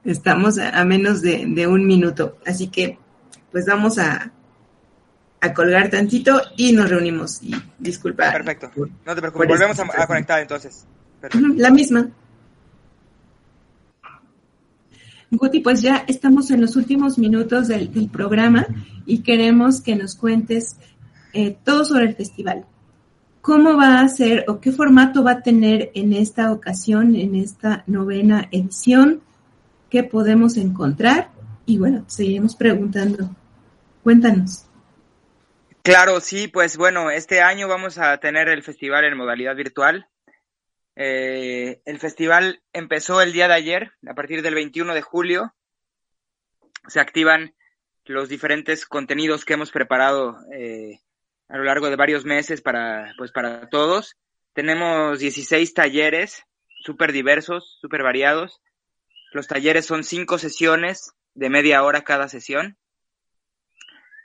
Estamos 0.05 0.57
a, 0.57 0.83
menos 0.83 1.21
de, 1.21 1.67
un 1.67 1.85
minuto, 1.85 2.37
así 2.45 2.67
que 2.67 2.97
pues 3.51 3.65
vamos 3.65 3.99
a, 3.99 4.31
a 5.39 5.53
colgar 5.53 5.89
tantito 5.89 6.41
y 6.57 6.73
nos 6.73 6.89
reunimos. 6.89 7.41
Y 7.41 7.55
disculpa. 7.79 8.31
Perfecto. 8.31 8.71
No 8.75 9.15
te 9.15 9.21
preocupes. 9.21 9.47
Volvemos 9.47 9.79
a, 9.79 10.07
conectar 10.07 10.41
entonces. 10.41 10.85
La 11.55 11.69
misma. 11.69 12.09
Guti, 15.37 15.61
pues 15.61 15.81
ya 15.81 16.03
estamos 16.07 16.51
en 16.51 16.61
los 16.61 16.75
últimos 16.75 17.17
minutos 17.17 17.67
del, 17.67 17.89
programa 18.09 18.67
y 19.05 19.23
queremos 19.23 19.81
que 19.81 19.95
nos 19.95 20.15
cuentes 20.15 20.77
eh, 21.33 21.57
todo 21.63 21.85
sobre 21.85 22.05
el 22.05 22.15
festival. 22.15 22.65
¿Cómo 23.41 23.75
va 23.75 23.99
a 23.99 24.07
ser 24.07 24.45
o 24.47 24.59
qué 24.59 24.71
formato 24.71 25.23
va 25.23 25.31
a 25.31 25.41
tener 25.41 25.91
en 25.95 26.13
esta 26.13 26.51
ocasión, 26.51 27.15
en 27.15 27.35
esta 27.35 27.83
novena 27.87 28.47
edición? 28.51 29.21
¿Qué 29.89 30.03
podemos 30.03 30.55
encontrar? 30.57 31.29
Y 31.65 31.77
bueno, 31.77 32.05
seguiremos 32.07 32.55
preguntando. 32.55 33.29
Cuéntanos. 34.03 34.65
Claro, 35.81 36.21
sí, 36.21 36.47
pues 36.47 36.77
bueno, 36.77 37.11
este 37.11 37.41
año 37.41 37.67
vamos 37.67 37.97
a 37.97 38.17
tener 38.17 38.47
el 38.47 38.63
festival 38.63 39.03
en 39.03 39.17
modalidad 39.17 39.55
virtual. 39.55 40.07
Eh, 40.95 41.81
el 41.85 41.99
festival 41.99 42.61
empezó 42.71 43.21
el 43.21 43.33
día 43.33 43.47
de 43.47 43.55
ayer, 43.55 43.91
a 44.07 44.13
partir 44.13 44.41
del 44.41 44.55
21 44.55 44.93
de 44.93 45.01
julio. 45.01 45.53
Se 46.87 46.99
activan 46.99 47.55
los 48.05 48.29
diferentes 48.29 48.85
contenidos 48.85 49.45
que 49.45 49.53
hemos 49.53 49.71
preparado 49.71 50.37
eh, 50.53 50.99
a 51.47 51.57
lo 51.57 51.63
largo 51.63 51.89
de 51.89 51.95
varios 51.95 52.25
meses 52.25 52.61
para, 52.61 53.13
pues, 53.17 53.31
para 53.31 53.69
todos. 53.69 54.17
Tenemos 54.53 55.19
16 55.19 55.73
talleres 55.73 56.43
súper 56.83 57.11
diversos, 57.11 57.77
súper 57.81 58.03
variados. 58.03 58.61
Los 59.31 59.47
talleres 59.47 59.85
son 59.85 60.03
cinco 60.03 60.37
sesiones 60.37 61.13
de 61.33 61.49
media 61.49 61.83
hora 61.83 62.03
cada 62.03 62.27
sesión. 62.27 62.77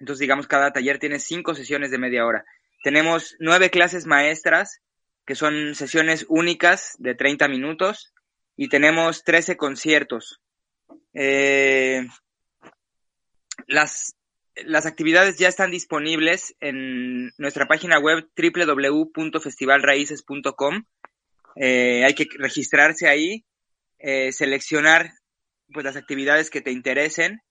Entonces, 0.00 0.20
digamos, 0.20 0.46
cada 0.46 0.72
taller 0.72 0.98
tiene 0.98 1.18
cinco 1.18 1.54
sesiones 1.54 1.90
de 1.90 1.98
media 1.98 2.26
hora. 2.26 2.44
Tenemos 2.82 3.36
nueve 3.38 3.70
clases 3.70 4.06
maestras 4.06 4.80
que 5.28 5.34
son 5.34 5.74
sesiones 5.74 6.24
únicas 6.30 6.94
de 6.98 7.14
30 7.14 7.48
minutos 7.48 8.14
y 8.56 8.70
tenemos 8.70 9.24
13 9.24 9.58
conciertos. 9.58 10.40
Eh, 11.12 12.08
las, 13.66 14.16
las 14.54 14.86
actividades 14.86 15.36
ya 15.36 15.48
están 15.48 15.70
disponibles 15.70 16.56
en 16.60 17.30
nuestra 17.36 17.68
página 17.68 17.98
web 17.98 18.26
www.festivalraíces.com. 18.34 20.84
Eh, 21.56 22.04
hay 22.06 22.14
que 22.14 22.26
registrarse 22.38 23.06
ahí, 23.06 23.44
eh, 23.98 24.32
seleccionar 24.32 25.10
pues, 25.70 25.84
las 25.84 25.96
actividades 25.96 26.48
que 26.48 26.62
te 26.62 26.72
interesen. 26.72 27.42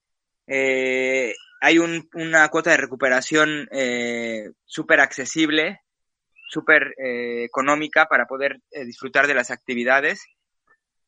hay 0.47 1.77
una 1.77 2.49
cuota 2.49 2.71
de 2.71 2.77
recuperación 2.77 3.69
súper 4.65 4.99
accesible 4.99 5.81
súper 6.47 6.95
eh, 6.97 7.43
económica 7.43 8.07
para 8.07 8.25
poder 8.25 8.61
eh, 8.71 8.85
disfrutar 8.85 9.27
de 9.27 9.33
las 9.33 9.51
actividades 9.51 10.25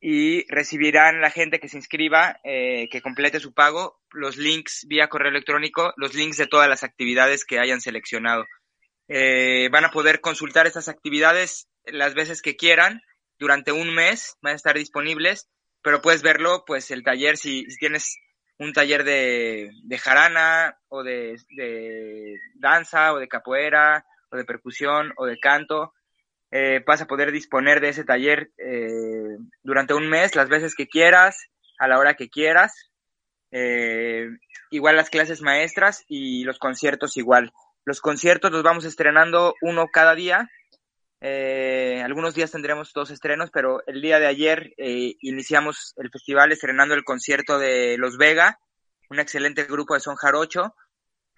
y 0.00 0.46
recibirán 0.48 1.20
la 1.20 1.30
gente 1.30 1.60
que 1.60 1.68
se 1.68 1.76
inscriba, 1.76 2.38
eh, 2.44 2.88
que 2.90 3.02
complete 3.02 3.40
su 3.40 3.52
pago, 3.52 4.00
los 4.12 4.36
links 4.36 4.86
vía 4.88 5.08
correo 5.08 5.30
electrónico, 5.30 5.92
los 5.96 6.14
links 6.14 6.38
de 6.38 6.46
todas 6.46 6.68
las 6.68 6.84
actividades 6.84 7.44
que 7.44 7.58
hayan 7.58 7.80
seleccionado. 7.80 8.46
van 9.08 9.84
a 9.84 9.90
poder 9.90 10.20
consultar 10.20 10.66
estas 10.66 10.88
actividades 10.88 11.68
las 11.84 12.14
veces 12.14 12.42
que 12.42 12.56
quieran, 12.56 13.02
durante 13.38 13.72
un 13.72 13.94
mes 13.94 14.36
van 14.42 14.52
a 14.52 14.56
estar 14.56 14.76
disponibles, 14.76 15.50
pero 15.82 16.00
puedes 16.00 16.22
verlo, 16.22 16.64
pues 16.66 16.90
el 16.90 17.02
taller, 17.02 17.36
si, 17.36 17.64
tienes 17.78 18.16
un 18.58 18.72
taller 18.72 19.04
de, 19.04 19.70
jarana 19.98 20.78
o 20.88 21.02
de 21.02 21.36
danza 22.54 23.12
o 23.12 23.18
de 23.18 23.28
capoeira 23.28 24.06
o 24.30 24.36
de 24.36 24.44
percusión 24.44 25.12
o 25.16 25.26
de 25.26 25.38
canto, 25.38 25.92
eh, 26.52 26.82
vas 26.84 27.00
a 27.00 27.06
poder 27.06 27.30
disponer 27.30 27.80
de 27.80 27.90
ese 27.90 28.04
taller 28.04 28.50
eh, 28.58 29.38
durante 29.62 29.94
un 29.94 30.08
mes, 30.08 30.34
las 30.34 30.48
veces 30.48 30.74
que 30.74 30.88
quieras, 30.88 31.46
a 31.78 31.86
la 31.86 31.98
hora 31.98 32.14
que 32.14 32.28
quieras. 32.28 32.90
Eh, 33.52 34.28
igual 34.70 34.96
las 34.96 35.10
clases 35.10 35.42
maestras 35.42 36.04
y 36.08 36.44
los 36.44 36.58
conciertos 36.58 37.16
igual. 37.16 37.52
Los 37.84 38.00
conciertos 38.00 38.50
los 38.50 38.62
vamos 38.62 38.84
estrenando 38.84 39.54
uno 39.62 39.86
cada 39.92 40.14
día. 40.14 40.50
Eh, 41.20 42.02
algunos 42.04 42.34
días 42.34 42.50
tendremos 42.50 42.92
dos 42.92 43.10
estrenos, 43.10 43.50
pero 43.52 43.82
el 43.86 44.00
día 44.00 44.18
de 44.18 44.26
ayer 44.26 44.72
iniciamos 44.76 45.94
el 45.98 46.10
festival 46.10 46.50
estrenando 46.52 46.94
el 46.94 47.04
concierto 47.04 47.58
de 47.58 47.96
Los 47.98 48.16
Vega, 48.16 48.58
un 49.08 49.20
excelente 49.20 49.64
grupo 49.64 49.94
de 49.94 50.00
son 50.00 50.16
jarocho. 50.16 50.74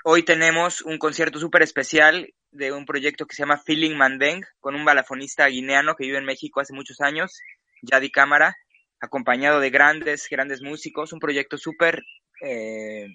Hoy 0.05 0.23
tenemos 0.25 0.83
un 0.83 0.99
concierto 0.99 1.39
súper 1.39 1.63
especial 1.63 2.33
de 2.53 2.71
un 2.73 2.85
proyecto 2.87 3.27
que 3.27 3.35
se 3.35 3.43
llama 3.43 3.59
Feeling 3.59 3.97
Mandeng, 3.97 4.43
con 4.61 4.75
un 4.75 4.85
balafonista 4.85 5.47
guineano 5.47 5.95
que 5.97 6.05
vive 6.05 6.19
en 6.19 6.25
México 6.25 6.61
hace 6.61 6.75
muchos 6.75 7.01
años, 7.01 7.41
Yadi 7.83 8.11
Cámara, 8.11 8.57
acompañado 9.01 9.59
de 9.59 9.71
grandes, 9.71 10.29
grandes 10.31 10.63
músicos, 10.63 11.13
un 11.13 11.19
proyecto 11.19 11.57
súper, 11.57 12.05
eh, 12.43 13.07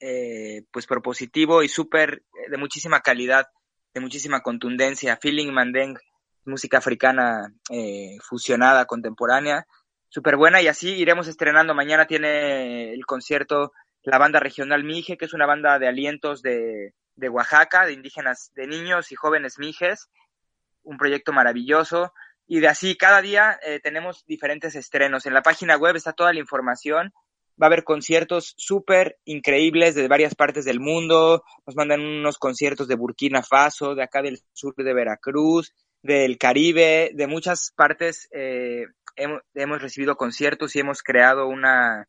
eh, 0.00 0.62
pues 0.72 0.86
propositivo 0.86 1.62
y 1.62 1.68
súper 1.68 2.24
de 2.50 2.56
muchísima 2.56 3.00
calidad 3.00 3.46
de 3.94 4.00
muchísima 4.00 4.40
contundencia. 4.40 5.18
Feeling 5.20 5.52
Mandeng, 5.52 5.96
música 6.44 6.78
africana 6.78 7.52
eh, 7.70 8.16
fusionada, 8.22 8.86
contemporánea, 8.86 9.66
súper 10.08 10.36
buena. 10.36 10.62
Y 10.62 10.68
así 10.68 10.90
iremos 10.94 11.28
estrenando. 11.28 11.74
Mañana 11.74 12.06
tiene 12.06 12.94
el 12.94 13.04
concierto 13.04 13.72
la 14.04 14.18
banda 14.18 14.40
regional 14.40 14.82
Mije, 14.82 15.16
que 15.16 15.26
es 15.26 15.34
una 15.34 15.46
banda 15.46 15.78
de 15.78 15.86
alientos 15.86 16.42
de, 16.42 16.94
de 17.16 17.28
Oaxaca, 17.28 17.86
de 17.86 17.92
indígenas, 17.92 18.52
de 18.54 18.66
niños 18.66 19.12
y 19.12 19.14
jóvenes 19.14 19.58
Mijes. 19.58 20.08
Un 20.82 20.98
proyecto 20.98 21.32
maravilloso. 21.32 22.12
Y 22.46 22.60
de 22.60 22.68
así, 22.68 22.96
cada 22.96 23.22
día 23.22 23.58
eh, 23.62 23.80
tenemos 23.80 24.24
diferentes 24.26 24.74
estrenos. 24.74 25.26
En 25.26 25.34
la 25.34 25.42
página 25.42 25.76
web 25.76 25.96
está 25.96 26.12
toda 26.12 26.32
la 26.32 26.40
información 26.40 27.12
va 27.60 27.66
a 27.66 27.68
haber 27.68 27.84
conciertos 27.84 28.54
súper 28.56 29.18
increíbles 29.24 29.94
de 29.94 30.08
varias 30.08 30.34
partes 30.34 30.64
del 30.64 30.80
mundo. 30.80 31.44
Nos 31.66 31.76
mandan 31.76 32.00
unos 32.00 32.38
conciertos 32.38 32.88
de 32.88 32.96
Burkina 32.96 33.42
Faso, 33.42 33.94
de 33.94 34.02
acá 34.02 34.22
del 34.22 34.40
sur 34.52 34.74
de 34.76 34.94
Veracruz, 34.94 35.72
del 36.02 36.38
Caribe, 36.38 37.10
de 37.14 37.26
muchas 37.26 37.72
partes. 37.76 38.28
Eh, 38.32 38.86
hemos, 39.16 39.82
recibido 39.82 40.16
conciertos 40.16 40.74
y 40.74 40.80
hemos 40.80 41.02
creado 41.02 41.46
una, 41.46 42.08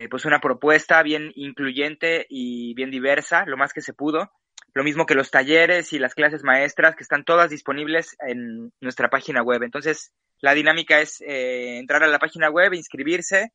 eh, 0.00 0.08
pues 0.08 0.24
una 0.24 0.40
propuesta 0.40 1.02
bien 1.02 1.30
incluyente 1.36 2.26
y 2.30 2.72
bien 2.72 2.90
diversa, 2.90 3.44
lo 3.44 3.58
más 3.58 3.74
que 3.74 3.82
se 3.82 3.92
pudo. 3.92 4.32
Lo 4.72 4.82
mismo 4.82 5.04
que 5.04 5.14
los 5.14 5.30
talleres 5.30 5.92
y 5.92 5.98
las 5.98 6.14
clases 6.14 6.42
maestras, 6.42 6.96
que 6.96 7.02
están 7.02 7.22
todas 7.22 7.50
disponibles 7.50 8.16
en 8.26 8.72
nuestra 8.80 9.10
página 9.10 9.42
web. 9.42 9.62
Entonces, 9.62 10.12
la 10.40 10.54
dinámica 10.54 11.00
es 11.00 11.20
eh, 11.20 11.76
entrar 11.78 12.02
a 12.02 12.08
la 12.08 12.18
página 12.18 12.48
web, 12.48 12.72
inscribirse, 12.72 13.52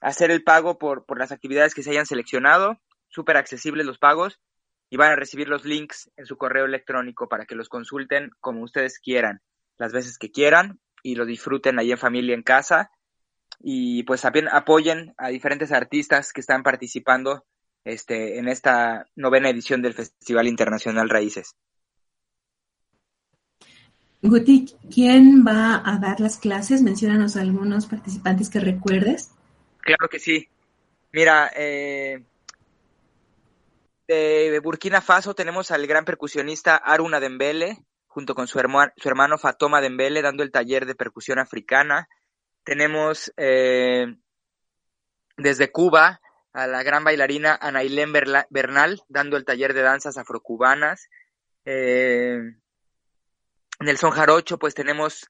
hacer 0.00 0.32
el 0.32 0.42
pago 0.42 0.76
por, 0.76 1.06
por 1.06 1.20
las 1.20 1.30
actividades 1.30 1.72
que 1.72 1.84
se 1.84 1.90
hayan 1.90 2.06
seleccionado, 2.06 2.80
súper 3.08 3.36
accesibles 3.36 3.86
los 3.86 3.98
pagos, 3.98 4.40
y 4.90 4.96
van 4.96 5.12
a 5.12 5.16
recibir 5.16 5.48
los 5.48 5.64
links 5.64 6.10
en 6.16 6.26
su 6.26 6.36
correo 6.36 6.64
electrónico 6.64 7.28
para 7.28 7.44
que 7.44 7.54
los 7.54 7.68
consulten 7.68 8.30
como 8.40 8.62
ustedes 8.62 8.98
quieran, 8.98 9.40
las 9.78 9.92
veces 9.92 10.18
que 10.18 10.32
quieran, 10.32 10.80
y 11.04 11.14
lo 11.14 11.26
disfruten 11.26 11.78
ahí 11.78 11.92
en 11.92 11.98
familia, 11.98 12.34
en 12.34 12.42
casa, 12.42 12.90
y 13.60 14.02
pues 14.04 14.22
también 14.22 14.48
apoyen 14.48 15.14
a 15.16 15.28
diferentes 15.28 15.72
artistas 15.72 16.32
que 16.32 16.40
están 16.40 16.62
participando 16.62 17.44
este, 17.84 18.38
en 18.38 18.48
esta 18.48 19.06
novena 19.14 19.48
edición 19.48 19.82
del 19.82 19.94
Festival 19.94 20.48
Internacional 20.48 21.08
Raíces. 21.08 21.54
Guti, 24.22 24.74
¿quién 24.92 25.44
va 25.46 25.82
a 25.84 25.98
dar 25.98 26.18
las 26.20 26.38
clases? 26.38 26.82
Menciónanos 26.82 27.36
algunos 27.36 27.86
participantes 27.86 28.50
que 28.50 28.60
recuerdes. 28.60 29.30
Claro 29.78 30.08
que 30.10 30.18
sí. 30.18 30.48
Mira, 31.12 31.50
eh, 31.54 32.24
de 34.08 34.60
Burkina 34.62 35.00
Faso 35.00 35.34
tenemos 35.34 35.70
al 35.70 35.86
gran 35.86 36.04
percusionista 36.04 36.76
Aruna 36.76 37.20
Dembele, 37.20 37.84
junto 38.06 38.34
con 38.34 38.48
su, 38.48 38.58
su 38.58 39.08
hermano 39.08 39.38
Fatoma 39.38 39.80
Dembele, 39.80 40.22
dando 40.22 40.42
el 40.42 40.50
taller 40.50 40.86
de 40.86 40.94
percusión 40.94 41.38
africana. 41.38 42.08
Tenemos 42.66 43.32
eh, 43.36 44.16
desde 45.36 45.70
Cuba 45.70 46.20
a 46.52 46.66
la 46.66 46.82
gran 46.82 47.04
bailarina 47.04 47.56
Anailén 47.60 48.12
Bernal, 48.12 49.00
dando 49.08 49.36
el 49.36 49.44
taller 49.44 49.72
de 49.72 49.82
danzas 49.82 50.18
afrocubanas. 50.18 51.08
Eh, 51.64 52.34
en 53.78 53.88
el 53.88 53.98
son 53.98 54.10
jarocho, 54.10 54.58
pues 54.58 54.74
tenemos 54.74 55.28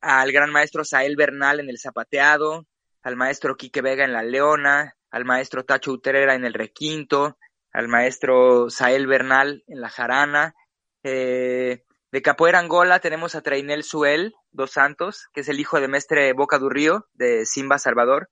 al 0.00 0.32
gran 0.32 0.50
maestro 0.52 0.82
Sael 0.82 1.16
Bernal 1.16 1.60
en 1.60 1.68
el 1.68 1.78
zapateado, 1.78 2.66
al 3.02 3.14
maestro 3.14 3.58
Quique 3.58 3.82
Vega 3.82 4.06
en 4.06 4.14
la 4.14 4.22
leona, 4.22 4.96
al 5.10 5.26
maestro 5.26 5.66
Tacho 5.66 5.92
Utrera 5.92 6.34
en 6.34 6.46
el 6.46 6.54
requinto, 6.54 7.36
al 7.74 7.88
maestro 7.88 8.70
Sael 8.70 9.06
Bernal 9.06 9.64
en 9.66 9.82
la 9.82 9.90
jarana. 9.90 10.54
Eh, 11.02 11.84
de 12.10 12.22
Capoeira 12.22 12.58
Angola 12.58 13.00
tenemos 13.00 13.34
a 13.34 13.42
Trainel 13.42 13.84
Suel 13.84 14.34
dos 14.52 14.72
Santos, 14.72 15.28
que 15.32 15.40
es 15.40 15.48
el 15.48 15.60
hijo 15.60 15.80
de 15.80 15.88
Mestre 15.88 16.32
Boca 16.32 16.58
du 16.58 16.68
Río 16.68 17.06
de 17.14 17.46
Simba 17.46 17.78
Salvador, 17.78 18.30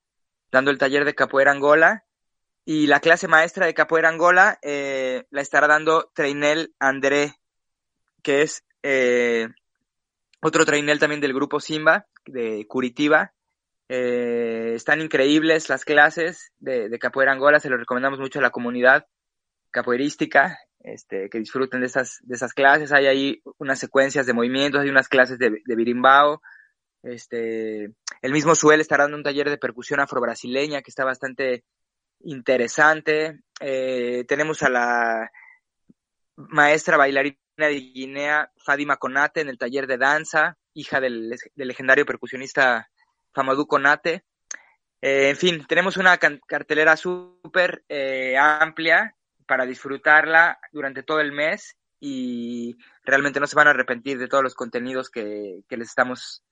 dando 0.51 0.71
el 0.71 0.77
taller 0.77 1.05
de 1.05 1.15
Capoeira 1.15 1.51
Angola. 1.51 2.05
Y 2.65 2.87
la 2.87 2.99
clase 2.99 3.27
maestra 3.27 3.65
de 3.65 3.73
Capoeira 3.73 4.09
Angola 4.09 4.59
eh, 4.61 5.25
la 5.31 5.41
estará 5.41 5.67
dando 5.67 6.11
Trainel 6.13 6.73
André, 6.79 7.33
que 8.21 8.43
es 8.43 8.63
eh, 8.83 9.47
otro 10.41 10.65
trainel 10.65 10.99
también 10.99 11.21
del 11.21 11.33
grupo 11.33 11.59
Simba, 11.59 12.07
de 12.25 12.65
Curitiba. 12.67 13.33
Eh, 13.89 14.73
están 14.75 15.01
increíbles 15.01 15.67
las 15.67 15.83
clases 15.83 16.53
de, 16.59 16.97
capoeira 16.99 17.31
Angola, 17.31 17.59
se 17.59 17.69
lo 17.69 17.77
recomendamos 17.77 18.19
mucho 18.19 18.39
a 18.39 18.43
la 18.43 18.51
comunidad 18.51 19.07
capoeirística, 19.71 20.59
este, 20.81 21.29
que 21.29 21.39
disfruten 21.39 21.81
de 21.81 21.87
esas, 21.87 22.19
de 22.21 22.37
clases. 22.55 22.91
Hay 22.91 23.07
ahí 23.07 23.41
unas 23.57 23.79
secuencias 23.79 24.25
de 24.25 24.33
movimientos, 24.33 24.81
hay 24.81 24.89
unas 24.89 25.07
clases 25.07 25.37
de, 25.39 25.61
de 25.65 25.75
birimbao. 25.75 26.41
Este, 27.03 27.91
el 28.21 28.31
mismo 28.31 28.55
Suel 28.55 28.81
estará 28.81 29.03
dando 29.03 29.17
un 29.17 29.23
taller 29.23 29.49
de 29.49 29.57
percusión 29.57 29.99
afrobrasileña 29.99 30.81
que 30.81 30.91
está 30.91 31.05
bastante 31.05 31.63
interesante. 32.21 33.39
Eh, 33.59 34.25
tenemos 34.27 34.63
a 34.63 34.69
la 34.69 35.31
maestra 36.35 36.97
bailarina 36.97 37.37
de 37.57 37.79
Guinea, 37.93 38.51
Fadima 38.57 38.97
Conate, 38.97 39.41
en 39.41 39.49
el 39.49 39.57
taller 39.57 39.87
de 39.87 39.97
danza, 39.97 40.57
hija 40.73 40.99
del, 40.99 41.35
legendario 41.55 42.05
percusionista 42.05 42.89
Famadou 43.33 43.67
Conate. 43.67 44.23
Eh, 45.01 45.29
en 45.29 45.37
fin, 45.37 45.65
tenemos 45.67 45.97
una 45.97 46.17
cartelera 46.17 46.97
súper 46.97 47.83
eh, 47.87 48.37
amplia 48.37 49.15
para 49.49 49.65
disfrutarla 49.65 50.59
durante 50.71 51.01
todo 51.01 51.19
el 51.19 51.31
mes 51.31 51.75
y 51.99 52.77
realmente 53.03 53.39
no 53.39 53.47
se 53.47 53.55
van 53.55 53.65
a 53.65 53.71
arrepentir 53.71 54.19
de 54.19 54.27
todos 54.27 54.43
los 54.43 54.53
contenidos 54.53 55.09
que, 55.09 55.63
que 55.67 55.75
les 55.75 55.89
estamos, 55.89 56.43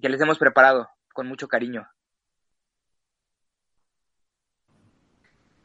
que 0.00 0.08
les 0.08 0.18
hemos 0.22 0.38
preparado 0.38 0.88
con 1.12 1.28
mucho 1.28 1.48
cariño. 1.48 1.86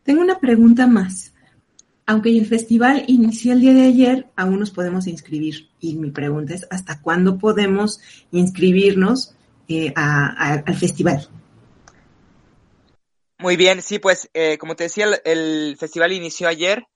Tengo 0.04 0.22
una 0.22 0.38
pregunta 0.38 0.86
más. 0.86 1.34
Aunque 2.06 2.38
el 2.38 2.46
festival 2.46 3.06
inició 3.08 3.54
el 3.54 3.62
día 3.62 3.74
de 3.74 3.88
ayer, 3.88 4.28
aún 4.36 4.60
nos 4.60 4.70
podemos 4.70 5.08
inscribir. 5.08 5.70
Y 5.80 5.96
mi 5.96 6.12
pregunta 6.12 6.54
es, 6.54 6.68
¿hasta 6.70 7.02
cuándo 7.02 7.40
podemos 7.40 8.02
inscribirnos 8.32 9.34
eh, 9.70 9.94
al 9.96 10.76
festival? 10.76 11.28
Muy 13.38 13.58
bien, 13.58 13.82
sí, 13.82 14.00
pues 14.00 14.30
eh, 14.34 14.58
como 14.58 14.76
te 14.76 14.86
decía, 14.86 15.08
el, 15.26 15.76
festival 15.78 16.14
inició 16.14 16.48
ayer, 16.48 16.88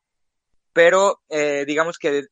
pero 0.73 1.21
eh, 1.29 1.65
digamos 1.67 1.97
que 1.97 2.27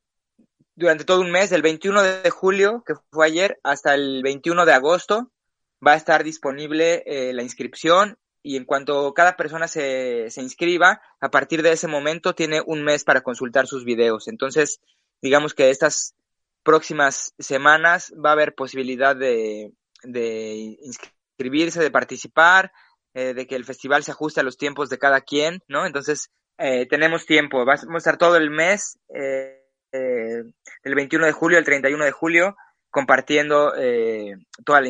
durante 0.75 1.03
todo 1.03 1.21
un 1.21 1.31
mes, 1.31 1.49
del 1.49 1.61
21 1.61 2.03
de 2.03 2.29
julio, 2.29 2.83
que 2.85 2.93
fue 3.11 3.25
ayer, 3.25 3.59
hasta 3.63 3.95
el 3.95 4.21
21 4.23 4.65
de 4.65 4.73
agosto, 4.73 5.31
va 5.85 5.93
a 5.93 5.97
estar 5.97 6.23
disponible 6.23 7.03
la 7.33 7.43
inscripción 7.43 8.17
y 8.47 8.55
en 8.55 8.63
cuanto 8.63 9.13
cada 9.13 9.35
persona 9.35 9.67
se, 9.67 10.29
se 10.29 10.41
inscriba, 10.41 11.01
a 11.19 11.29
partir 11.29 11.61
de 11.63 11.73
ese 11.73 11.87
momento 11.87 12.33
tiene 12.33 12.61
un 12.65 12.83
mes 12.83 13.03
para 13.03 13.21
consultar 13.21 13.67
sus 13.67 13.83
videos. 13.83 14.27
Entonces, 14.27 14.79
digamos 15.21 15.53
que 15.53 15.69
estas 15.69 16.15
próximas 16.63 17.33
semanas 17.39 18.13
va 18.23 18.29
a 18.29 18.33
haber 18.33 18.55
posibilidad 18.55 19.15
de, 19.15 19.73
de 20.03 20.77
inscribirse, 20.81 21.81
de 21.81 21.91
participar, 21.91 22.71
eh, 23.17 23.33
de 23.33 23.47
que 23.47 23.55
el 23.55 23.65
festival 23.65 24.03
se 24.03 24.11
ajuste 24.11 24.41
a 24.41 24.43
los 24.43 24.57
tiempos 24.57 24.89
de 24.89 24.99
cada 24.99 25.21
quien, 25.21 25.63
¿no? 25.67 25.87
Entonces, 25.87 26.29
eh, 26.59 26.85
tenemos 26.87 27.25
tiempo. 27.25 27.65
Vamos 27.65 27.95
a 27.95 27.97
estar 27.97 28.17
todo 28.17 28.35
el 28.35 28.51
mes, 28.51 28.99
eh, 29.09 29.63
del 29.91 30.95
21 30.95 31.25
de 31.25 31.31
julio 31.31 31.57
al 31.57 31.63
31 31.63 32.05
de 32.05 32.11
julio, 32.11 32.55
compartiendo 32.91 33.73
todos 34.63 34.81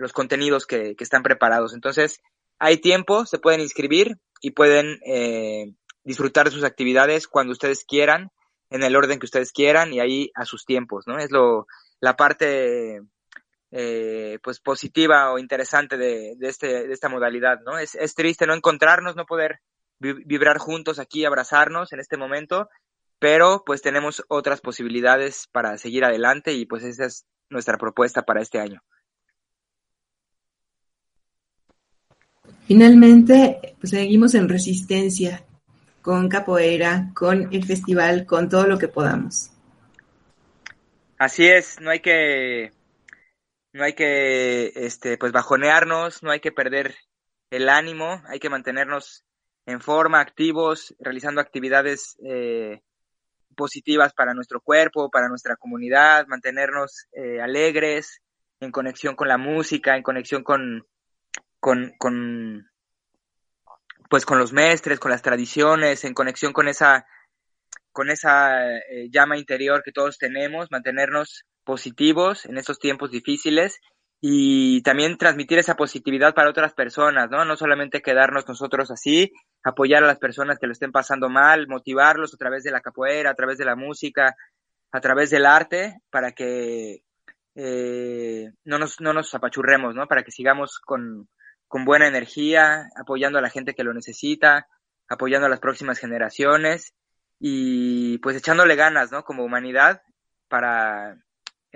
los 0.00 0.12
contenidos 0.12 0.66
que, 0.66 0.94
que, 0.96 1.04
están 1.04 1.22
preparados. 1.22 1.72
Entonces, 1.72 2.20
hay 2.58 2.76
tiempo, 2.76 3.24
se 3.24 3.38
pueden 3.38 3.62
inscribir 3.62 4.18
y 4.42 4.50
pueden 4.50 5.00
eh, 5.06 5.72
disfrutar 6.04 6.46
de 6.46 6.52
sus 6.52 6.64
actividades 6.64 7.26
cuando 7.26 7.52
ustedes 7.52 7.86
quieran, 7.86 8.32
en 8.68 8.82
el 8.82 8.96
orden 8.96 9.18
que 9.18 9.26
ustedes 9.26 9.52
quieran 9.52 9.94
y 9.94 10.00
ahí 10.00 10.30
a 10.34 10.44
sus 10.44 10.66
tiempos, 10.66 11.06
¿no? 11.06 11.18
Es 11.18 11.30
lo, 11.30 11.66
la 12.00 12.16
parte 12.16 13.00
eh, 13.78 14.38
pues 14.42 14.58
positiva 14.58 15.30
o 15.32 15.38
interesante 15.38 15.98
de, 15.98 16.34
de, 16.36 16.48
este, 16.48 16.86
de 16.86 16.92
esta 16.94 17.10
modalidad, 17.10 17.60
¿no? 17.60 17.78
Es, 17.78 17.94
es 17.94 18.14
triste 18.14 18.46
no 18.46 18.54
encontrarnos, 18.54 19.16
no 19.16 19.26
poder 19.26 19.60
vibrar 19.98 20.56
juntos 20.56 20.98
aquí, 20.98 21.26
abrazarnos 21.26 21.92
en 21.92 22.00
este 22.00 22.16
momento, 22.16 22.70
pero 23.18 23.64
pues 23.66 23.82
tenemos 23.82 24.24
otras 24.28 24.62
posibilidades 24.62 25.46
para 25.52 25.76
seguir 25.76 26.06
adelante 26.06 26.54
y 26.54 26.64
pues 26.64 26.84
esa 26.84 27.04
es 27.04 27.26
nuestra 27.50 27.76
propuesta 27.76 28.22
para 28.22 28.40
este 28.40 28.60
año. 28.60 28.82
Finalmente, 32.66 33.76
pues 33.78 33.90
seguimos 33.90 34.34
en 34.34 34.48
resistencia 34.48 35.44
con 36.00 36.30
capoeira, 36.30 37.10
con 37.14 37.52
el 37.52 37.64
festival, 37.66 38.24
con 38.24 38.48
todo 38.48 38.66
lo 38.66 38.78
que 38.78 38.88
podamos. 38.88 39.50
Así 41.18 41.46
es, 41.46 41.78
no 41.80 41.90
hay 41.90 42.00
que 42.00 42.72
no 43.76 43.84
hay 43.84 43.92
que 43.92 44.72
este 44.74 45.18
pues 45.18 45.32
bajonearnos, 45.32 46.22
no 46.22 46.30
hay 46.30 46.40
que 46.40 46.50
perder 46.50 46.94
el 47.50 47.68
ánimo, 47.68 48.22
hay 48.26 48.38
que 48.38 48.48
mantenernos 48.48 49.22
en 49.66 49.80
forma, 49.80 50.20
activos, 50.20 50.94
realizando 50.98 51.42
actividades 51.42 52.16
eh, 52.24 52.80
positivas 53.54 54.14
para 54.14 54.32
nuestro 54.32 54.60
cuerpo, 54.60 55.10
para 55.10 55.28
nuestra 55.28 55.56
comunidad, 55.56 56.26
mantenernos 56.26 57.06
eh, 57.12 57.40
alegres, 57.42 58.22
en 58.60 58.72
conexión 58.72 59.14
con 59.14 59.28
la 59.28 59.36
música, 59.36 59.94
en 59.94 60.02
conexión 60.02 60.42
con, 60.42 60.86
con, 61.60 61.92
con, 61.98 62.70
pues 64.08 64.24
con 64.24 64.38
los 64.38 64.54
mestres, 64.54 64.98
con 64.98 65.10
las 65.10 65.20
tradiciones, 65.20 66.04
en 66.04 66.14
conexión 66.14 66.54
con 66.54 66.68
esa, 66.68 67.06
con 67.92 68.08
esa 68.08 68.74
eh, 68.78 69.10
llama 69.10 69.36
interior 69.36 69.82
que 69.84 69.92
todos 69.92 70.16
tenemos, 70.16 70.70
mantenernos 70.70 71.44
positivos 71.66 72.46
en 72.46 72.56
estos 72.56 72.78
tiempos 72.78 73.10
difíciles 73.10 73.80
y 74.20 74.80
también 74.82 75.18
transmitir 75.18 75.58
esa 75.58 75.74
positividad 75.74 76.32
para 76.34 76.48
otras 76.48 76.72
personas, 76.72 77.28
¿no? 77.30 77.44
No 77.44 77.56
solamente 77.56 78.00
quedarnos 78.00 78.48
nosotros 78.48 78.90
así, 78.90 79.30
apoyar 79.62 80.02
a 80.02 80.06
las 80.06 80.18
personas 80.18 80.58
que 80.58 80.66
lo 80.66 80.72
estén 80.72 80.92
pasando 80.92 81.28
mal, 81.28 81.68
motivarlos 81.68 82.32
a 82.32 82.38
través 82.38 82.62
de 82.62 82.70
la 82.70 82.80
capoeira, 82.80 83.30
a 83.30 83.34
través 83.34 83.58
de 83.58 83.66
la 83.66 83.76
música, 83.76 84.34
a 84.92 85.00
través 85.00 85.28
del 85.28 85.44
arte, 85.44 85.98
para 86.08 86.32
que 86.32 87.02
eh, 87.56 88.50
no, 88.64 88.78
nos, 88.78 89.00
no 89.00 89.12
nos 89.12 89.34
apachurremos, 89.34 89.94
¿no? 89.94 90.06
Para 90.06 90.22
que 90.22 90.30
sigamos 90.30 90.78
con, 90.78 91.28
con 91.68 91.84
buena 91.84 92.08
energía, 92.08 92.88
apoyando 92.96 93.38
a 93.38 93.42
la 93.42 93.50
gente 93.50 93.74
que 93.74 93.84
lo 93.84 93.92
necesita, 93.92 94.66
apoyando 95.08 95.46
a 95.46 95.50
las 95.50 95.60
próximas 95.60 95.98
generaciones 95.98 96.94
y 97.38 98.18
pues 98.18 98.36
echándole 98.36 98.76
ganas, 98.76 99.12
¿no? 99.12 99.24
Como 99.24 99.44
humanidad 99.44 100.00
para, 100.48 101.16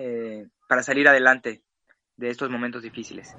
eh, 0.02 0.48
para 0.66 0.82
salir 0.82 1.06
adelante 1.08 1.60
de 2.16 2.30
estos 2.30 2.48
momentos 2.48 2.82
difíciles. 2.82 3.36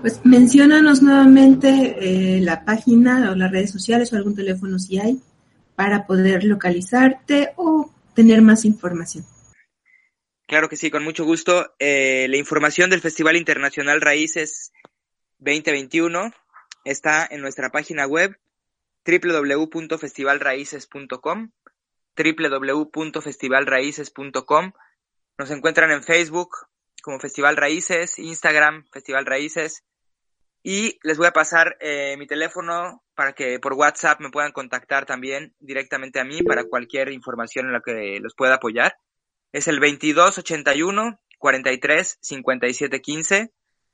Pues 0.00 0.24
menciónanos 0.24 1.02
nuevamente 1.02 1.68
eh, 1.98 2.40
la 2.40 2.64
página 2.64 3.30
o 3.30 3.34
las 3.34 3.50
redes 3.50 3.70
sociales 3.70 4.10
o 4.12 4.16
algún 4.16 4.34
teléfono 4.34 4.78
si 4.78 4.98
hay 4.98 5.20
para 5.76 6.06
poder 6.06 6.44
localizarte 6.44 7.52
o 7.56 7.92
tener 8.14 8.40
más 8.40 8.64
información. 8.64 9.26
Claro 10.46 10.70
que 10.70 10.76
sí, 10.76 10.90
con 10.90 11.04
mucho 11.04 11.26
gusto. 11.26 11.74
Eh, 11.78 12.26
la 12.30 12.38
información 12.38 12.88
del 12.88 13.02
Festival 13.02 13.36
Internacional 13.36 14.00
Raíces 14.00 14.72
2021 15.38 16.32
está 16.84 17.28
en 17.30 17.42
nuestra 17.42 17.68
página 17.68 18.06
web 18.06 18.38
www.festivalraíces.com 19.04 21.50
www.festivalraíces.com 22.16 24.72
Nos 25.40 25.50
encuentran 25.50 25.90
en 25.90 26.02
Facebook 26.02 26.50
como 27.02 27.18
Festival 27.18 27.56
Raíces, 27.56 28.18
Instagram, 28.18 28.84
Festival 28.92 29.24
Raíces. 29.24 29.84
Y 30.62 30.98
les 31.02 31.16
voy 31.16 31.28
a 31.28 31.32
pasar 31.32 31.78
eh, 31.80 32.14
mi 32.18 32.26
teléfono 32.26 33.02
para 33.14 33.32
que 33.32 33.58
por 33.58 33.72
WhatsApp 33.72 34.20
me 34.20 34.28
puedan 34.28 34.52
contactar 34.52 35.06
también 35.06 35.54
directamente 35.58 36.20
a 36.20 36.24
mí 36.24 36.42
para 36.42 36.64
cualquier 36.64 37.10
información 37.10 37.64
en 37.64 37.72
la 37.72 37.80
que 37.80 38.20
los 38.20 38.34
pueda 38.34 38.56
apoyar. 38.56 38.98
Es 39.50 39.66
el 39.66 39.80
2281 39.80 41.18
43 41.38 42.18
57 42.20 43.00
15. 43.00 43.50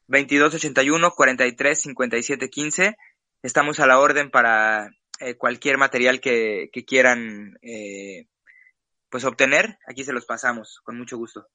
2281 0.09 1.11
43 1.13 1.81
57 1.81 2.51
15. 2.51 2.97
Estamos 3.45 3.79
a 3.79 3.87
la 3.87 4.01
orden 4.01 4.33
para 4.33 4.91
eh, 5.21 5.37
cualquier 5.37 5.79
material 5.79 6.21
que, 6.21 6.71
que 6.73 6.85
quieran 6.85 7.57
eh, 7.63 8.27
pues 9.11 9.25
obtener. 9.25 9.79
Aquí 9.87 10.05
se 10.05 10.13
los 10.13 10.25
pasamos 10.25 10.81
con 10.85 10.99
mucho 10.99 11.17
gusto. 11.17 11.49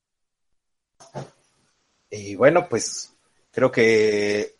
Y 2.09 2.35
bueno, 2.35 2.67
pues 2.69 3.13
creo 3.51 3.71
que 3.71 4.55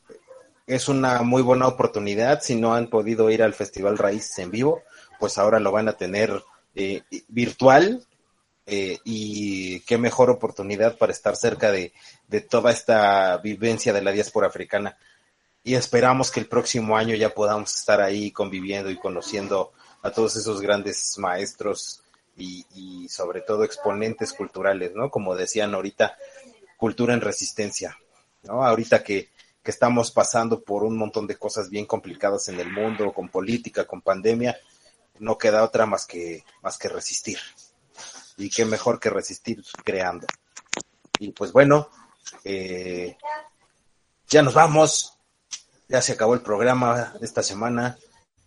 es 0.66 0.88
una 0.88 1.22
muy 1.22 1.42
buena 1.42 1.68
oportunidad. 1.68 2.42
Si 2.42 2.56
no 2.56 2.74
han 2.74 2.90
podido 2.90 3.30
ir 3.30 3.44
al 3.44 3.54
Festival 3.54 3.98
Raíces 3.98 4.40
en 4.40 4.52
vivo, 4.52 4.84
pues 5.20 5.38
ahora 5.38 5.60
lo 5.60 5.72
van 5.72 5.90
a 5.90 5.94
tener 5.94 6.44
eh, 6.76 7.04
virtual. 7.28 8.06
Eh, 8.68 9.00
y 9.04 9.82
qué 9.82 9.98
mejor 9.98 10.30
oportunidad 10.30 10.98
para 10.98 11.12
estar 11.12 11.36
cerca 11.36 11.72
de, 11.72 11.94
de 12.28 12.42
toda 12.42 12.72
esta 12.72 13.38
vivencia 13.38 13.92
de 13.92 14.02
la 14.02 14.12
diáspora 14.12 14.48
africana. 14.48 14.98
Y 15.64 15.76
esperamos 15.76 16.32
que 16.32 16.40
el 16.40 16.48
próximo 16.48 16.96
año 16.96 17.16
ya 17.16 17.34
podamos 17.34 17.76
estar 17.76 18.02
ahí 18.02 18.32
conviviendo 18.32 18.90
y 18.90 18.98
conociendo 18.98 19.74
a 20.02 20.12
todos 20.12 20.36
esos 20.36 20.62
grandes 20.62 21.18
maestros 21.18 22.02
y, 22.42 23.08
sobre 23.10 23.42
todo 23.42 23.64
exponentes 23.64 24.34
culturales, 24.34 24.94
¿no? 24.94 25.10
Como 25.10 25.36
decían 25.36 25.74
ahorita, 25.74 26.18
cultura 26.78 27.14
en 27.14 27.22
resistencia, 27.22 27.98
¿no? 28.44 28.66
Ahorita 28.66 29.04
que, 29.04 29.30
que 29.62 29.72
estamos 29.72 30.12
pasando 30.12 30.62
por 30.62 30.84
un 30.84 30.98
montón 30.98 31.28
de 31.28 31.38
cosas 31.38 31.70
bien 31.70 31.86
complicadas 31.86 32.48
en 32.50 32.60
el 32.60 32.72
mundo, 32.72 33.14
con 33.14 33.30
política, 33.30 33.86
con 33.86 34.02
pandemia, 34.02 34.58
no 35.20 35.38
queda 35.38 35.64
otra 35.64 35.86
más 35.86 36.06
que, 36.06 36.44
más 36.62 36.78
que 36.78 36.90
resistir. 36.90 37.38
Y 38.38 38.50
qué 38.50 38.66
mejor 38.66 39.00
que 39.00 39.10
resistir 39.10 39.64
creando. 39.84 40.26
Y 41.20 41.32
pues 41.32 41.52
bueno, 41.52 41.90
eh, 42.44 43.18
ya 44.28 44.42
nos 44.42 44.54
vamos. 44.54 45.18
Ya 45.88 46.02
se 46.02 46.14
acabó 46.14 46.34
el 46.34 46.42
programa 46.42 47.14
esta 47.22 47.44
semana 47.44 47.98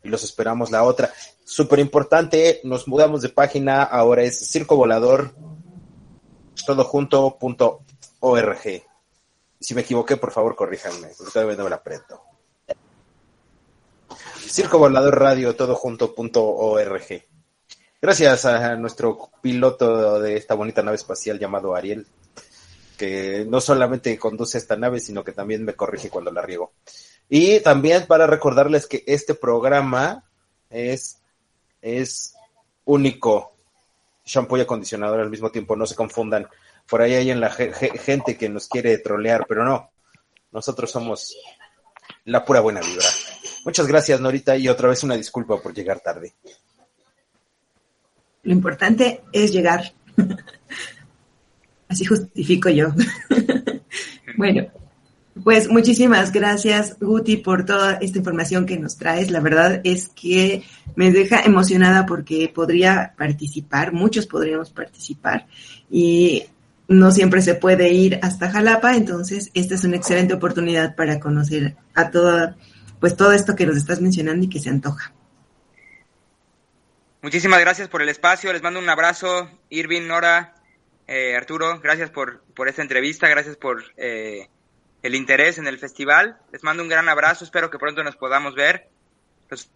y 0.05 0.09
los 0.09 0.22
esperamos 0.22 0.70
la 0.70 0.84
otra. 0.84 1.12
Súper 1.44 1.78
importante, 1.80 2.61
nos 2.62 2.86
mudamos 2.86 3.22
de 3.22 3.30
página, 3.30 3.82
ahora 3.82 4.22
es 4.22 4.50
Circo 4.50 4.76
Volador, 4.76 5.34
todo. 6.66 7.80
Si 9.61 9.74
me 9.74 9.80
equivoqué, 9.80 10.16
por 10.16 10.30
favor, 10.30 10.55
corríjanme, 10.55 11.09
porque 11.16 11.32
todavía 11.32 11.57
no 11.57 11.64
me 11.64 11.70
la 11.70 11.76
aprendo. 11.76 12.20
Circo 14.46 14.78
Volador 14.78 15.18
Radio, 15.18 15.57
todo. 15.57 15.80
Gracias 18.00 18.44
a 18.44 18.76
nuestro 18.76 19.30
piloto 19.40 20.20
de 20.20 20.36
esta 20.36 20.55
bonita 20.55 20.82
nave 20.82 20.96
espacial 20.96 21.38
llamado 21.38 21.74
Ariel, 21.74 22.07
que 22.98 23.46
no 23.48 23.61
solamente 23.61 24.18
conduce 24.18 24.59
esta 24.59 24.76
nave, 24.76 25.00
sino 25.00 25.24
que 25.24 25.32
también 25.32 25.64
me 25.64 25.74
corrige 25.74 26.11
cuando 26.11 26.30
la 26.30 26.42
riego. 26.42 26.74
Y 27.28 27.60
también 27.60 28.06
para 28.06 28.26
recordarles 28.26 28.86
que 28.86 29.02
este 29.06 29.34
programa 29.34 30.24
es, 30.70 31.20
es 31.80 32.34
único. 32.84 33.52
Shampoo 34.24 34.56
y 34.56 34.62
acondicionador 34.62 35.20
al 35.20 35.30
mismo 35.30 35.50
tiempo, 35.50 35.76
no 35.76 35.86
se 35.86 35.94
confundan 35.94 36.48
por 36.88 37.00
ahí 37.00 37.14
hay 37.14 37.30
en 37.30 37.40
la 37.40 37.50
gente 37.50 38.36
que 38.36 38.48
nos 38.48 38.68
quiere 38.68 38.98
trolear, 38.98 39.46
pero 39.48 39.64
no. 39.64 39.90
Nosotros 40.52 40.90
somos 40.90 41.36
la 42.24 42.44
pura 42.44 42.60
buena 42.60 42.80
vibra. 42.80 43.06
Muchas 43.64 43.86
gracias, 43.86 44.20
Norita, 44.20 44.56
y 44.56 44.68
otra 44.68 44.88
vez 44.88 45.02
una 45.02 45.16
disculpa 45.16 45.60
por 45.60 45.72
llegar 45.72 46.00
tarde. 46.00 46.34
Lo 48.42 48.52
importante 48.52 49.22
es 49.32 49.52
llegar. 49.52 49.92
Así 51.88 52.04
justifico 52.04 52.68
yo. 52.68 52.88
bueno, 54.36 54.66
pues 55.43 55.68
muchísimas 55.68 56.30
gracias, 56.30 56.97
Guti, 57.01 57.39
por 57.39 57.64
toda 57.64 57.95
esta 57.95 58.18
información 58.18 58.66
que 58.66 58.78
nos 58.78 58.97
traes. 58.97 59.32
La 59.32 59.41
verdad 59.41 59.80
es 59.82 60.09
que 60.09 60.62
me 60.95 61.11
deja 61.11 61.41
emocionada 61.43 62.07
porque 62.07 62.51
podría 62.55 63.14
participar, 63.18 63.93
muchos 63.93 64.26
podríamos 64.26 64.70
participar. 64.70 65.47
Y 65.91 66.45
no 66.87 67.11
siempre 67.11 67.43
se 67.43 67.57
puede 67.57 67.89
ir 67.93 68.20
hasta 68.22 68.51
Jalapa, 68.51 68.95
entonces 68.95 69.51
esta 69.55 69.74
es 69.74 69.85
una 69.85 69.97
excelente 69.97 70.35
oportunidad 70.35 70.95
para 70.95 71.18
conocer 71.18 71.76
a 71.95 72.11
toda, 72.11 72.57
pues 73.01 73.16
todo 73.16 73.32
esto 73.32 73.57
que 73.57 73.66
nos 73.66 73.76
estás 73.76 74.01
mencionando 74.01 74.45
y 74.45 74.49
que 74.49 74.61
se 74.61 74.70
antoja. 74.70 75.12
Muchísimas 77.22 77.59
gracias 77.59 77.89
por 77.89 78.03
el 78.03 78.09
espacio, 78.09 78.53
les 78.53 78.62
mando 78.62 78.78
un 78.78 78.89
abrazo, 78.89 79.49
Irving, 79.70 80.07
Nora, 80.07 80.55
eh, 81.07 81.35
Arturo, 81.35 81.80
gracias 81.80 82.11
por, 82.11 82.43
por 82.55 82.68
esta 82.68 82.82
entrevista, 82.82 83.28
gracias 83.28 83.57
por 83.57 83.82
eh, 83.97 84.49
el 85.05 85.14
interés 85.14 85.59
en 85.59 85.66
el 85.66 85.78
festival, 85.78 86.38
les 86.50 86.64
mando 86.64 86.82
un 86.82 86.88
gran 86.88 87.11
abrazo, 87.11 87.44
espero 87.44 87.70
que 87.70 87.78
pronto 87.78 88.02
nos 88.02 88.16
podamos 88.16 88.55
ver, 88.55 88.88
los 89.50 89.70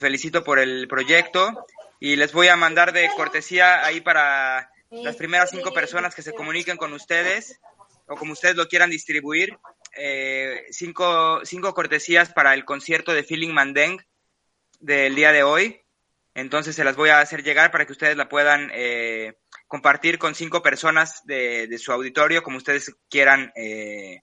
felicito 0.00 0.42
por 0.42 0.58
el 0.58 0.88
proyecto 0.88 1.64
y 2.00 2.16
les 2.16 2.32
voy 2.32 2.48
a 2.48 2.56
mandar 2.56 2.92
de 2.92 3.08
cortesía 3.16 3.86
ahí 3.86 4.00
para 4.00 4.72
las 4.90 5.14
primeras 5.14 5.50
cinco 5.50 5.72
personas 5.72 6.16
que 6.16 6.22
se 6.22 6.32
comuniquen 6.32 6.76
con 6.76 6.92
ustedes 6.94 7.60
o 8.08 8.16
como 8.16 8.32
ustedes 8.32 8.56
lo 8.56 8.66
quieran 8.66 8.90
distribuir, 8.90 9.56
eh, 9.96 10.64
cinco, 10.72 11.44
cinco 11.44 11.74
cortesías 11.74 12.32
para 12.32 12.52
el 12.52 12.64
concierto 12.64 13.14
de 13.14 13.22
Feeling 13.22 13.52
Mandeng 13.52 14.04
del 14.80 15.14
día 15.14 15.30
de 15.30 15.44
hoy. 15.44 15.80
Entonces 16.34 16.74
se 16.74 16.82
las 16.82 16.96
voy 16.96 17.10
a 17.10 17.20
hacer 17.20 17.44
llegar 17.44 17.70
para 17.70 17.86
que 17.86 17.92
ustedes 17.92 18.16
la 18.16 18.28
puedan 18.28 18.68
eh, 18.74 19.38
compartir 19.68 20.18
con 20.18 20.34
cinco 20.34 20.60
personas 20.60 21.24
de, 21.24 21.68
de, 21.68 21.78
su 21.78 21.92
auditorio, 21.92 22.42
como 22.42 22.56
ustedes 22.56 22.92
quieran, 23.08 23.52
eh, 23.54 24.22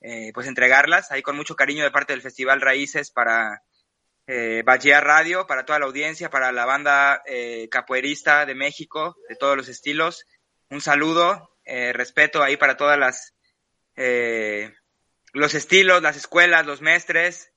eh, 0.00 0.30
pues 0.34 0.46
entregarlas. 0.46 1.10
Ahí 1.10 1.22
con 1.22 1.36
mucho 1.36 1.56
cariño 1.56 1.84
de 1.84 1.90
parte 1.90 2.12
del 2.12 2.22
Festival 2.22 2.60
Raíces 2.60 3.10
para 3.10 3.62
eh, 4.26 4.62
Radio, 5.00 5.46
para 5.46 5.64
toda 5.64 5.78
la 5.78 5.86
audiencia, 5.86 6.30
para 6.30 6.52
la 6.52 6.66
banda 6.66 7.22
eh, 7.26 7.68
capoeirista 7.70 8.46
de 8.46 8.54
México, 8.54 9.16
de 9.28 9.36
todos 9.36 9.56
los 9.56 9.68
estilos. 9.68 10.26
Un 10.70 10.80
saludo, 10.80 11.56
eh, 11.64 11.92
respeto 11.92 12.42
ahí 12.42 12.56
para 12.56 12.76
todas 12.76 12.98
las 12.98 13.34
eh, 13.94 14.72
los 15.32 15.54
estilos, 15.54 16.02
las 16.02 16.16
escuelas, 16.16 16.66
los 16.66 16.82
mestres. 16.82 17.52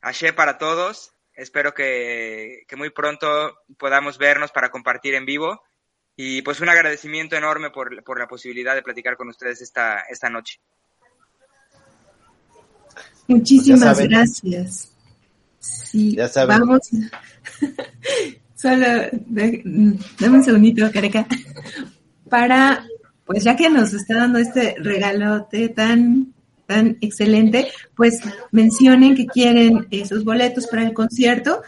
Aché 0.00 0.32
para 0.32 0.58
todos 0.58 1.12
espero 1.34 1.74
que, 1.74 2.64
que, 2.68 2.76
muy 2.76 2.90
pronto 2.90 3.58
podamos 3.78 4.18
vernos 4.18 4.52
para 4.52 4.70
compartir 4.70 5.14
en 5.14 5.26
vivo. 5.26 5.62
Y 6.14 6.42
pues 6.42 6.60
un 6.60 6.68
agradecimiento 6.68 7.36
enorme 7.36 7.70
por, 7.70 8.04
por 8.04 8.18
la 8.18 8.28
posibilidad 8.28 8.74
de 8.74 8.82
platicar 8.82 9.16
con 9.16 9.28
ustedes 9.28 9.62
esta, 9.62 10.00
esta 10.10 10.28
noche. 10.28 10.60
Muchísimas 13.28 13.96
pues 13.96 14.08
gracias. 14.08 14.88
Sí, 15.58 16.16
ya 16.16 16.28
saben. 16.28 16.60
vamos. 16.60 16.88
Solo 18.54 18.86
dame 19.26 19.98
un 20.20 20.44
segundito, 20.44 20.90
Careca, 20.92 21.26
para, 22.28 22.86
pues 23.24 23.42
ya 23.42 23.56
que 23.56 23.68
nos 23.68 23.92
está 23.92 24.16
dando 24.16 24.38
este 24.38 24.76
regalote 24.78 25.68
tan 25.68 26.32
tan 26.66 26.96
excelente, 27.00 27.68
pues 27.94 28.20
mencionen 28.50 29.14
que 29.14 29.26
quieren 29.26 29.86
esos 29.90 30.24
boletos 30.24 30.66
para 30.66 30.84
el 30.84 30.94
concierto 30.94 31.62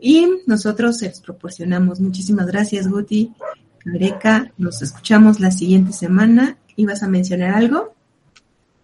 y 0.00 0.26
nosotros 0.46 0.98
se 0.98 1.08
los 1.08 1.20
proporcionamos. 1.20 2.00
Muchísimas 2.00 2.46
gracias, 2.46 2.88
Guti. 2.88 3.32
Careca, 3.78 4.52
nos 4.58 4.82
escuchamos 4.82 5.38
la 5.38 5.50
siguiente 5.50 5.92
semana. 5.92 6.56
¿Ibas 6.76 7.02
a 7.02 7.08
mencionar 7.08 7.54
algo? 7.54 7.94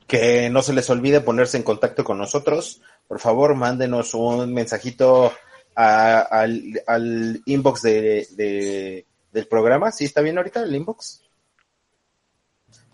Que 0.08 0.50
no 0.50 0.62
se 0.62 0.72
les 0.72 0.90
olvide 0.90 1.20
ponerse 1.20 1.56
en 1.56 1.62
contacto 1.62 2.02
con 2.02 2.18
nosotros. 2.18 2.80
Por 3.06 3.20
favor, 3.20 3.54
mándenos 3.54 4.14
un 4.14 4.52
mensajito 4.52 5.32
a, 5.76 6.20
al, 6.22 6.82
al, 6.88 7.40
inbox 7.46 7.82
de, 7.82 8.26
de, 8.32 9.06
del 9.32 9.46
programa. 9.46 9.92
¿Sí 9.92 10.06
está 10.06 10.20
bien 10.22 10.36
ahorita 10.38 10.64
el 10.64 10.74
inbox? 10.74 11.22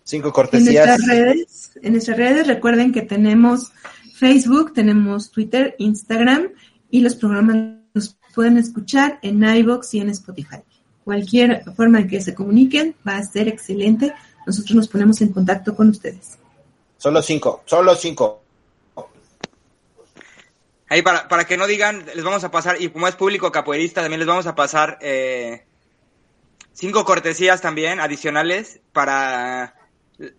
Cinco 0.03 0.31
cortesías. 0.31 0.85
En 0.85 0.89
nuestras 0.91 1.07
redes, 1.07 1.71
en 1.81 1.91
nuestras 1.93 2.17
redes 2.17 2.47
recuerden 2.47 2.91
que 2.91 3.01
tenemos 3.01 3.71
Facebook, 4.15 4.73
tenemos 4.73 5.31
Twitter, 5.31 5.75
Instagram 5.79 6.49
y 6.91 7.01
los 7.01 7.15
programas 7.15 7.79
los 7.93 8.17
pueden 8.35 8.57
escuchar 8.57 9.19
en 9.23 9.43
iBox 9.43 9.93
y 9.95 10.01
en 10.01 10.09
Spotify. 10.09 10.57
Cualquier 11.03 11.63
forma 11.75 12.01
en 12.01 12.07
que 12.07 12.21
se 12.21 12.35
comuniquen 12.35 12.95
va 13.07 13.17
a 13.17 13.23
ser 13.23 13.47
excelente. 13.47 14.13
Nosotros 14.45 14.75
nos 14.75 14.87
ponemos 14.87 15.21
en 15.21 15.31
contacto 15.31 15.75
con 15.75 15.89
ustedes. 15.89 16.37
Solo 17.05 17.21
cinco, 17.21 17.61
solo 17.67 17.95
cinco. 17.95 18.41
Ahí 20.89 21.03
para, 21.03 21.27
para 21.27 21.45
que 21.45 21.55
no 21.55 21.67
digan, 21.67 22.03
les 22.03 22.23
vamos 22.23 22.43
a 22.43 22.49
pasar, 22.49 22.81
y 22.81 22.89
como 22.89 23.07
es 23.07 23.15
público 23.15 23.51
capoeirista, 23.51 24.01
también 24.01 24.21
les 24.21 24.27
vamos 24.27 24.47
a 24.47 24.55
pasar 24.55 24.97
eh, 25.01 25.67
cinco 26.73 27.05
cortesías 27.05 27.61
también 27.61 27.99
adicionales 27.99 28.81
para 28.91 29.75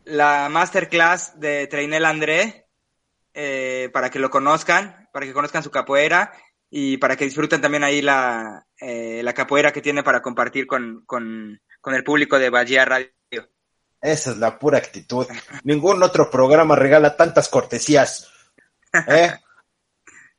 la 0.06 0.48
masterclass 0.50 1.38
de 1.38 1.68
Treinel 1.68 2.04
André, 2.04 2.66
eh, 3.32 3.88
para 3.92 4.10
que 4.10 4.18
lo 4.18 4.28
conozcan, 4.28 5.08
para 5.12 5.24
que 5.24 5.32
conozcan 5.32 5.62
su 5.62 5.70
capoeira 5.70 6.32
y 6.68 6.96
para 6.96 7.14
que 7.14 7.26
disfruten 7.26 7.60
también 7.60 7.84
ahí 7.84 8.02
la, 8.02 8.66
eh, 8.80 9.20
la 9.22 9.34
capoeira 9.34 9.72
que 9.72 9.82
tiene 9.82 10.02
para 10.02 10.20
compartir 10.20 10.66
con, 10.66 11.04
con, 11.06 11.60
con 11.80 11.94
el 11.94 12.02
público 12.02 12.40
de 12.40 12.50
Bahía 12.50 12.84
Radio. 12.84 13.12
Esa 14.06 14.30
es 14.30 14.38
la 14.38 14.56
pura 14.56 14.78
actitud. 14.78 15.26
Ningún 15.64 16.00
otro 16.00 16.30
programa 16.30 16.76
regala 16.76 17.16
tantas 17.16 17.48
cortesías. 17.48 18.28
¿eh? 19.08 19.32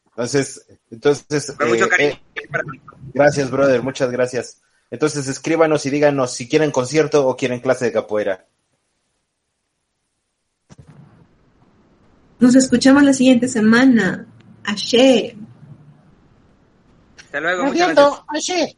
Entonces, 0.06 0.66
entonces, 0.90 1.54
eh, 2.00 2.18
gracias, 3.14 3.52
brother, 3.52 3.84
muchas 3.84 4.10
gracias. 4.10 4.62
Entonces, 4.90 5.28
escríbanos 5.28 5.86
y 5.86 5.90
díganos 5.90 6.34
si 6.34 6.48
quieren 6.48 6.72
concierto 6.72 7.28
o 7.28 7.36
quieren 7.36 7.60
clase 7.60 7.86
de 7.86 7.92
capoeira. 7.92 8.46
Nos 12.40 12.56
escuchamos 12.56 13.04
la 13.04 13.12
siguiente 13.12 13.50
semana. 13.50 14.28
Ashe. 14.64 15.36
Hasta 17.18 17.42
luego. 17.42 17.70
Viendo, 17.72 18.26
Ashe. 18.30 18.78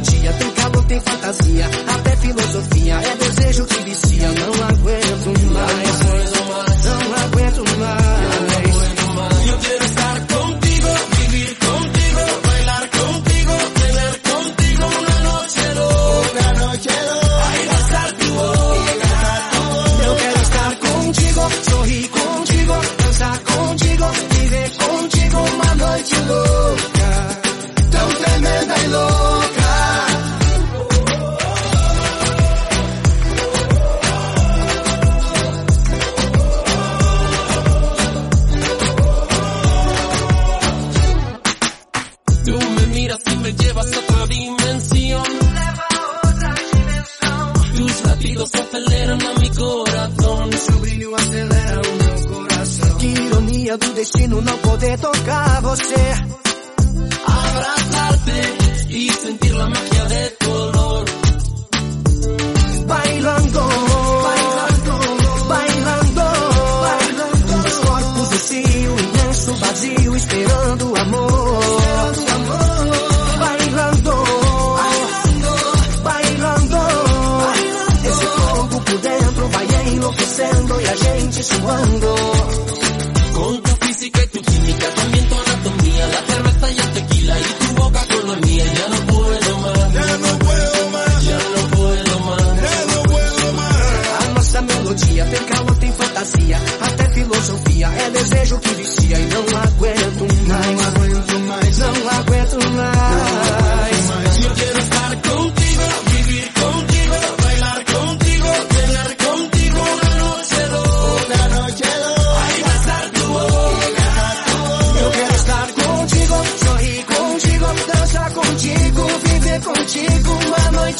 Melodia 0.00 0.32
tem 0.32 0.50
calor, 0.52 0.84
tem 0.84 1.00
fantasia, 1.00 1.66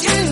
do 0.01 0.30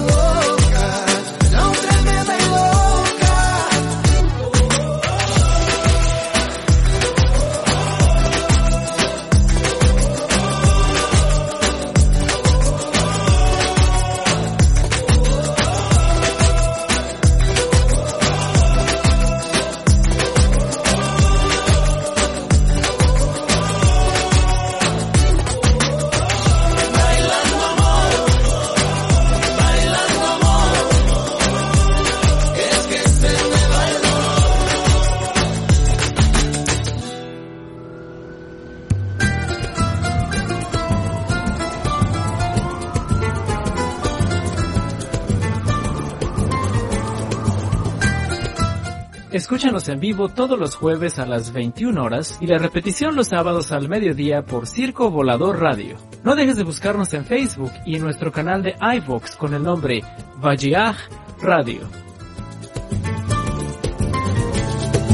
Escúchanos 49.70 49.90
en 49.90 50.00
vivo 50.00 50.30
todos 50.30 50.58
los 50.58 50.76
jueves 50.76 51.20
a 51.20 51.28
las 51.28 51.54
21 51.54 52.04
horas 52.04 52.40
y 52.42 52.48
la 52.48 52.58
repetición 52.58 53.16
los 53.16 53.28
sábados 53.28 53.72
al 53.72 53.88
mediodía 53.88 54.42
por 54.42 54.66
Circo 54.66 55.12
Volador 55.12 55.60
Radio. 55.60 55.96
No 56.24 56.36
dejes 56.36 56.58
de 56.58 56.64
buscarnos 56.64 57.14
en 57.14 57.24
Facebook 57.24 57.72
y 57.86 57.96
en 57.96 58.02
nuestro 58.02 58.32
canal 58.32 58.64
de 58.64 58.74
iVox 58.98 59.36
con 59.36 59.54
el 59.54 59.62
nombre 59.62 60.02
Vajiaj 60.38 60.98
Radio. 61.44 61.82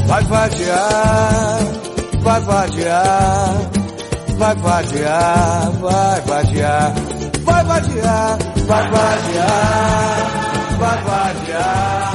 Vai 0.07 0.23
vadiar, 0.23 1.59
vai 2.23 2.41
vadiar, 2.45 3.71
vai 4.37 4.55
vadiar, 4.55 5.71
vai 5.81 6.21
vadiar, 6.21 6.93
vai 7.43 7.65
vadiar, 7.65 8.37
vai 8.65 8.89
vadiar, 8.89 10.77
vai 10.79 11.03
vadiar, 11.03 12.14